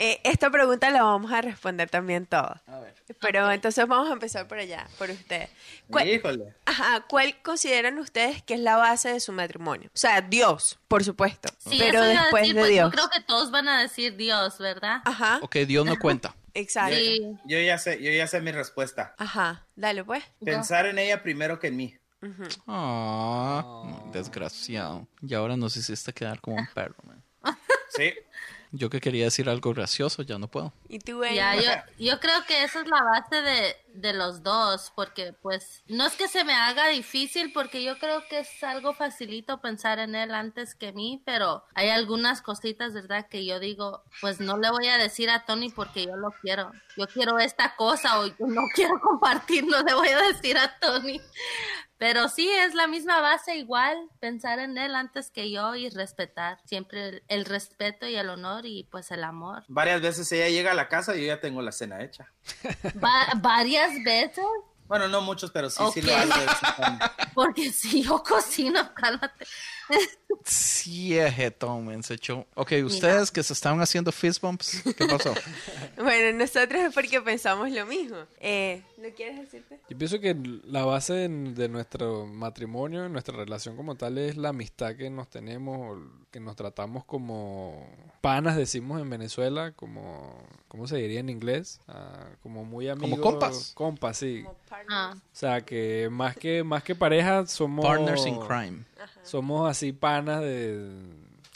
Eh, 0.00 0.20
esta 0.22 0.48
pregunta 0.48 0.90
la 0.90 1.02
vamos 1.02 1.32
a 1.32 1.40
responder 1.40 1.90
también 1.90 2.24
todos. 2.24 2.56
A 2.68 2.78
ver. 2.78 2.94
Pero 3.20 3.50
entonces 3.50 3.84
vamos 3.88 4.08
a 4.08 4.12
empezar 4.12 4.46
por 4.46 4.56
allá, 4.56 4.86
por 4.96 5.10
ustedes. 5.10 5.50
¿Cuál, 5.90 6.08
Híjole. 6.08 6.54
ajá, 6.66 7.04
¿Cuál 7.08 7.42
consideran 7.42 7.98
ustedes 7.98 8.40
que 8.44 8.54
es 8.54 8.60
la 8.60 8.76
base 8.76 9.12
de 9.12 9.18
su 9.18 9.32
matrimonio? 9.32 9.88
O 9.92 9.98
sea, 9.98 10.20
Dios, 10.20 10.78
por 10.86 11.02
supuesto. 11.02 11.48
Sí, 11.58 11.78
pero 11.80 12.04
eso 12.04 12.12
iba 12.12 12.20
a 12.20 12.22
después 12.26 12.42
decir, 12.42 12.54
de 12.54 12.60
pues, 12.60 12.70
Dios. 12.70 12.86
Yo 12.86 12.90
creo 12.92 13.10
que 13.10 13.20
todos 13.22 13.50
van 13.50 13.68
a 13.68 13.82
decir 13.82 14.14
Dios, 14.16 14.58
¿verdad? 14.58 15.00
Ajá, 15.04 15.40
Ok, 15.42 15.56
Dios 15.66 15.84
no 15.84 15.96
cuenta. 16.00 16.36
exacto. 16.54 16.94
Sí. 16.94 17.20
Yo 17.46 17.58
ya 17.58 17.76
sé, 17.78 18.00
yo 18.00 18.12
ya 18.12 18.28
sé 18.28 18.40
mi 18.40 18.52
respuesta. 18.52 19.16
Ajá, 19.18 19.66
dale 19.74 20.04
pues. 20.04 20.22
Pensar 20.44 20.86
en 20.86 21.00
ella 21.00 21.24
primero 21.24 21.58
que 21.58 21.66
en 21.66 21.76
mí. 21.76 21.96
Ah, 22.66 24.02
desgraciado. 24.12 25.06
Y 25.22 25.34
ahora 25.34 25.56
nos 25.56 25.76
hiciste 25.76 26.12
quedar 26.12 26.40
como 26.40 26.56
un 26.56 26.66
perro, 26.74 26.96
man. 27.04 27.22
Sí. 27.90 28.12
Yo 28.70 28.90
que 28.90 29.00
quería 29.00 29.24
decir 29.24 29.48
algo 29.48 29.72
gracioso, 29.72 30.22
ya 30.22 30.38
no 30.38 30.46
puedo. 30.46 30.74
¿Y 30.88 30.98
tú? 30.98 31.24
Ya, 31.24 31.56
yo, 31.56 31.70
yo 31.98 32.20
creo 32.20 32.44
que 32.46 32.64
esa 32.64 32.82
es 32.82 32.86
la 32.86 33.02
base 33.02 33.40
de, 33.40 33.76
de 34.00 34.12
los 34.12 34.42
dos, 34.42 34.92
porque 34.94 35.32
pues 35.32 35.82
no 35.88 36.06
es 36.06 36.14
que 36.14 36.28
se 36.28 36.44
me 36.44 36.54
haga 36.54 36.88
difícil, 36.88 37.52
porque 37.52 37.82
yo 37.82 37.98
creo 37.98 38.22
que 38.28 38.40
es 38.40 38.62
algo 38.62 38.94
facilito 38.94 39.60
pensar 39.60 39.98
en 39.98 40.14
él 40.14 40.34
antes 40.34 40.74
que 40.74 40.92
mí, 40.92 41.22
pero 41.24 41.64
hay 41.74 41.90
algunas 41.90 42.42
cositas, 42.42 42.92
¿verdad? 42.94 43.26
Que 43.28 43.44
yo 43.44 43.60
digo, 43.60 44.02
pues 44.20 44.40
no 44.40 44.56
le 44.58 44.70
voy 44.70 44.88
a 44.88 44.98
decir 44.98 45.30
a 45.30 45.44
Tony 45.44 45.70
porque 45.70 46.04
yo 46.06 46.16
lo 46.16 46.30
quiero. 46.42 46.72
Yo 46.96 47.06
quiero 47.06 47.38
esta 47.38 47.76
cosa 47.76 48.20
o 48.20 48.26
yo 48.26 48.46
no 48.46 48.62
quiero 48.74 49.00
compartir, 49.00 49.64
no 49.66 49.82
le 49.82 49.94
voy 49.94 50.08
a 50.08 50.22
decir 50.22 50.56
a 50.58 50.78
Tony. 50.78 51.20
Pero 51.98 52.28
sí, 52.28 52.48
es 52.48 52.74
la 52.74 52.86
misma 52.86 53.20
base 53.20 53.56
igual, 53.56 53.96
pensar 54.20 54.60
en 54.60 54.78
él 54.78 54.94
antes 54.94 55.32
que 55.32 55.50
yo 55.50 55.74
y 55.74 55.88
respetar. 55.90 56.60
Siempre 56.64 57.08
el, 57.08 57.22
el 57.26 57.44
respeto 57.44 58.06
y 58.06 58.14
el 58.14 58.28
honor 58.28 58.66
y 58.66 58.84
pues 58.84 59.10
el 59.10 59.24
amor. 59.24 59.64
Varias 59.66 60.00
veces 60.00 60.30
ella 60.30 60.48
llega 60.48 60.70
a 60.70 60.74
la 60.74 60.86
casa 60.88 61.16
y 61.16 61.22
yo 61.22 61.26
ya 61.26 61.40
tengo 61.40 61.60
la 61.60 61.72
cena 61.72 62.00
hecha. 62.04 62.32
Va- 63.02 63.32
varias 63.38 63.87
veces, 64.04 64.44
Bueno, 64.86 65.06
no 65.08 65.20
muchos, 65.20 65.50
pero 65.50 65.68
sí, 65.70 65.82
sí 65.92 66.00
Ok. 66.00 66.06
lo 66.06 66.12
cuando. 66.76 67.04
porque 67.34 67.72
si 67.72 68.02
yo 68.02 68.22
cocino, 68.22 68.92
cálmate. 68.94 69.46
Sí, 70.44 71.18
ejetón, 71.18 71.84
man, 71.86 72.02
se 72.02 72.14
echó. 72.14 72.46
Ok, 72.54 72.72
ustedes 72.84 73.30
que 73.30 73.42
se 73.42 73.52
estaban 73.52 73.80
haciendo 73.80 74.12
fist 74.12 74.40
bumps, 74.40 74.82
¿qué 74.96 75.06
pasó? 75.06 75.34
Bueno, 75.98 76.38
nosotros 76.38 76.80
es 76.80 76.94
porque 76.94 77.20
pensamos 77.20 77.70
lo 77.70 77.84
mismo. 77.84 78.18
Eh, 78.40 78.82
¿No 78.98 79.08
quieres 79.14 79.38
decirte? 79.40 79.80
Yo 79.88 79.98
pienso 79.98 80.20
que 80.20 80.34
la 80.64 80.84
base 80.84 81.12
de, 81.12 81.28
de 81.28 81.68
nuestro 81.68 82.26
matrimonio, 82.26 83.08
nuestra 83.08 83.36
relación 83.36 83.76
como 83.76 83.96
tal, 83.96 84.16
es 84.18 84.36
la 84.36 84.50
amistad 84.50 84.94
que 84.96 85.10
nos 85.10 85.28
tenemos, 85.28 85.98
o 85.98 86.02
que 86.30 86.40
nos 86.40 86.56
tratamos 86.56 87.04
como 87.04 87.86
panas, 88.20 88.56
decimos 88.56 89.00
en 89.00 89.10
Venezuela, 89.10 89.72
como, 89.72 90.38
¿cómo 90.68 90.86
se 90.86 90.96
diría 90.96 91.20
en 91.20 91.28
inglés? 91.30 91.80
Ah, 91.88 92.28
como 92.42 92.64
muy 92.64 92.88
amigos. 92.88 93.18
compas. 93.20 93.72
Compas, 93.74 94.16
sí. 94.18 94.44
Ah, 94.88 95.14
O 95.16 95.20
sea, 95.36 95.60
que 95.62 96.08
más 96.10 96.36
que, 96.36 96.62
más 96.62 96.82
que 96.84 96.94
pareja, 96.94 97.46
somos... 97.46 97.84
Partners 97.84 98.24
in 98.26 98.38
crime. 98.40 98.84
Somos 99.22 99.70
así 99.70 99.92
panas 99.92 100.40
de... 100.40 100.74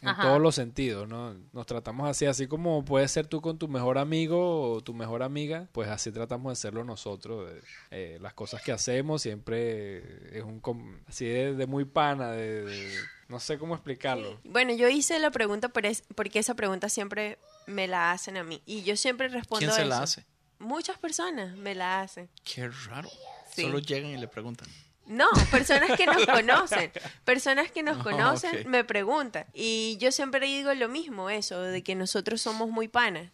en 0.03 0.09
Ajá. 0.09 0.23
todos 0.23 0.41
los 0.41 0.55
sentidos, 0.55 1.07
¿no? 1.09 1.35
Nos 1.53 1.67
tratamos 1.67 2.09
así, 2.09 2.27
así 2.27 2.47
como 2.49 2.85
puedes 2.85 3.11
ser 3.13 3.27
tú 3.29 3.41
con 3.41 3.59
tu 3.59 3.69
mejor 3.69 3.99
amigo 3.99 4.73
o 4.73 4.81
tu 4.81 4.95
mejor 4.95 5.23
amiga, 5.23 5.69
pues 5.73 5.89
así 5.89 6.11
tratamos 6.11 6.51
de 6.53 6.57
serlo 6.57 6.83
nosotros. 6.85 7.49
de- 7.51 7.63
eh, 7.91 8.19
las 8.21 8.35
cosas 8.35 8.63
que 8.63 8.73
hacemos 8.73 9.23
siempre 9.23 10.37
es 10.37 10.43
un 10.45 10.59
com- 10.61 10.99
así 11.07 11.25
de, 11.27 11.55
de 11.55 11.67
muy 11.67 11.85
pana, 11.85 12.33
de, 12.33 12.65
de- 12.65 12.95
no 13.29 13.39
sé 13.41 13.59
cómo 13.59 13.75
explicarlo. 13.75 14.41
Bueno, 14.45 14.73
yo 14.75 14.89
hice 14.89 15.19
la 15.19 15.31
pregunta 15.31 15.69
por 15.69 15.87
es- 15.87 16.03
porque 16.15 16.39
esa 16.41 16.55
pregunta 16.55 16.89
siempre 16.89 17.39
me 17.67 17.87
la 17.87 18.11
hacen 18.13 18.37
a 18.37 18.43
mí. 18.45 18.61
Y 18.67 18.83
yo 18.83 18.97
siempre 18.97 19.29
respondo 19.29 19.61
¿Quién 19.61 19.71
se 19.73 19.81
eso. 19.83 19.89
la 19.89 20.03
hace? 20.03 20.27
Muchas 20.59 20.99
personas 20.99 21.57
me 21.57 21.75
la 21.75 22.01
hacen. 22.03 22.29
Qué 22.45 22.69
raro. 22.69 23.09
Sí. 23.55 23.63
Solo 23.63 23.79
llegan 23.79 24.11
y 24.11 24.17
le 24.17 24.29
preguntan. 24.29 24.69
No, 25.07 25.29
personas 25.51 25.97
que 25.97 26.07
nos 26.07 26.25
conocen. 26.27 26.93
Personas 27.25 27.71
que 27.71 27.83
nos 27.83 27.99
Ah, 28.01 28.03
conocen 28.03 28.69
me 28.71 28.85
preguntan. 28.85 29.45
Y 29.53 29.97
yo 30.01 30.13
siempre 30.13 30.47
digo 30.47 30.73
lo 30.75 30.89
mismo, 30.89 31.29
eso, 31.31 31.61
de 31.61 31.83
que 31.83 31.95
nosotros 31.95 32.41
somos 32.41 32.69
muy 32.71 32.89
panas. 32.89 33.31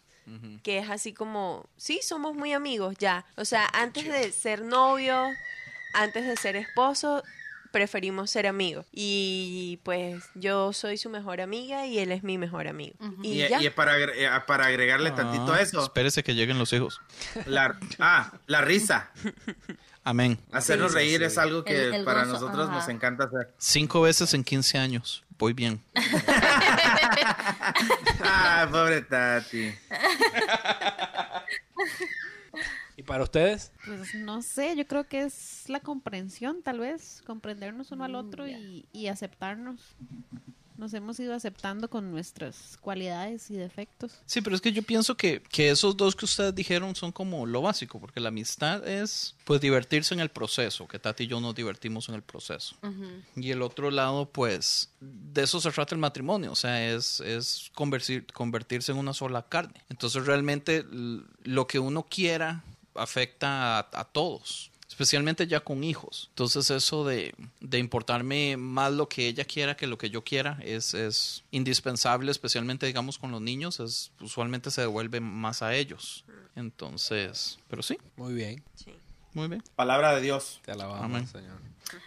Que 0.61 0.77
es 0.77 0.89
así 0.91 1.11
como, 1.11 1.67
sí, 1.75 2.01
somos 2.03 2.35
muy 2.35 2.53
amigos 2.53 2.95
ya. 2.99 3.25
O 3.35 3.45
sea, 3.45 3.67
antes 3.73 4.05
de 4.05 4.31
ser 4.31 4.61
novios, 4.61 5.27
antes 5.95 6.27
de 6.27 6.37
ser 6.37 6.55
esposos, 6.55 7.23
preferimos 7.71 8.29
ser 8.29 8.45
amigos. 8.45 8.85
Y 8.91 9.79
pues 9.81 10.23
yo 10.35 10.71
soy 10.71 10.97
su 10.97 11.09
mejor 11.09 11.41
amiga 11.41 11.87
y 11.87 11.97
él 11.97 12.11
es 12.11 12.21
mi 12.21 12.37
mejor 12.37 12.67
amigo. 12.67 12.95
Y, 13.23 13.41
Y, 13.43 13.47
ya. 13.49 13.59
y 13.59 13.69
para, 13.71 13.97
agre- 13.97 14.13
eh, 14.17 14.29
para 14.45 14.67
agregarle 14.67 15.09
tantito 15.11 15.51
a 15.51 15.55
Ah, 15.55 15.61
eso, 15.61 15.83
Espérese 15.83 16.23
que 16.23 16.35
lleguen 16.35 16.59
los 16.59 16.73
hijos. 16.73 17.01
la, 17.47 17.79
ah, 17.97 18.31
la 18.45 18.61
risa. 18.61 19.09
Amén. 20.09 20.39
Hacernos 20.51 20.91
Sí, 20.91 20.97
sí, 20.97 21.03
reír 21.05 21.19
sí. 21.19 21.25
es 21.25 21.37
algo 21.37 21.63
que 21.63 21.75
El- 21.87 21.93
el 21.93 22.03
para 22.03 22.21
gozo, 22.25 22.33
nosotros 22.33 22.67
ajá. 22.67 22.77
nos 22.79 22.89
encanta 22.89 23.25
hacer. 23.25 23.53
Cinco 23.59 24.01
veces 24.01 24.33
en 24.33 24.43
15 24.43 24.77
años. 24.79 25.23
Voy 25.37 25.53
bien. 25.53 25.79
Ah, 28.21 28.67
pobre 28.71 29.01
Tati. 29.01 29.71
¿Y 32.97 33.03
para 33.03 33.23
ustedes? 33.23 33.71
Pues 33.85 34.13
no 34.15 34.41
sé, 34.41 34.75
yo 34.75 34.85
creo 34.87 35.07
que 35.07 35.23
es 35.23 35.63
la 35.67 35.79
comprensión, 35.79 36.61
tal 36.63 36.79
vez, 36.79 37.21
comprendernos 37.25 37.91
uno 37.91 38.03
al 38.03 38.15
otro 38.15 38.47
y, 38.47 38.85
y 38.91 39.07
aceptarnos. 39.07 39.95
Nos 40.79 40.93
hemos 40.93 41.19
ido 41.19 41.33
aceptando 41.33 41.89
con 41.89 42.09
nuestras 42.09 42.77
cualidades 42.79 43.51
y 43.51 43.55
defectos. 43.57 44.13
Sí, 44.25 44.39
pero 44.39 44.55
es 44.55 44.61
que 44.61 44.71
yo 44.71 44.81
pienso 44.81 45.17
que, 45.17 45.41
que 45.43 45.69
esos 45.69 45.97
dos 45.97 46.15
que 46.15 46.23
ustedes 46.23 46.55
dijeron 46.55 46.95
son 46.95 47.11
como 47.11 47.45
lo 47.45 47.61
básico, 47.61 47.99
porque 47.99 48.21
la 48.21 48.29
amistad 48.29 48.87
es 48.87 49.35
pues 49.43 49.59
divertirse 49.59 50.13
en 50.13 50.21
el 50.21 50.29
proceso, 50.29 50.87
que 50.87 50.97
Tati 50.97 51.25
y 51.25 51.27
yo 51.27 51.41
nos 51.41 51.53
divertimos 51.53 52.07
en 52.07 52.15
el 52.15 52.21
proceso. 52.21 52.77
Y 53.35 53.51
el 53.51 53.61
otro 53.61 53.91
lado, 53.91 54.29
pues, 54.29 54.89
de 55.01 55.43
eso 55.43 55.59
se 55.59 55.69
trata 55.71 55.93
el 55.95 55.99
matrimonio, 55.99 56.53
o 56.53 56.55
sea, 56.55 56.89
es, 56.93 57.19
es 57.19 57.71
convertir- 57.75 58.31
convertirse 58.31 58.93
en 58.93 58.99
una 58.99 59.13
sola 59.13 59.41
carne. 59.49 59.83
Entonces 59.89 60.25
realmente 60.25 60.85
lo 61.43 61.67
que 61.67 61.79
uno 61.79 62.03
quiera 62.03 62.63
afecta 62.95 63.79
a, 63.79 63.89
a 63.91 64.05
todos. 64.05 64.71
Especialmente 64.99 65.47
ya 65.47 65.61
con 65.61 65.85
hijos. 65.85 66.25
Entonces 66.31 66.69
eso 66.71 67.05
de, 67.05 67.33
de 67.61 67.79
importarme 67.79 68.57
más 68.57 68.91
lo 68.91 69.07
que 69.07 69.27
ella 69.29 69.45
quiera 69.45 69.77
que 69.77 69.87
lo 69.87 69.97
que 69.97 70.09
yo 70.09 70.25
quiera 70.25 70.59
es, 70.61 70.93
es 70.93 71.45
indispensable, 71.51 72.29
especialmente 72.31 72.85
digamos 72.85 73.17
con 73.17 73.31
los 73.31 73.39
niños, 73.39 73.79
es 73.79 74.11
usualmente 74.19 74.71
se 74.71 74.81
devuelve 74.81 75.21
más 75.21 75.61
a 75.61 75.73
ellos. 75.73 76.25
Entonces, 76.57 77.59
pero 77.69 77.81
sí, 77.81 77.97
Muy 78.17 78.33
bien, 78.33 78.61
Sí. 78.75 78.93
muy 79.33 79.47
bien. 79.47 79.63
Palabra 79.77 80.13
de 80.15 80.19
Dios. 80.19 80.59
te 80.65 80.73
alabamos, 80.73 81.05
Amén. 81.05 81.27
Señor. 81.29 81.57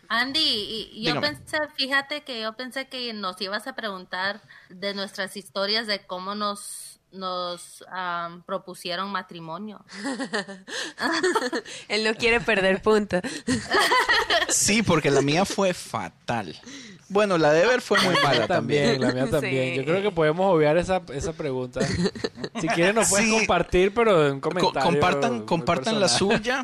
Andy, 0.08 0.38
y- 0.38 1.02
yo 1.02 1.14
Dígame. 1.14 1.28
pensé, 1.38 1.56
fíjate 1.74 2.24
que 2.24 2.42
yo 2.42 2.52
pensé 2.58 2.88
que 2.88 3.10
nos 3.14 3.40
ibas 3.40 3.66
a 3.66 3.74
preguntar 3.74 4.42
de 4.68 4.92
nuestras 4.92 5.34
historias 5.38 5.86
de 5.86 6.04
cómo 6.06 6.34
nos, 6.34 6.91
nos 7.12 7.84
am, 7.90 8.42
propusieron 8.42 9.10
matrimonio. 9.12 9.84
Él 11.88 12.04
no 12.04 12.14
quiere 12.14 12.40
perder 12.40 12.82
puntos. 12.82 13.20
Sí, 14.48 14.82
porque 14.82 15.10
la 15.10 15.22
mía 15.22 15.46
fue 15.46 15.72
fatal. 15.72 16.54
Bueno, 17.08 17.38
la 17.38 17.52
de 17.52 17.62
Ever 17.62 17.80
fue 17.80 17.98
muy 18.02 18.14
La 18.16 18.22
mala 18.22 18.46
también, 18.46 19.00
también. 19.00 19.00
la 19.00 19.12
mía 19.24 19.30
también. 19.30 19.70
Sí. 19.72 19.76
Yo 19.78 19.84
creo 19.86 20.02
que 20.02 20.10
podemos 20.10 20.54
obviar 20.54 20.76
esa, 20.76 21.00
esa 21.14 21.32
pregunta. 21.32 21.80
Si 22.60 22.68
quieren 22.68 22.94
nos 22.96 23.08
puedes 23.08 23.26
Sí. 23.26 23.32
compartir, 23.32 23.94
pero 23.94 24.26
en 24.26 24.34
un 24.34 24.40
Co- 24.40 24.50
comentario. 24.50 24.90
compartan 24.90 25.46
compartan 25.46 26.00
la 26.00 26.08
suya. 26.08 26.62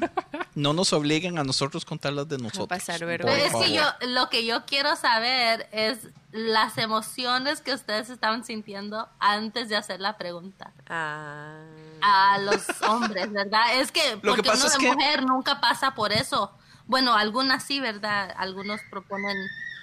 No 0.55 0.75
nos 0.75 0.93
obliguen 0.93 1.39
a 1.39 1.45
nosotros 1.45 1.87
contarlas 1.87 2.29
de 2.29 2.35
A 2.37 2.39
nosotros. 2.39 2.69
pasar. 2.69 2.99
Pero 3.01 3.27
es 3.29 3.55
que 3.55 3.73
yo, 3.73 3.83
lo 4.09 4.29
que 4.29 4.45
yo 4.45 4.67
quiero 4.67 4.95
saber 4.97 5.67
es 5.73 5.99
las 6.31 6.77
emociones 6.79 7.61
que 7.63 7.73
ustedes 7.73 8.11
estaban 8.11 8.45
sintiendo 8.45 9.09
antes 9.19 9.69
de 9.69 9.77
hacer 9.77 10.01
la 10.01 10.17
pregunta. 10.19 10.73
Ah. 10.89 11.63
a 12.01 12.39
los 12.39 12.65
hombres, 12.83 13.33
¿verdad? 13.33 13.75
Es 13.81 13.91
que 13.93 14.17
Lo 14.23 14.35
que 14.35 14.43
porque 14.43 14.51
pasa 14.51 14.67
uno 14.67 14.67
es 14.69 14.73
de 14.75 14.79
que- 14.79 14.93
mujer 14.95 15.25
nunca 15.25 15.61
pasa 15.61 15.95
por 15.95 16.13
eso. 16.13 16.53
Bueno, 16.87 17.15
algunas 17.15 17.65
sí, 17.65 17.81
¿verdad? 17.81 18.33
Algunos 18.37 18.81
proponen 18.91 19.37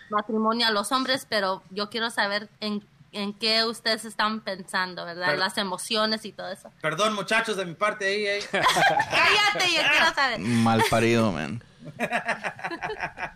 matrimonio 0.10 0.68
a 0.68 0.72
los 0.72 0.92
hombres, 0.92 1.26
pero 1.30 1.62
yo 1.72 1.90
quiero 1.90 2.10
saber 2.10 2.50
en, 2.62 2.88
en 3.12 3.34
qué 3.34 3.66
ustedes 3.66 4.06
están 4.06 4.42
pensando, 4.42 5.04
¿verdad? 5.06 5.26
Pero- 5.28 5.40
Las 5.40 5.58
emociones 5.58 6.26
y 6.26 6.32
todo 6.32 6.50
eso. 6.50 6.72
Perdón, 6.82 7.16
muchachos, 7.16 7.58
de 7.58 7.66
mi 7.66 7.74
parte 7.74 8.06
ahí. 8.06 8.26
ahí. 8.28 8.42
Cállate, 8.52 9.74
yo 9.74 9.82
quiero 9.92 10.14
saber. 10.16 10.40
Mal 10.40 10.84
parido, 10.90 11.32
man. 11.32 11.62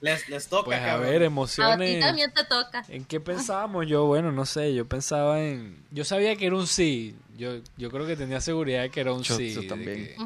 Les, 0.00 0.28
les 0.28 0.48
toca, 0.48 0.64
Pues 0.66 0.78
a 0.80 0.84
cabrón. 0.86 1.06
ver, 1.08 1.16
A 1.16 1.18
ti 1.20 1.24
emociones. 1.24 2.00
también 2.00 2.32
te 2.32 2.44
toca. 2.44 2.84
¿En 2.88 3.04
qué 3.04 3.20
pensábamos 3.20 3.86
yo? 3.86 4.04
Bueno, 4.06 4.32
no 4.32 4.44
sé, 4.44 4.74
yo 4.74 4.86
pensaba 4.86 5.40
en... 5.42 5.82
Yo 5.90 6.04
sabía 6.04 6.34
que 6.36 6.46
era 6.46 6.56
un 6.56 6.66
sí. 6.66 7.16
Yo, 7.38 7.52
yo 7.76 7.90
creo 7.90 8.06
que 8.06 8.16
tenía 8.16 8.40
seguridad 8.40 8.82
de 8.82 8.90
que 8.90 9.00
era 9.00 9.12
un 9.12 9.22
Yo- 9.22 9.36
sí. 9.36 9.52
yo 9.54 9.66
también. 9.66 10.06
que. 10.08 10.16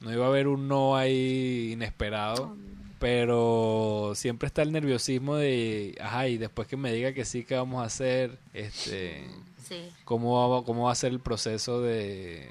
No 0.00 0.12
iba 0.12 0.24
a 0.24 0.28
haber 0.28 0.48
un 0.48 0.66
no 0.68 0.96
ahí 0.96 1.70
inesperado. 1.72 2.56
Pero 2.98 4.12
siempre 4.14 4.46
está 4.46 4.62
el 4.62 4.72
nerviosismo 4.72 5.36
de, 5.36 5.94
ajá, 6.00 6.26
y 6.28 6.38
después 6.38 6.66
que 6.66 6.76
me 6.78 6.90
diga 6.92 7.12
que 7.12 7.24
sí, 7.26 7.44
¿qué 7.44 7.54
vamos 7.54 7.82
a 7.82 7.86
hacer? 7.86 8.38
Este, 8.54 9.26
Sí. 9.68 9.88
¿cómo, 10.04 10.48
va, 10.50 10.64
cómo 10.64 10.84
va 10.86 10.92
a 10.92 10.94
ser 10.94 11.12
el 11.12 11.20
proceso 11.20 11.80
de, 11.82 12.48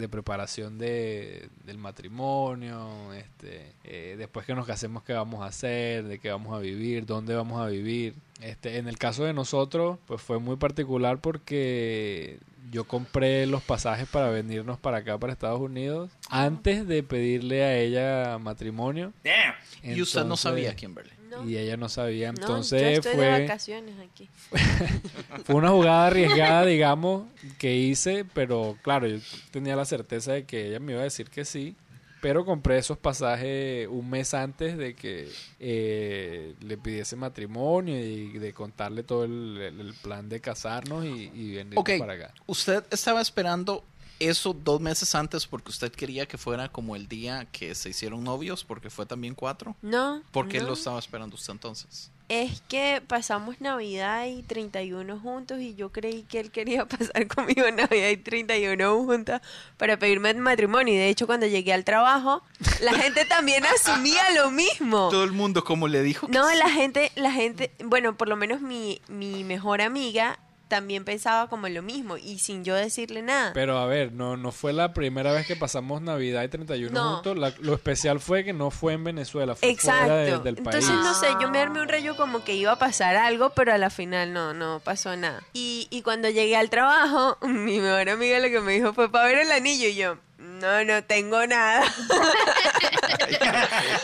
de 0.00 0.08
preparación 0.08 0.78
de, 0.78 1.48
del 1.64 1.78
matrimonio? 1.78 3.12
Este, 3.12 3.72
eh, 3.84 4.16
después 4.18 4.46
que 4.46 4.54
nos 4.54 4.66
casemos, 4.66 5.04
¿qué 5.04 5.12
vamos 5.12 5.42
a 5.42 5.46
hacer? 5.46 6.04
¿De 6.04 6.18
qué 6.18 6.30
vamos 6.30 6.56
a 6.56 6.58
vivir? 6.58 7.06
¿Dónde 7.06 7.34
vamos 7.34 7.60
a 7.60 7.66
vivir? 7.66 8.14
Este, 8.40 8.78
en 8.78 8.88
el 8.88 8.98
caso 8.98 9.24
de 9.24 9.32
nosotros, 9.32 9.98
pues 10.06 10.20
fue 10.20 10.38
muy 10.38 10.56
particular 10.56 11.20
porque 11.20 12.38
yo 12.70 12.84
compré 12.84 13.46
los 13.46 13.62
pasajes 13.62 14.08
para 14.08 14.30
venirnos 14.30 14.78
para 14.78 14.98
acá, 14.98 15.18
para 15.18 15.32
Estados 15.32 15.60
Unidos, 15.60 16.10
antes 16.28 16.86
de 16.86 17.02
pedirle 17.02 17.62
a 17.62 17.76
ella 17.76 18.38
matrimonio. 18.38 19.12
Damn. 19.24 19.54
Y 19.82 20.00
usted 20.00 20.24
no 20.24 20.36
sabía, 20.36 20.74
Kimberly. 20.76 21.19
No, 21.30 21.48
Y 21.48 21.56
ella 21.56 21.76
no 21.76 21.88
sabía. 21.88 22.32
no, 22.32 22.38
yo 22.38 22.42
Entonces 22.42 22.82
estoy 22.98 23.12
de 23.12 23.16
fue, 23.18 23.40
vacaciones 23.42 23.94
aquí. 24.00 24.28
fue 25.44 25.54
una 25.54 25.70
jugada 25.70 26.08
arriesgada, 26.08 26.64
digamos, 26.66 27.24
que 27.58 27.76
hice, 27.76 28.24
pero 28.24 28.76
claro, 28.82 29.06
yo 29.06 29.18
tenía 29.50 29.76
la 29.76 29.84
certeza 29.84 30.32
de 30.32 30.44
que 30.44 30.68
ella 30.68 30.80
me 30.80 30.92
iba 30.92 31.00
a 31.00 31.04
decir 31.04 31.30
que 31.30 31.44
sí. 31.44 31.76
Pero 32.20 32.44
compré 32.44 32.76
esos 32.76 32.98
pasajes 32.98 33.88
un 33.88 34.10
mes 34.10 34.34
antes 34.34 34.76
de 34.76 34.94
que 34.94 35.30
eh, 35.58 36.54
le 36.60 36.76
pidiese 36.76 37.16
matrimonio 37.16 37.98
y 37.98 38.36
de 38.38 38.52
contarle 38.52 39.02
todo 39.04 39.24
el, 39.24 39.94
plan 40.02 40.28
de 40.28 40.38
casarnos 40.40 41.06
y, 41.06 41.30
y 41.32 41.54
venirnos 41.54 41.78
Ok, 41.78 41.92
para 41.98 42.12
acá. 42.12 42.34
usted 42.46 42.84
estaba 42.90 43.22
esperando 43.22 43.84
eso 44.20 44.52
dos 44.52 44.80
meses 44.80 45.14
antes 45.14 45.46
porque 45.46 45.70
usted 45.70 45.90
quería 45.90 46.26
que 46.26 46.38
fuera 46.38 46.68
como 46.68 46.94
el 46.94 47.08
día 47.08 47.46
que 47.50 47.74
se 47.74 47.88
hicieron 47.88 48.22
novios, 48.22 48.62
porque 48.62 48.90
fue 48.90 49.06
también 49.06 49.34
cuatro. 49.34 49.74
No. 49.82 50.22
¿Por 50.30 50.46
qué 50.48 50.60
no. 50.60 50.68
lo 50.68 50.72
estaba 50.74 50.98
esperando 50.98 51.34
usted 51.34 51.52
entonces? 51.52 52.10
Es 52.28 52.62
que 52.68 53.02
pasamos 53.04 53.60
Navidad 53.60 54.26
y 54.26 54.44
31 54.44 55.18
juntos 55.18 55.60
y 55.60 55.74
yo 55.74 55.90
creí 55.90 56.22
que 56.22 56.38
él 56.38 56.52
quería 56.52 56.86
pasar 56.88 57.26
conmigo 57.26 57.68
Navidad 57.72 58.08
y 58.10 58.18
31 58.18 59.04
juntas 59.04 59.40
para 59.76 59.98
pedirme 59.98 60.32
matrimonio. 60.34 60.94
Y 60.94 60.96
de 60.96 61.08
hecho, 61.08 61.26
cuando 61.26 61.46
llegué 61.46 61.72
al 61.72 61.84
trabajo, 61.84 62.44
la 62.82 62.94
gente 62.94 63.24
también 63.24 63.64
asumía 63.74 64.30
lo 64.36 64.52
mismo. 64.52 65.08
Todo 65.08 65.24
el 65.24 65.32
mundo 65.32 65.64
como 65.64 65.88
le 65.88 66.02
dijo. 66.02 66.28
que 66.28 66.32
No, 66.32 66.48
sí. 66.48 66.56
la 66.56 66.68
gente, 66.68 67.10
la 67.16 67.32
gente, 67.32 67.72
bueno, 67.84 68.16
por 68.16 68.28
lo 68.28 68.36
menos 68.36 68.60
mi, 68.60 69.00
mi 69.08 69.42
mejor 69.42 69.80
amiga 69.80 70.38
también 70.70 71.04
pensaba 71.04 71.48
como 71.50 71.68
lo 71.68 71.82
mismo 71.82 72.16
y 72.16 72.38
sin 72.38 72.64
yo 72.64 72.74
decirle 72.74 73.20
nada. 73.20 73.52
Pero 73.52 73.76
a 73.78 73.84
ver, 73.84 74.12
no, 74.12 74.38
no 74.38 74.52
fue 74.52 74.72
la 74.72 74.94
primera 74.94 75.32
vez 75.32 75.46
que 75.46 75.56
pasamos 75.56 76.00
Navidad 76.00 76.42
y 76.44 76.48
31 76.48 76.92
No. 76.94 77.14
juntos. 77.16 77.36
La- 77.36 77.52
lo 77.60 77.74
especial 77.74 78.20
fue 78.20 78.42
que 78.44 78.54
no 78.54 78.70
fue 78.70 78.94
en 78.94 79.04
Venezuela, 79.04 79.54
fue 79.54 79.76
fuera 79.76 80.04
Exacto. 80.06 80.38
de- 80.38 80.44
del 80.54 80.62
país. 80.62 80.86
Entonces, 80.88 80.94
no 81.04 81.12
sé, 81.12 81.26
yo 81.42 81.50
me 81.50 81.58
armé 81.58 81.82
un 81.82 81.88
rollo 81.88 82.16
como 82.16 82.42
que 82.44 82.54
iba 82.54 82.72
a 82.72 82.78
pasar 82.78 83.16
algo, 83.16 83.50
pero 83.50 83.74
a 83.74 83.78
la 83.78 83.90
final 83.90 84.32
no, 84.32 84.54
no 84.54 84.80
pasó 84.82 85.14
nada. 85.16 85.42
Y, 85.52 85.88
y 85.90 86.00
cuando 86.00 86.30
llegué 86.30 86.56
al 86.56 86.70
trabajo, 86.70 87.36
mi 87.46 87.80
mejor 87.80 88.08
amiga 88.08 88.38
lo 88.38 88.48
que 88.48 88.60
me 88.60 88.72
dijo 88.72 88.94
fue 88.94 89.10
para 89.10 89.26
ver 89.26 89.38
el 89.40 89.52
anillo 89.52 89.88
y 89.88 89.96
yo, 89.96 90.16
no, 90.38 90.84
no 90.84 91.04
tengo 91.04 91.46
nada. 91.46 91.84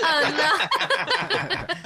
Oh, 0.02 0.30
no. 0.30 1.85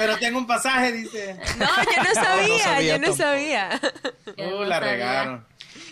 Pero 0.00 0.18
tengo 0.18 0.38
un 0.38 0.46
pasaje, 0.46 0.92
dice. 0.92 1.36
No, 1.58 1.66
yo 1.66 2.02
no 2.02 2.14
sabía, 2.14 2.64
sabía 2.64 2.92
yo 2.94 2.98
no 2.98 3.06
tampoco. 3.08 3.22
sabía. 3.22 3.80
Uh, 4.38 4.64
la 4.64 4.80
regaron. 4.80 5.44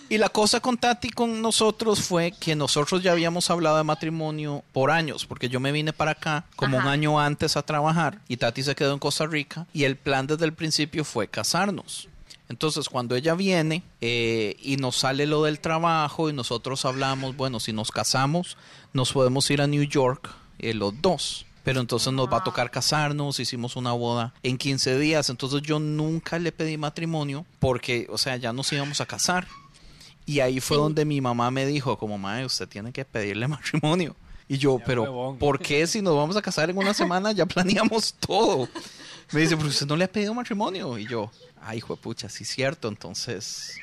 Y 0.08 0.16
la 0.16 0.30
cosa 0.30 0.60
con 0.60 0.78
Tati 0.78 1.10
con 1.10 1.42
nosotros 1.42 2.00
fue 2.00 2.32
que 2.32 2.56
nosotros 2.56 3.02
ya 3.02 3.12
habíamos 3.12 3.50
hablado 3.50 3.76
de 3.76 3.84
matrimonio 3.84 4.64
por 4.72 4.90
años, 4.90 5.26
porque 5.26 5.50
yo 5.50 5.60
me 5.60 5.72
vine 5.72 5.92
para 5.92 6.12
acá 6.12 6.46
como 6.56 6.78
un 6.78 6.86
año 6.86 7.20
antes 7.20 7.58
a 7.58 7.62
trabajar 7.62 8.18
y 8.26 8.38
Tati 8.38 8.62
se 8.62 8.74
quedó 8.74 8.94
en 8.94 8.98
Costa 8.98 9.26
Rica 9.26 9.66
y 9.74 9.84
el 9.84 9.96
plan 9.96 10.26
desde 10.26 10.46
el 10.46 10.54
principio 10.54 11.04
fue 11.04 11.28
casarnos. 11.28 12.08
Entonces 12.48 12.88
cuando 12.88 13.16
ella 13.16 13.34
viene 13.34 13.82
eh, 14.00 14.56
y 14.62 14.78
nos 14.78 14.96
sale 14.96 15.26
lo 15.26 15.42
del 15.42 15.60
trabajo 15.60 16.30
y 16.30 16.32
nosotros 16.32 16.86
hablamos, 16.86 17.36
bueno, 17.36 17.60
si 17.60 17.74
nos 17.74 17.90
casamos 17.90 18.56
nos 18.94 19.12
podemos 19.12 19.50
ir 19.50 19.60
a 19.60 19.66
New 19.66 19.82
York 19.82 20.30
eh, 20.58 20.72
los 20.72 21.02
dos. 21.02 21.44
Pero 21.68 21.80
entonces 21.82 22.10
nos 22.14 22.32
va 22.32 22.38
a 22.38 22.44
tocar 22.44 22.70
casarnos, 22.70 23.38
hicimos 23.40 23.76
una 23.76 23.92
boda 23.92 24.32
en 24.42 24.56
15 24.56 24.98
días, 24.98 25.28
entonces 25.28 25.60
yo 25.60 25.78
nunca 25.78 26.38
le 26.38 26.50
pedí 26.50 26.78
matrimonio 26.78 27.44
porque, 27.58 28.06
o 28.08 28.16
sea, 28.16 28.36
ya 28.36 28.54
nos 28.54 28.72
íbamos 28.72 29.02
a 29.02 29.06
casar. 29.06 29.46
Y 30.24 30.40
ahí 30.40 30.60
fue 30.60 30.78
donde 30.78 31.04
mi 31.04 31.20
mamá 31.20 31.50
me 31.50 31.66
dijo, 31.66 31.98
como, 31.98 32.16
madre, 32.16 32.46
usted 32.46 32.66
tiene 32.68 32.90
que 32.90 33.04
pedirle 33.04 33.46
matrimonio. 33.48 34.16
Y 34.48 34.56
yo, 34.56 34.78
pero. 34.86 35.36
¿por 35.38 35.58
qué 35.60 35.86
si 35.86 36.00
nos 36.00 36.16
vamos 36.16 36.36
a 36.38 36.40
casar 36.42 36.70
en 36.70 36.78
una 36.78 36.94
semana 36.94 37.32
ya 37.32 37.44
planeamos 37.44 38.14
todo? 38.20 38.66
Me 39.32 39.40
dice, 39.42 39.54
pero 39.54 39.68
usted 39.68 39.86
no 39.86 39.94
le 39.94 40.04
ha 40.04 40.08
pedido 40.10 40.32
matrimonio. 40.32 40.96
Y 40.96 41.06
yo, 41.06 41.30
ay, 41.60 41.78
hijo 41.78 41.94
de 41.96 42.00
pucha, 42.00 42.30
sí 42.30 42.44
es 42.44 42.48
cierto. 42.48 42.88
Entonces 42.88 43.76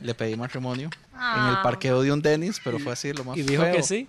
le 0.00 0.14
pedí 0.14 0.36
matrimonio 0.36 0.88
en 1.14 1.48
el 1.48 1.56
Ah. 1.56 1.60
parqueo 1.64 2.00
de 2.02 2.12
un 2.12 2.22
Dennis, 2.22 2.60
pero 2.62 2.78
fue 2.78 2.92
así 2.92 3.12
lo 3.12 3.24
más 3.24 3.36
Y 3.36 3.42
dijo 3.42 3.64
feo. 3.64 3.74
que 3.74 3.82
sí. 3.82 4.06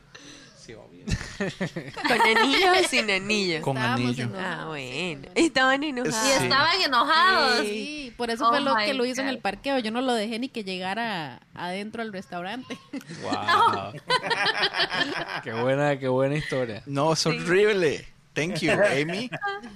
¿Con 1.37 2.37
anillo 2.37 2.71
o 2.71 2.87
sin 2.87 3.09
anillo? 3.11 3.61
Con 3.61 3.77
Estábamos 3.77 4.05
anillo. 4.07 4.23
enojados. 4.25 4.59
Ah, 4.59 4.65
bueno. 4.67 5.27
Estaban 5.35 5.83
enojados. 5.83 6.15
Y 6.23 6.27
Sí. 6.37 6.43
estaban 6.43 6.81
enojados. 6.81 7.59
Sí, 7.61 8.13
por 8.17 8.29
eso 8.29 8.45
Oh 8.45 8.49
fue 8.49 8.61
lo 8.61 8.75
my 8.75 8.85
que 8.85 8.93
lo 8.93 9.05
hizo 9.05 9.21
en 9.21 9.27
God. 9.27 9.33
el 9.35 9.39
parqueo. 9.39 9.79
Yo 9.79 9.91
no 9.91 10.01
lo 10.01 10.13
dejé 10.13 10.39
ni 10.39 10.49
que 10.49 10.63
llegara 10.63 11.41
adentro 11.53 12.01
al 12.01 12.11
restaurante. 12.13 12.77
Wow. 13.21 13.93
qué 15.43 15.53
buena, 15.53 15.97
qué 15.99 16.07
buena 16.07 16.35
historia. 16.35 16.83
No, 16.85 17.13
es 17.13 17.25
horrible. 17.25 18.07
Thank 18.39 18.59
you, 18.61 18.71
Amy. 18.71 19.29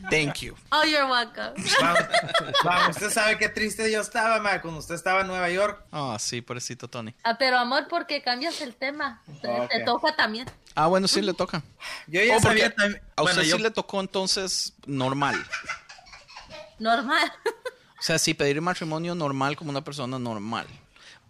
Thank 0.09 0.35
you. 0.41 0.55
Oh, 0.71 0.83
you're 0.85 1.05
welcome. 1.09 1.53
Vamos, 1.81 2.03
vamos, 2.63 2.89
usted 2.95 3.09
sabe 3.09 3.37
qué 3.37 3.49
triste 3.49 3.91
yo 3.91 3.99
estaba, 4.01 4.39
ma, 4.39 4.61
cuando 4.61 4.79
usted 4.79 4.95
estaba 4.95 5.21
en 5.21 5.27
Nueva 5.27 5.49
York. 5.49 5.83
Ah, 5.91 6.15
sí, 6.19 6.41
pobrecito 6.41 6.87
Tony. 6.87 7.13
Ah, 7.23 7.37
pero 7.37 7.57
amor, 7.57 7.87
porque 7.89 8.21
cambias 8.21 8.61
el 8.61 8.73
tema. 8.75 9.21
Te, 9.41 9.47
Ok. 9.49 9.69
te 9.69 9.79
toca 9.83 10.15
también. 10.15 10.49
Ah, 10.75 10.87
bueno, 10.87 11.07
sí 11.07 11.21
le 11.21 11.33
toca. 11.33 11.61
Yo 12.07 12.21
ya 12.23 12.37
Oh, 12.37 12.39
sabía 12.39 12.73
también. 12.73 13.01
a 13.15 13.21
usted 13.23 13.35
Bueno, 13.35 13.41
yo, 13.49 13.57
sí 13.57 13.63
le 13.63 13.71
tocó 13.71 13.99
entonces 13.99 14.73
normal. 14.85 15.35
Normal. 16.79 17.31
O 17.99 18.01
sea, 18.01 18.17
sí, 18.19 18.33
pedir 18.33 18.59
matrimonio 18.61 19.15
normal 19.15 19.55
como 19.55 19.69
una 19.71 19.81
persona 19.83 20.17
normal. 20.19 20.67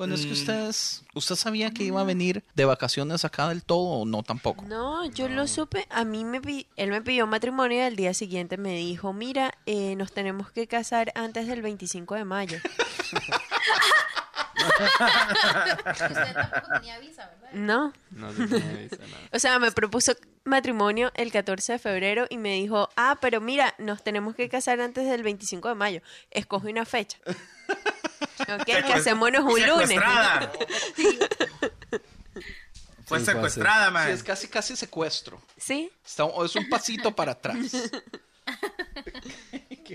Bueno, 0.04 0.16
Mm. 0.18 0.20
es 0.20 0.26
que 0.26 0.34
ustedes, 0.34 1.04
¿usted 1.14 1.36
sabía 1.36 1.72
que 1.72 1.84
iba 1.86 2.02
a 2.02 2.04
venir 2.04 2.44
de 2.56 2.66
vacaciones 2.66 3.24
acá 3.24 3.48
del 3.48 3.64
todo 3.64 4.02
o 4.02 4.06
no 4.06 4.22
tampoco? 4.22 4.66
No, 4.66 5.06
yo 5.06 5.30
lo 5.30 5.48
supe. 5.48 5.88
A 5.90 6.04
mí 6.04 6.26
me 6.26 6.42
pi- 6.42 6.68
él 6.76 6.90
me 6.90 7.02
pidió 7.02 7.26
matrimonio 7.26 7.78
y 7.78 7.82
al 7.82 7.96
día 7.96 8.14
siguiente 8.14 8.58
me 8.58 8.76
dijo, 8.76 9.14
mira, 9.14 9.54
eh, 9.66 9.96
nos 9.96 10.12
tenemos 10.12 10.52
que 10.52 10.68
casar 10.68 11.14
antes 11.16 11.48
del 11.48 11.62
25 11.62 12.16
de 12.16 12.26
mayo. 12.26 12.58
Usted 14.56 16.34
tampoco 16.34 16.68
tenía 16.80 17.00
visa, 17.00 17.30
¿verdad? 17.42 17.50
No. 17.54 17.94
O 19.32 19.40
sea, 19.40 19.60
me 19.60 19.72
propuso 19.72 20.14
matrimonio 20.44 21.12
el 21.16 21.32
14 21.32 21.74
de 21.74 21.80
febrero 21.80 22.26
y 22.30 22.38
me 22.38 22.54
dijo, 22.56 22.90
ah, 22.96 23.18
pero 23.22 23.42
mira, 23.42 23.74
nos 23.78 24.04
tenemos 24.04 24.36
que 24.36 24.50
casar 24.50 24.80
antes 24.82 25.08
del 25.10 25.24
25 25.24 25.70
de 25.70 25.76
mayo. 25.76 26.02
Escoge 26.32 26.70
una 26.70 26.86
fecha. 26.86 27.18
ok, 28.40 28.88
casémonos 28.88 29.44
un 29.44 29.66
lunes. 29.66 29.90
secuestrada. 29.90 30.52
Fue 33.06 33.20
Sí, 33.20 33.26
fue 33.26 33.34
secuestrada, 33.34 33.88
Sí, 33.88 33.92
man. 33.94 34.08
es 34.10 34.24
casi 34.24 34.48
casi 34.48 34.76
secuestro. 34.78 35.42
¿Sí? 35.58 35.92
Está- 36.06 36.24
es 36.46 36.56
un 36.56 36.70
pasito 36.70 37.14
para 37.14 37.34
atrás. 37.34 37.58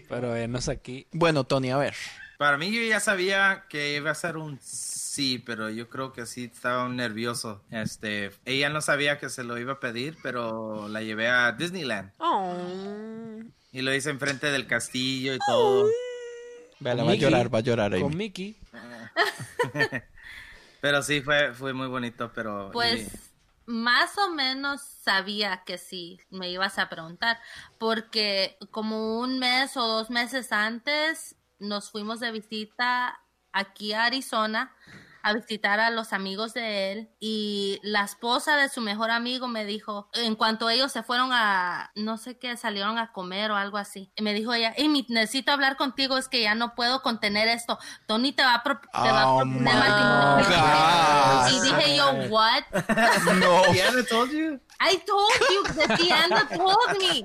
Pero 0.08 0.32
venos 0.32 0.68
aquí. 0.68 1.06
Bueno, 1.12 1.44
Tony, 1.44 1.70
a 1.70 1.76
ver. 1.78 1.94
Para 2.36 2.58
mí 2.58 2.70
yo 2.70 2.80
ya 2.82 3.00
sabía 3.00 3.64
que 3.68 3.96
iba 3.96 4.10
a 4.10 4.14
ser 4.14 4.36
un 4.36 4.60
sí, 4.62 5.42
pero 5.44 5.70
yo 5.70 5.88
creo 5.88 6.12
que 6.12 6.24
sí 6.26 6.44
estaba 6.52 6.88
nervioso. 6.88 7.64
Este, 7.72 8.30
ella 8.44 8.68
no 8.68 8.80
sabía 8.80 9.18
que 9.18 9.28
se 9.28 9.42
lo 9.42 9.58
iba 9.58 9.72
a 9.72 9.80
pedir, 9.80 10.16
pero 10.22 10.86
la 10.88 11.02
llevé 11.02 11.26
a 11.28 11.50
Disneyland 11.52 12.12
Oh. 12.18 12.54
y 13.72 13.82
lo 13.82 13.92
hice 13.92 14.10
enfrente 14.10 14.52
del 14.52 14.68
castillo 14.68 15.34
y 15.34 15.38
todo. 15.48 15.88
Vela, 16.80 17.04
va 17.04 17.12
a 17.12 17.14
llorar, 17.14 17.52
va 17.52 17.58
a 17.58 17.62
llorar. 17.62 17.92
Con 17.92 18.12
Amy. 18.12 18.16
Mickey. 18.16 18.56
Pero 20.80 21.02
sí 21.02 21.20
fue 21.20 21.52
fue 21.54 21.72
muy 21.72 21.88
bonito, 21.88 22.30
pero 22.32 22.70
Pues 22.72 23.32
más 23.66 24.16
o 24.16 24.30
menos 24.30 24.80
sabía 24.80 25.64
que 25.64 25.76
sí 25.76 26.20
me 26.30 26.50
ibas 26.50 26.78
a 26.78 26.88
preguntar, 26.88 27.38
porque 27.78 28.56
como 28.70 29.18
un 29.18 29.38
mes 29.38 29.76
o 29.76 29.86
dos 29.86 30.08
meses 30.08 30.52
antes 30.52 31.34
nos 31.58 31.90
fuimos 31.90 32.20
de 32.20 32.30
visita 32.30 33.20
aquí 33.52 33.92
a 33.92 34.04
Arizona 34.04 34.72
a 35.28 35.34
visitar 35.34 35.80
a 35.80 35.90
los 35.90 36.12
amigos 36.12 36.54
de 36.54 36.92
él 36.92 37.10
y 37.20 37.78
la 37.82 38.02
esposa 38.04 38.56
de 38.56 38.68
su 38.68 38.80
mejor 38.80 39.10
amigo 39.10 39.48
me 39.48 39.64
dijo, 39.64 40.08
en 40.14 40.34
cuanto 40.34 40.68
ellos 40.70 40.90
se 40.92 41.02
fueron 41.02 41.30
a, 41.32 41.90
no 41.94 42.16
sé 42.18 42.38
qué, 42.38 42.56
salieron 42.56 42.98
a 42.98 43.12
comer 43.12 43.50
o 43.50 43.56
algo 43.56 43.76
así, 43.78 44.12
y 44.16 44.22
me 44.22 44.34
dijo 44.34 44.52
ella, 44.54 44.74
Amy, 44.78 45.06
necesito 45.08 45.52
hablar 45.52 45.76
contigo, 45.76 46.16
es 46.18 46.28
que 46.28 46.42
ya 46.42 46.54
no 46.54 46.74
puedo 46.74 47.02
contener 47.02 47.48
esto, 47.48 47.78
Tony 48.06 48.32
te 48.32 48.42
va 48.42 48.54
a, 48.54 48.62
pro- 48.62 48.80
te 48.80 48.88
va 49.10 49.22
a 49.22 49.28
Oh 49.28 49.36
proponer 49.38 49.74
matrimonio". 49.74 50.46
Y 51.50 51.60
dije 51.60 51.96
yo, 51.96 52.12
what? 52.30 52.62
No. 53.38 53.62
Diana 53.72 54.02
told 54.08 54.30
you? 54.32 54.60
I 54.80 54.96
told 55.04 55.32
you 55.50 55.62
that 55.74 55.98
Diana 55.98 56.48
told 56.54 56.98
me. 56.98 57.24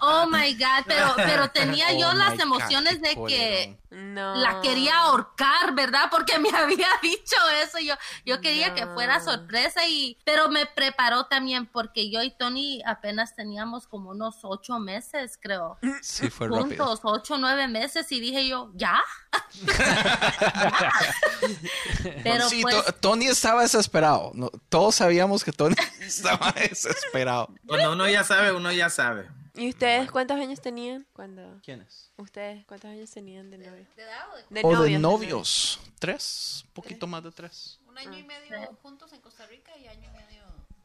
Oh 0.00 0.26
my 0.30 0.54
God, 0.54 0.84
pero, 0.86 1.12
pero 1.16 1.50
tenía 1.50 1.92
yo 1.92 2.08
Oh 2.10 2.14
las 2.14 2.32
God, 2.32 2.40
emociones 2.40 3.02
de 3.02 3.14
que 3.26 3.76
No. 3.90 4.34
la 4.36 4.60
quería 4.62 4.98
ahorcar, 5.00 5.74
¿verdad? 5.74 6.08
Porque 6.10 6.38
me 6.38 6.48
había 6.56 6.88
dicho 7.02 7.36
eso. 7.62 7.78
Yo, 7.80 7.94
yo 8.24 8.40
quería 8.40 8.74
que 8.74 8.86
fuera 8.86 9.20
sorpresa 9.20 9.86
y, 9.86 10.16
pero 10.24 10.48
me 10.48 10.64
preparó 10.64 11.26
también 11.26 11.66
porque 11.66 12.10
yo 12.10 12.22
y 12.22 12.30
Tony 12.30 12.82
apenas 12.86 13.36
teníamos 13.36 13.86
como 13.86 14.10
unos 14.10 14.36
ocho 14.42 14.78
meses, 14.78 15.38
creo. 15.40 15.76
Sí, 16.00 16.30
fue 16.30 16.48
rápido. 16.48 16.86
Juntos, 16.86 17.00
ocho, 17.02 17.36
nueve 17.36 17.68
meses 17.68 18.10
y 18.10 18.20
dije 18.20 18.48
yo, 18.48 18.70
¿ya? 18.74 19.02
pero 22.22 22.48
sí, 22.48 22.62
pues, 22.62 22.84
To- 22.84 22.92
Tony 22.94 23.26
estaba 23.26 23.62
desesperado. 23.62 24.32
No, 24.34 24.50
todos 24.68 24.94
sabíamos 24.96 25.44
que 25.44 25.52
Tony 25.52 25.74
estaba 26.00 26.52
desesperado. 26.52 27.48
Cuando 27.66 27.92
uno 27.92 28.08
ya 28.08 28.24
sabe, 28.24 28.52
uno 28.52 28.70
ya 28.72 28.90
sabe. 28.90 29.28
¿Y 29.54 29.68
ustedes 29.68 30.10
cuántos 30.10 30.38
años 30.38 30.60
tenían 30.60 31.06
cuando... 31.12 31.60
¿Quiénes? 31.62 32.10
¿Ustedes 32.16 32.64
cuántos 32.66 32.90
años 32.90 33.10
tenían 33.10 33.50
de 33.50 33.58
novio? 33.58 33.84
¿De 33.96 34.02
edad 34.02 34.24
o 34.32 34.36
de- 34.36 34.44
De 34.48 34.60
O 34.64 34.70
de 34.70 34.76
novios, 34.76 35.00
novios. 35.00 35.80
Tres, 35.98 36.64
poquito 36.72 37.06
más 37.06 37.22
de 37.24 37.32
tres. 37.32 37.78
Un 37.88 37.98
año 37.98 38.16
y 38.16 38.22
medio 38.22 38.56
juntos 38.82 39.12
en 39.12 39.20
Costa 39.20 39.44
Rica 39.46 39.72
y 39.76 39.86
año 39.88 40.08
y 40.08 40.16
medio 40.16 40.42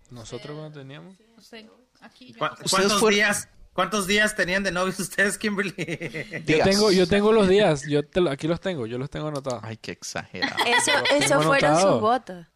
Nosotros 0.09 0.57
cuando 0.57 0.79
teníamos. 0.79 1.15
usted 1.37 1.65
aquí. 2.01 2.33
Yo 2.33 2.39
¿Cu- 2.39 2.45
no 2.45 2.55
sé. 2.57 2.63
Ustedes 2.65 2.71
¿Cuántos 2.71 2.99
fueron- 2.99 3.15
días? 3.15 3.47
¿Cuántos 3.75 4.07
días 4.07 4.35
tenían 4.35 4.63
de 4.63 4.71
novios 4.71 4.97
ustedes, 5.01 5.37
Kimberly? 5.37 5.75
Yo 6.47 6.63
tengo, 6.63 6.91
yo 6.93 7.05
tengo 7.07 7.31
los 7.33 7.47
días. 7.49 7.83
Yo 7.87 8.03
te 8.03 8.21
lo- 8.21 8.31
aquí 8.31 8.47
los 8.47 8.61
tengo. 8.61 8.87
Yo 8.87 8.97
los 8.97 9.09
tengo 9.09 9.27
anotados. 9.27 9.59
Ay, 9.63 9.77
qué 9.77 9.91
exagerado. 9.91 10.55
Eso, 10.65 10.91
eso 11.11 11.41
fueron 11.41 11.71
anotado. 11.71 11.91
sus 11.93 12.01
votos. 12.01 12.45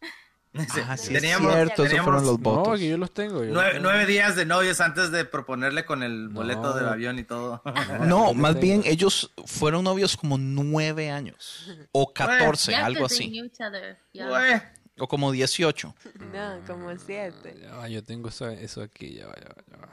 Ah, 0.84 0.96
sí, 0.96 1.12
Teníamos- 1.12 1.50
es 1.50 1.54
cierto, 1.58 1.72
esos 1.84 1.86
teníamos- 1.90 2.04
fueron 2.06 2.26
los 2.26 2.40
No, 2.40 2.50
votos. 2.56 2.74
aquí 2.74 2.88
yo 2.88 2.98
los 2.98 3.14
tengo. 3.14 3.34
yo 3.38 3.44
los 3.44 3.52
nueve, 3.54 3.70
tengo. 3.74 3.82
nueve 3.84 4.06
días 4.06 4.34
de 4.34 4.44
novios 4.46 4.80
antes 4.80 5.12
de 5.12 5.24
proponerle 5.24 5.84
con 5.84 6.02
el 6.02 6.28
boleto 6.28 6.62
No. 6.62 6.72
del 6.74 6.88
avión 6.88 7.20
y 7.20 7.22
todo. 7.22 7.62
No, 8.00 8.34
más 8.34 8.54
tengo. 8.54 8.60
bien 8.60 8.82
ellos 8.84 9.30
fueron 9.46 9.84
novios 9.84 10.16
como 10.16 10.38
nueve 10.38 11.08
años. 11.12 11.70
O 11.92 12.12
catorce, 12.12 12.74
algo 12.74 13.06
así. 13.06 13.28
knew 13.28 13.44
each 13.44 13.60
other, 13.60 13.96
yeah. 14.10 14.72
O 15.00 15.08
como 15.08 15.32
dieciocho. 15.32 15.94
No, 16.32 16.60
como 16.66 16.96
siete. 16.96 17.56
Ya 17.60 17.74
va, 17.74 17.88
yo 17.88 18.04
tengo 18.04 18.28
eso, 18.28 18.48
eso 18.48 18.82
aquí. 18.82 19.14
Ya 19.14 19.26
va, 19.26 19.34
ya 19.34 19.48
va, 19.48 19.56
ya 19.68 19.76
va. 19.78 19.88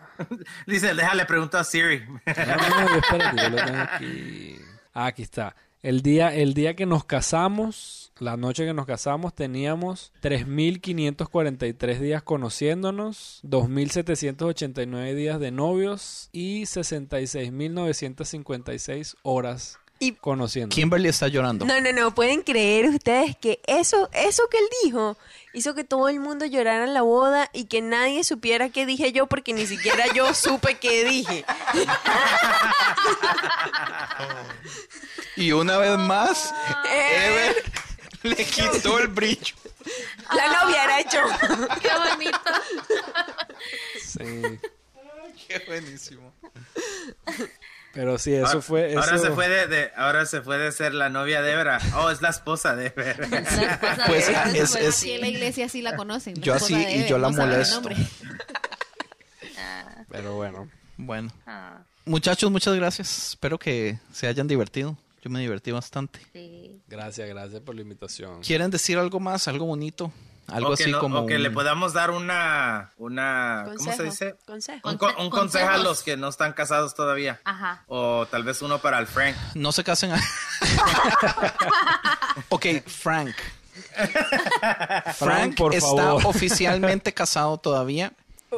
Dice, 0.67 0.93
déjale, 0.93 1.25
pregunto 1.25 1.57
a 1.57 1.63
Siri. 1.63 2.03
No, 2.05 2.21
no, 2.25 2.89
no, 2.89 2.95
espérate, 2.97 3.41
yo 3.41 3.49
lo 3.49 3.65
tengo 3.65 3.79
aquí. 3.79 4.59
Ah, 4.93 5.07
aquí 5.07 5.23
está. 5.23 5.55
El 5.81 6.01
día, 6.01 6.33
el 6.33 6.53
día 6.53 6.75
que 6.75 6.85
nos 6.85 7.05
casamos, 7.05 8.11
la 8.19 8.35
noche 8.35 8.65
que 8.65 8.73
nos 8.73 8.85
casamos, 8.85 9.33
teníamos 9.33 10.11
3.543 10.21 11.99
días 11.99 12.23
conociéndonos, 12.23 13.39
2.789 13.43 15.15
días 15.15 15.39
de 15.39 15.51
novios 15.51 16.27
y 16.31 16.63
66.956 16.63 19.15
horas 19.21 19.79
conociendo. 20.19 20.73
Kimberly 20.73 21.09
está 21.09 21.27
llorando. 21.27 21.65
No, 21.65 21.79
no, 21.81 21.91
no, 21.93 22.13
pueden 22.15 22.41
creer 22.41 22.87
ustedes 22.89 23.35
que 23.35 23.59
eso, 23.67 24.09
eso 24.13 24.43
que 24.49 24.57
él 24.57 24.65
dijo 24.83 25.17
hizo 25.53 25.73
que 25.73 25.83
todo 25.83 26.07
el 26.09 26.19
mundo 26.19 26.45
llorara 26.45 26.83
en 26.83 26.93
la 26.93 27.01
boda 27.01 27.49
y 27.53 27.65
que 27.65 27.81
nadie 27.81 28.23
supiera 28.23 28.69
qué 28.69 28.85
dije 28.85 29.11
yo 29.11 29.25
porque 29.27 29.53
ni 29.53 29.65
siquiera 29.65 30.05
yo 30.13 30.33
supe 30.35 30.75
qué 30.77 31.03
dije. 31.05 31.45
Y 35.35 35.51
una 35.51 35.77
vez 35.77 35.97
más, 35.97 36.53
Eh, 36.91 37.27
Ever 37.27 37.63
le 38.23 38.45
quitó 38.45 38.99
el 38.99 39.07
brillo. 39.07 39.55
la 40.35 40.63
novia 40.63 40.83
era 40.83 41.01
yo. 41.09 41.21
Qué 41.81 41.89
bonito. 42.13 42.39
Sí. 44.01 44.59
Qué 45.47 45.63
buenísimo. 45.65 46.33
Pero 47.97 48.19
sí, 48.19 48.31
eso 48.35 48.45
ahora, 48.45 48.61
fue. 48.61 48.95
Ahora 48.95 49.15
eso- 49.15 49.25
se 49.25 49.31
fue 49.31 49.49
de, 49.49 49.65
de- 49.65 49.91
ahora 49.95 50.23
se 50.27 50.41
fue 50.43 50.59
de 50.59 50.71
ser 50.71 50.93
la 50.93 51.09
novia 51.09 51.41
de 51.41 51.51
Ebra. 51.53 51.79
Oh, 51.95 52.11
es 52.11 52.21
la 52.21 52.29
esposa 52.29 52.75
de 52.75 52.93
Ebra. 52.95 53.15
La 53.27 53.39
esposa 53.39 54.03
Pues, 54.05 54.27
de- 54.27 54.35
ah, 54.35 54.51
es- 54.53 54.75
es- 54.75 55.01
Aquí 55.01 55.13
en 55.13 55.21
la 55.21 55.27
iglesia 55.29 55.67
sí 55.67 55.81
la 55.81 55.95
conocen. 55.95 56.35
la 56.35 56.41
Yo 56.41 56.53
así, 56.53 56.75
de 56.75 56.95
y 56.97 57.07
yo 57.07 57.17
la 57.17 57.31
no 57.31 57.37
molesto. 57.37 57.81
Pero 60.09 60.35
bueno. 60.35 60.69
Bueno, 60.99 61.29
ah, 61.45 61.83
muchachos, 62.05 62.49
muchas 62.51 62.75
gracias. 62.75 63.29
Espero 63.29 63.59
que 63.59 63.99
se 64.11 64.27
hayan 64.27 64.47
divertido. 64.47 64.97
Yo 65.23 65.29
me 65.29 65.39
divertí 65.39 65.71
bastante. 65.71 66.19
sí. 66.33 66.79
Gracias, 66.87 67.27
gracias 67.27 67.61
por 67.61 67.75
la 67.75 67.81
invitación. 67.81 68.41
¿Quieren 68.41 68.71
decir 68.71 68.97
algo 68.97 69.19
más? 69.19 69.47
¿Algo 69.47 69.65
bonito? 69.65 70.11
Algo 70.47 70.69
o 70.69 70.73
así 70.73 70.89
no- 70.91 70.99
como... 70.99 71.19
o 71.19 71.25
que 71.25 71.37
le 71.39 71.51
podamos 71.51 71.91
dar 71.93 72.09
una, 72.11 72.91
una 72.97 73.65
¿cómo 73.77 73.91
se 73.93 74.03
dice? 74.03 74.35
Consejo. 74.45 74.89
Un, 74.89 74.97
co- 74.97 75.13
un 75.19 75.29
consejo 75.29 75.69
a 75.69 75.77
los 75.77 76.03
que 76.03 76.15
no 76.17 76.29
están 76.29 76.53
casados 76.53 76.95
todavía. 76.95 77.39
Ajá. 77.43 77.83
O 77.87 78.25
tal 78.31 78.43
vez 78.43 78.61
uno 78.61 78.79
para 78.79 78.97
el 78.99 79.07
Frank. 79.07 79.35
No 79.55 79.71
se 79.73 79.83
casen. 79.83 80.11
a- 80.13 80.21
ok, 82.49 82.65
Frank. 82.87 83.35
Frank 85.15 85.55
por 85.55 85.73
está 85.75 85.87
favor. 85.87 86.21
oficialmente 86.25 87.13
casado 87.13 87.57
todavía, 87.57 88.13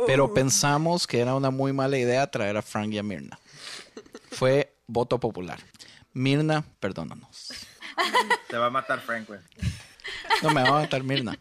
pero 0.06 0.34
pensamos 0.34 1.08
que 1.08 1.20
era 1.20 1.34
una 1.36 1.50
muy 1.50 1.74
mala 1.74 1.98
idea 1.98 2.30
traer 2.30 2.58
a 2.58 2.62
Frank 2.62 2.92
y 2.94 2.98
a 3.00 3.04
Mirna. 3.04 3.40
Fue 4.32 4.74
voto 4.88 5.20
popular. 5.20 5.60
Mirna, 6.14 6.64
perdónanos. 6.80 7.52
Te 8.48 8.58
va 8.58 8.68
a 8.68 8.70
matar 8.70 9.00
Frank, 9.02 9.28
güey. 9.28 9.40
No 10.42 10.50
me 10.52 10.62
va 10.64 10.70
a 10.70 10.82
matar 10.82 11.04
Mirna. 11.04 11.38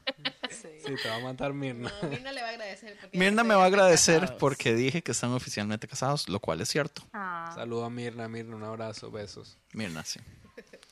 Sí, 0.89 1.03
te 1.03 1.09
va 1.09 1.17
a 1.17 1.21
matar 1.21 1.53
Mirna. 1.55 1.93
No, 2.03 2.09
Mirna 2.09 2.33
le 2.33 2.43
va 2.43 2.49
a 2.49 2.51
agradecer. 2.51 2.97
porque 3.01 3.19
Mirna 3.19 3.45
me 3.45 3.55
va 3.55 3.63
a 3.65 3.67
agradecer 3.67 4.21
casados. 4.21 4.41
porque 4.41 4.75
dije 4.75 5.03
que 5.03 5.13
están 5.13 5.31
oficialmente 5.33 5.87
casados, 5.89 6.29
lo 6.29 6.41
cual 6.41 6.61
es 6.61 6.69
cierto. 6.69 7.03
Ah. 7.13 7.53
Saludo 7.55 7.85
a 7.85 7.91
Mirna, 7.91 8.29
Mirna, 8.29 8.57
un 8.57 8.65
abrazo, 8.65 9.11
besos. 9.11 9.59
Mirna, 9.73 10.05
sí. 10.05 10.21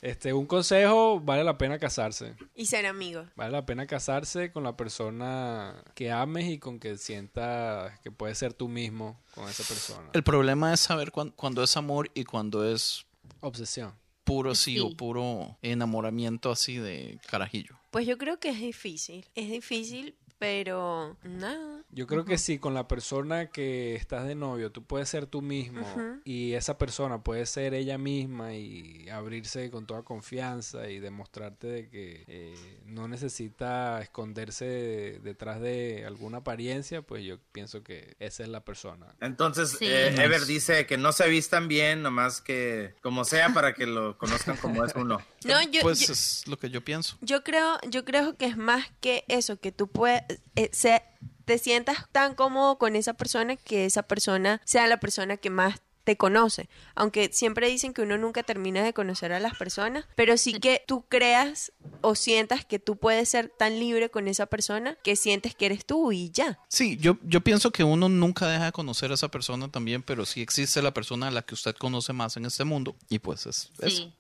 Este, 0.03 0.33
un 0.33 0.47
consejo, 0.47 1.19
vale 1.21 1.43
la 1.43 1.59
pena 1.59 1.79
casarse. 1.79 2.37
Y 2.55 2.67
ser 2.67 2.87
amigos. 2.87 3.27
Vale 3.35 3.51
la 3.51 3.67
pena 3.67 3.87
casarse 3.87 4.53
con 4.53 4.63
la 4.63 4.77
persona 4.77 5.83
que 5.95 6.13
ames 6.13 6.45
y 6.45 6.59
con 6.59 6.79
que 6.79 6.97
sientas 6.99 7.99
que 8.01 8.13
puedes 8.13 8.39
ser 8.39 8.53
tú 8.53 8.69
mismo 8.69 9.19
con 9.35 9.49
esa 9.49 9.65
persona. 9.65 10.09
El 10.13 10.23
problema 10.23 10.73
es 10.73 10.81
saber 10.81 11.11
cuán- 11.11 11.31
cuándo 11.31 11.63
es 11.65 11.77
amor 11.77 12.11
y 12.15 12.25
cuándo 12.25 12.65
es 12.71 13.07
Obsesión. 13.41 13.95
Puro 14.27 14.55
sí, 14.57 14.75
Sí. 14.75 14.81
o 14.81 14.95
puro 14.97 15.57
enamoramiento 15.63 16.51
así 16.51 16.77
de 16.77 17.19
carajillo. 17.31 17.79
Pues 17.91 18.07
yo 18.07 18.19
creo 18.19 18.39
que 18.39 18.51
es 18.51 18.61
difícil. 18.61 19.25
Es 19.35 19.49
difícil, 19.51 20.15
pero 20.39 21.17
nada. 21.25 21.83
Yo 21.91 22.07
creo 22.07 22.25
que 22.25 22.37
sí, 22.37 22.59
con 22.59 22.75
la 22.75 22.89
persona 22.89 23.47
que 23.51 23.95
estás 23.95 24.27
de 24.27 24.35
novio, 24.35 24.71
tú 24.71 24.83
puedes 24.85 25.09
ser 25.09 25.27
tú 25.27 25.41
mismo 25.41 25.87
y 26.25 26.53
esa 26.53 26.77
persona 26.77 27.23
puede 27.23 27.47
ser 27.47 27.73
ella 27.75 27.97
misma 27.97 28.53
y 28.55 29.09
abrirse 29.09 29.71
con 29.71 29.87
toda 29.87 30.03
confianza 30.03 30.91
y 30.91 30.99
demostrarte 30.99 31.67
de 31.69 31.89
que 31.89 32.25
eh, 32.27 32.55
no 32.85 33.09
necesita 33.09 34.03
esconderse 34.03 34.65
de- 34.67 35.19
detrás 35.21 35.61
de 35.61 36.05
alguna 36.07 36.39
apariencia, 36.39 37.03
pues 37.03 37.25
yo 37.25 37.39
pienso 37.53 37.83
que 37.83 38.17
esa 38.19 38.43
es 38.43 38.49
la 38.49 38.65
persona. 38.65 39.15
Entonces, 39.21 39.71
Sí. 39.79 39.87
eh, 39.87 40.15
Ever 40.23 40.45
dice 40.45 40.87
que 40.87 40.99
no 40.99 41.13
se 41.13 41.29
vistan 41.29 41.69
bien, 41.69 42.03
nomás 42.03 42.41
que 42.41 42.95
como 43.01 43.25
sea 43.25 43.55
para 43.55 43.73
que 43.75 43.87
lo 43.87 44.19
conozcan 44.19 44.57
como 44.59 44.85
es 44.85 44.95
uno. 44.95 45.19
No, 45.45 45.63
yo, 45.71 45.81
pues 45.83 46.01
yo, 46.07 46.13
es 46.13 46.47
lo 46.47 46.59
que 46.59 46.69
yo 46.69 46.85
pienso. 46.85 47.17
yo 47.21 47.43
creo, 47.45 47.79
yo 47.89 48.05
creo 48.05 48.37
que 48.37 48.47
es 48.47 48.57
más 48.57 48.85
que 49.01 49.25
eso, 49.29 49.59
que 49.61 49.73
tú 49.73 49.89
puedes, 49.89 50.23
eh, 50.57 50.71
se- 50.73 51.03
te 51.45 51.59
sientas 51.59 52.07
tan 52.13 52.35
cómodo 52.35 52.77
con 52.79 52.97
esa 52.97 53.15
persona 53.15 53.57
que 53.57 53.85
esa 53.85 54.03
persona 54.03 54.61
sea 54.65 54.87
la 54.87 54.99
persona 54.99 55.37
que 55.37 55.51
más 55.51 55.81
te 56.05 56.17
conoce. 56.17 56.69
Aunque 56.95 57.31
siempre 57.33 57.69
dicen 57.69 57.93
que 57.93 58.03
uno 58.03 58.17
nunca 58.17 58.43
termina 58.45 58.83
de 58.85 58.93
conocer 58.93 59.33
a 59.33 59.41
las 59.41 59.57
personas, 59.57 60.05
pero 60.15 60.37
sí 60.37 60.55
que 60.61 60.83
tú 60.87 61.05
creas 61.09 61.73
o 62.01 62.15
sientas 62.15 62.65
que 62.65 62.79
tú 62.79 62.97
puedes 62.97 63.29
ser 63.29 63.53
tan 63.57 63.79
libre 63.79 64.11
con 64.11 64.29
esa 64.29 64.47
persona 64.47 64.97
que 65.03 65.17
sientes 65.17 65.55
que 65.55 65.67
eres 65.67 65.85
tú 65.85 66.13
y 66.13 66.31
ya. 66.31 66.59
Sí, 66.69 66.97
yo, 66.99 67.19
yo 67.23 67.41
pienso 67.41 67.71
que 67.71 67.85
uno 67.85 68.09
nunca 68.09 68.49
deja 68.49 68.67
de 68.67 68.73
conocer 68.73 69.11
a 69.11 69.15
esa 69.15 69.29
persona 69.29 69.71
también, 69.71 70.03
pero 70.03 70.27
sí 70.27 70.41
existe 70.41 70.83
la 70.83 70.93
persona 70.93 71.29
a 71.29 71.31
la 71.31 71.43
que 71.43 71.55
usted 71.55 71.75
conoce 71.77 72.13
más 72.13 72.37
en 72.37 72.47
este 72.47 72.65
mundo. 72.65 72.97
Y 73.09 73.19
pues 73.19 73.47
es 73.47 73.71
eso. 73.81 74.13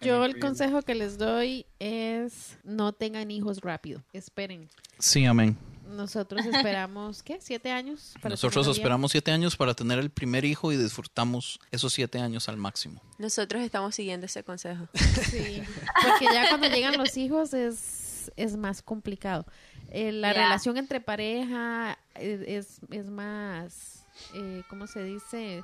Yo 0.00 0.24
el 0.24 0.38
consejo 0.38 0.82
que 0.82 0.94
les 0.94 1.18
doy 1.18 1.66
es 1.78 2.58
no 2.64 2.92
tengan 2.92 3.30
hijos 3.30 3.60
rápido. 3.60 4.02
Esperen. 4.12 4.68
Sí, 4.98 5.24
amén. 5.24 5.56
Nosotros 5.88 6.44
esperamos, 6.44 7.22
¿qué? 7.22 7.38
¿Siete 7.40 7.72
años? 7.72 8.14
para 8.20 8.34
Nosotros 8.34 8.66
esperamos 8.68 9.10
siete 9.12 9.30
años 9.30 9.56
para 9.56 9.74
tener 9.74 9.98
el 9.98 10.10
primer 10.10 10.44
hijo 10.44 10.70
y 10.70 10.76
disfrutamos 10.76 11.58
esos 11.70 11.92
siete 11.92 12.18
años 12.18 12.48
al 12.48 12.58
máximo. 12.58 13.00
Nosotros 13.18 13.62
estamos 13.62 13.94
siguiendo 13.94 14.26
ese 14.26 14.42
consejo. 14.44 14.88
Sí, 15.30 15.62
porque 16.02 16.26
ya 16.32 16.48
cuando 16.48 16.68
llegan 16.68 16.96
los 16.96 17.16
hijos 17.16 17.52
es, 17.52 18.30
es 18.36 18.56
más 18.56 18.80
complicado. 18.82 19.44
Eh, 19.90 20.12
la 20.12 20.32
relación 20.32 20.76
entre 20.76 21.00
pareja 21.00 21.98
es, 22.14 22.40
es, 22.46 22.80
es 22.90 23.06
más, 23.10 24.04
eh, 24.34 24.62
¿cómo 24.68 24.86
se 24.86 25.02
dice? 25.02 25.62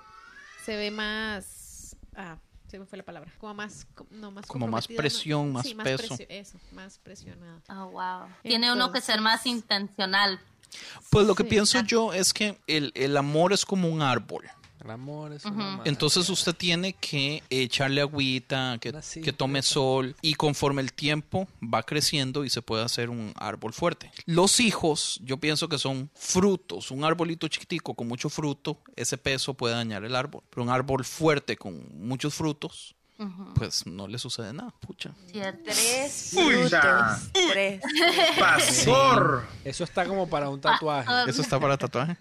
Se 0.65 0.77
ve 0.77 0.91
más... 0.91 1.97
Ah, 2.17 2.37
se 2.69 2.79
me 2.79 2.87
fue 2.87 2.99
la 2.99 3.05
palabra. 3.05 3.31
Como 3.39 3.55
más... 3.55 3.87
No, 4.11 4.31
más 4.31 4.47
Como 4.47 4.67
más 4.67 4.89
presión, 4.89 5.53
más 5.53 5.65
Sí, 5.67 5.75
peso. 5.75 6.17
presio- 6.17 6.27
eso, 6.29 6.59
más 6.73 6.99
presionado. 6.99 7.61
Oh, 7.69 7.91
wow. 7.91 8.29
Tiene 8.43 8.73
uno 8.73 8.91
que 8.93 9.01
ser 9.01 9.21
más 9.21 9.47
intencional. 9.47 10.41
Pues 11.11 11.27
lo 11.27 11.35
que 11.35 11.45
Sí. 11.45 11.51
pienso 11.51 11.81
yo 11.83 12.13
es 12.13 12.33
que 12.35 12.59
el, 12.67 12.91
el 12.97 13.17
amor 13.17 13.53
es 13.53 13.65
como 13.65 13.89
un 13.89 14.03
árbol. 14.03 14.45
El 14.85 14.91
amor 14.91 15.33
es 15.33 15.45
una 15.47 15.77
magia. 15.77 15.83
Entonces 15.91 16.29
usted 16.29 16.55
tiene 16.55 16.93
que 16.93 17.43
echarle 17.49 18.03
agüita, 18.03 18.77
que, 18.79 18.93
sí, 19.01 19.23
que 19.23 19.33
tome 19.33 19.63
sol 19.63 20.15
y 20.21 20.35
conforme 20.35 20.83
el 20.83 20.93
tiempo 20.93 21.49
va 21.63 21.83
creciendo 21.83 22.45
y 22.45 22.51
se 22.51 22.61
puede 22.61 22.85
hacer 22.85 23.09
un 23.09 23.33
árbol 23.37 23.73
fuerte. 23.73 24.13
Los 24.27 24.61
hijos, 24.61 25.19
yo 25.25 25.39
pienso 25.39 25.71
que 25.71 25.79
son 25.79 26.11
frutos, 26.15 26.91
un 26.91 27.03
arbolito 27.03 27.49
chiquitico 27.49 27.95
con 27.95 28.07
mucho 28.09 28.29
fruto, 28.29 28.79
ese 28.95 29.17
peso 29.17 29.55
puede 29.55 29.75
dañar 29.75 30.05
el 30.05 30.15
árbol, 30.15 30.43
pero 30.51 30.63
un 30.63 30.69
árbol 30.71 31.05
fuerte 31.07 31.57
con 31.57 31.83
muchos 32.07 32.35
frutos, 32.35 32.95
pues 33.55 33.87
no 33.87 34.07
le 34.07 34.19
sucede 34.19 34.53
nada, 34.53 34.75
pucha. 34.81 35.15
Cierto. 35.31 35.63
Tres 35.65 36.33
Pucha. 36.35 37.17
frutos. 37.17 37.49
Tres. 37.53 37.81
¡Pastor! 38.39 39.47
Eso 39.65 39.85
está 39.85 40.05
como 40.05 40.29
para 40.29 40.51
un 40.51 40.61
tatuaje. 40.61 41.09
Ah, 41.11 41.25
Eso 41.27 41.41
está 41.41 41.59
para 41.59 41.79
tatuaje. 41.79 42.17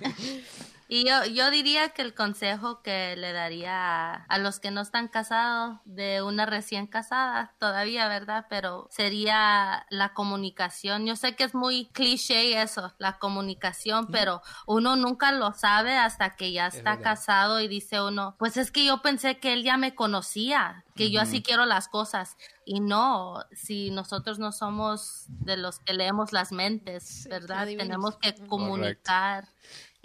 Y 0.88 1.06
yo, 1.06 1.24
yo 1.24 1.50
diría 1.50 1.90
que 1.90 2.02
el 2.02 2.14
consejo 2.14 2.82
que 2.82 3.16
le 3.16 3.32
daría 3.32 3.74
a, 3.74 4.14
a 4.28 4.38
los 4.38 4.60
que 4.60 4.70
no 4.70 4.80
están 4.80 5.08
casados 5.08 5.78
de 5.84 6.22
una 6.22 6.46
recién 6.46 6.86
casada 6.86 7.54
todavía, 7.58 8.08
¿verdad? 8.08 8.46
Pero 8.48 8.88
sería 8.90 9.86
la 9.90 10.14
comunicación. 10.14 11.06
Yo 11.06 11.16
sé 11.16 11.34
que 11.34 11.44
es 11.44 11.54
muy 11.54 11.86
cliché 11.92 12.60
eso, 12.62 12.94
la 12.98 13.18
comunicación, 13.18 14.06
pero 14.08 14.42
uno 14.66 14.96
nunca 14.96 15.32
lo 15.32 15.52
sabe 15.52 15.96
hasta 15.96 16.36
que 16.36 16.52
ya 16.52 16.66
está 16.68 17.00
casado 17.00 17.60
y 17.60 17.68
dice 17.68 18.00
uno, 18.00 18.36
pues 18.38 18.56
es 18.56 18.70
que 18.70 18.84
yo 18.84 19.02
pensé 19.02 19.38
que 19.38 19.52
él 19.52 19.62
ya 19.62 19.76
me 19.76 19.94
conocía, 19.94 20.84
que 20.94 21.10
yo 21.10 21.20
así 21.20 21.42
quiero 21.42 21.66
las 21.66 21.88
cosas. 21.88 22.36
Y 22.64 22.80
no, 22.80 23.44
si 23.52 23.90
nosotros 23.90 24.38
no 24.38 24.52
somos 24.52 25.26
de 25.28 25.56
los 25.56 25.78
que 25.78 25.94
leemos 25.94 26.32
las 26.32 26.52
mentes, 26.52 27.26
¿verdad? 27.30 27.66
Tenemos 27.66 28.16
que 28.18 28.34
comunicar 28.46 29.48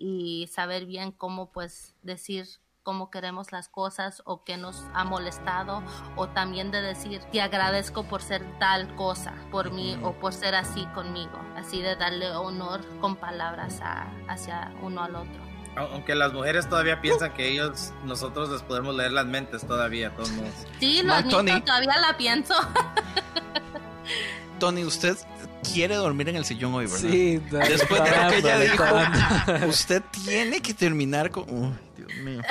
y 0.03 0.47
saber 0.47 0.85
bien 0.87 1.11
cómo 1.11 1.51
pues 1.51 1.95
decir 2.01 2.47
cómo 2.83 3.11
queremos 3.11 3.51
las 3.51 3.69
cosas 3.69 4.23
o 4.25 4.43
qué 4.43 4.57
nos 4.57 4.83
ha 4.95 5.03
molestado 5.03 5.83
o 6.15 6.27
también 6.29 6.71
de 6.71 6.81
decir 6.81 7.21
te 7.31 7.39
agradezco 7.39 8.03
por 8.05 8.23
ser 8.23 8.43
tal 8.57 8.95
cosa 8.95 9.35
por 9.51 9.71
mí 9.71 9.99
o 10.03 10.13
por 10.13 10.33
ser 10.33 10.55
así 10.55 10.87
conmigo 10.95 11.39
así 11.55 11.79
de 11.83 11.95
darle 11.95 12.31
honor 12.31 12.81
con 12.99 13.17
palabras 13.17 13.79
a- 13.81 14.07
hacia 14.27 14.73
uno 14.81 15.03
al 15.03 15.15
otro. 15.15 15.41
Aunque 15.75 16.15
las 16.15 16.33
mujeres 16.33 16.67
todavía 16.67 16.99
piensan 16.99 17.33
que 17.33 17.47
ellos, 17.49 17.93
nosotros 18.03 18.49
les 18.49 18.61
podemos 18.63 18.93
leer 18.95 19.11
las 19.13 19.25
mentes 19.27 19.65
todavía, 19.65 20.09
todos 20.15 20.29
sí 20.79 21.01
lo 21.03 21.13
admito 21.13 21.37
Tony. 21.37 21.61
todavía 21.61 21.97
la 21.97 22.17
pienso. 22.17 22.55
Tony, 24.59 24.83
usted 24.83 25.17
quiere 25.61 25.95
dormir 25.95 26.29
en 26.29 26.35
el 26.35 26.45
sillón 26.45 26.73
hoy, 26.73 26.85
¿verdad? 26.85 26.99
Sí, 27.09 27.37
Después 27.51 28.03
de 28.03 28.09
lo 28.11 28.29
que 28.29 28.37
ella 28.37 28.59
dijo, 28.59 28.83
usted 29.67 30.01
tiene 30.25 30.61
que 30.61 30.73
terminar 30.73 31.29
con... 31.31 31.43
Uy, 31.49 31.73
Dios 31.97 32.13
mío. 32.23 32.41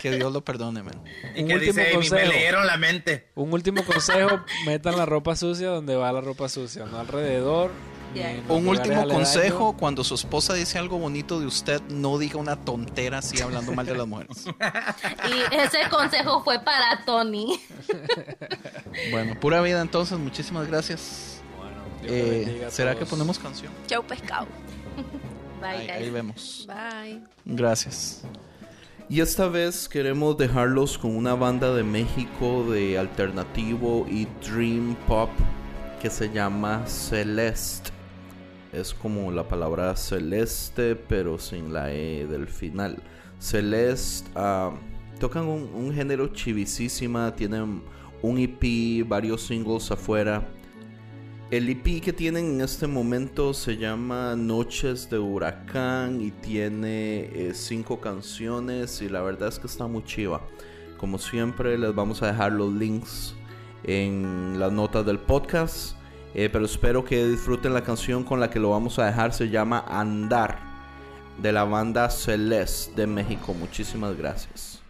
Que 0.00 0.10
Dios 0.12 0.32
lo 0.32 0.40
perdone, 0.42 0.82
man. 0.82 1.00
Y 1.36 1.42
Un 1.42 1.48
que 1.48 1.54
último 1.54 1.72
dice, 1.72 1.82
"Y 1.82 1.86
me 1.86 1.92
consejo. 1.92 2.32
leyeron 2.32 2.66
la 2.66 2.76
mente. 2.76 3.28
Un 3.34 3.52
último 3.52 3.84
consejo, 3.84 4.40
metan 4.66 4.96
la 4.96 5.06
ropa 5.06 5.36
sucia 5.36 5.68
donde 5.68 5.94
va 5.96 6.12
la 6.12 6.20
ropa 6.20 6.48
sucia, 6.48 6.84
no 6.86 6.98
alrededor. 6.98 7.70
Un 8.48 8.68
último 8.68 9.08
consejo, 9.08 9.74
cuando 9.76 10.04
su 10.04 10.14
esposa 10.16 10.52
dice 10.54 10.78
algo 10.78 10.98
bonito 10.98 11.40
de 11.40 11.46
usted, 11.46 11.80
no 11.88 12.18
diga 12.18 12.38
una 12.38 12.56
tontera 12.56 13.18
así 13.18 13.40
hablando 13.40 13.72
mal 13.72 13.86
de 13.86 13.94
las 13.96 14.06
mujeres. 14.06 14.44
Y 15.30 15.54
ese 15.56 15.88
consejo 15.88 16.42
fue 16.44 16.58
para 16.60 17.04
Tony. 17.06 17.58
Bueno, 19.10 19.38
pura 19.40 19.62
vida 19.62 19.80
entonces, 19.80 20.18
muchísimas 20.18 20.66
gracias. 20.68 21.41
Eh, 22.04 22.66
¿Será 22.70 22.94
que 22.94 23.04
ponemos 23.06 23.38
canción? 23.38 23.72
Chau 23.86 24.02
pescado. 24.04 24.46
Bye, 25.60 25.70
Ahí, 25.70 25.86
guys. 25.86 25.90
ahí 25.96 26.10
vemos. 26.10 26.66
Bye. 26.68 27.22
Gracias. 27.44 28.22
Y 29.08 29.20
esta 29.20 29.46
vez 29.48 29.88
queremos 29.88 30.36
dejarlos 30.38 30.96
con 30.98 31.14
una 31.16 31.34
banda 31.34 31.74
de 31.74 31.82
México 31.82 32.64
de 32.70 32.98
alternativo 32.98 34.06
y 34.10 34.26
dream 34.44 34.96
pop 35.06 35.30
que 36.00 36.08
se 36.10 36.30
llama 36.32 36.84
Celeste. 36.86 37.90
Es 38.72 38.94
como 38.94 39.30
la 39.30 39.46
palabra 39.46 39.94
celeste 39.96 40.96
pero 40.96 41.38
sin 41.38 41.72
la 41.72 41.92
E 41.92 42.26
del 42.26 42.48
final. 42.48 42.96
Celeste 43.38 44.30
ah, 44.34 44.72
tocan 45.20 45.44
un, 45.46 45.70
un 45.74 45.92
género 45.94 46.28
chivisísima, 46.28 47.34
tienen 47.36 47.82
un 48.22 48.38
EP, 48.38 49.06
varios 49.06 49.42
singles 49.46 49.90
afuera. 49.90 50.42
El 51.52 51.68
EP 51.68 52.00
que 52.00 52.14
tienen 52.14 52.54
en 52.54 52.60
este 52.62 52.86
momento 52.86 53.52
se 53.52 53.76
llama 53.76 54.34
Noches 54.36 55.10
de 55.10 55.18
Huracán 55.18 56.22
y 56.22 56.30
tiene 56.30 57.24
eh, 57.24 57.52
cinco 57.52 58.00
canciones 58.00 59.02
y 59.02 59.10
la 59.10 59.20
verdad 59.20 59.50
es 59.50 59.58
que 59.58 59.66
está 59.66 59.86
muy 59.86 60.02
chiva. 60.02 60.40
Como 60.96 61.18
siempre 61.18 61.76
les 61.76 61.94
vamos 61.94 62.22
a 62.22 62.28
dejar 62.28 62.52
los 62.52 62.72
links 62.72 63.34
en 63.84 64.58
las 64.58 64.72
notas 64.72 65.04
del 65.04 65.18
podcast, 65.18 65.94
eh, 66.32 66.48
pero 66.50 66.64
espero 66.64 67.04
que 67.04 67.26
disfruten 67.26 67.74
la 67.74 67.82
canción 67.82 68.24
con 68.24 68.40
la 68.40 68.48
que 68.48 68.58
lo 68.58 68.70
vamos 68.70 68.98
a 68.98 69.04
dejar. 69.04 69.34
Se 69.34 69.50
llama 69.50 69.84
Andar 69.86 70.58
de 71.36 71.52
la 71.52 71.64
banda 71.64 72.08
Celeste 72.08 72.94
de 72.94 73.06
México. 73.06 73.52
Muchísimas 73.52 74.16
gracias. 74.16 74.81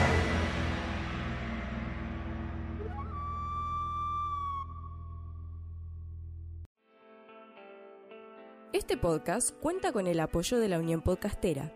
Este 8.72 8.96
podcast 8.96 9.52
cuenta 9.60 9.92
con 9.92 10.08
el 10.08 10.18
apoyo 10.18 10.58
de 10.58 10.68
la 10.68 10.80
Unión 10.80 11.00
Podcastera. 11.00 11.72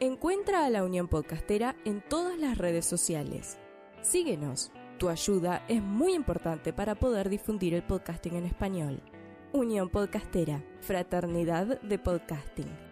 Encuentra 0.00 0.64
a 0.64 0.70
la 0.70 0.82
Unión 0.82 1.08
Podcastera 1.08 1.76
en 1.84 2.00
todas 2.00 2.38
las 2.38 2.56
redes 2.56 2.86
sociales. 2.86 3.58
Síguenos. 4.00 4.72
Tu 5.02 5.08
ayuda 5.08 5.64
es 5.66 5.82
muy 5.82 6.14
importante 6.14 6.72
para 6.72 6.94
poder 6.94 7.28
difundir 7.28 7.74
el 7.74 7.82
podcasting 7.82 8.36
en 8.36 8.44
español. 8.44 9.02
Unión 9.52 9.88
Podcastera, 9.88 10.62
Fraternidad 10.80 11.80
de 11.80 11.98
Podcasting. 11.98 12.91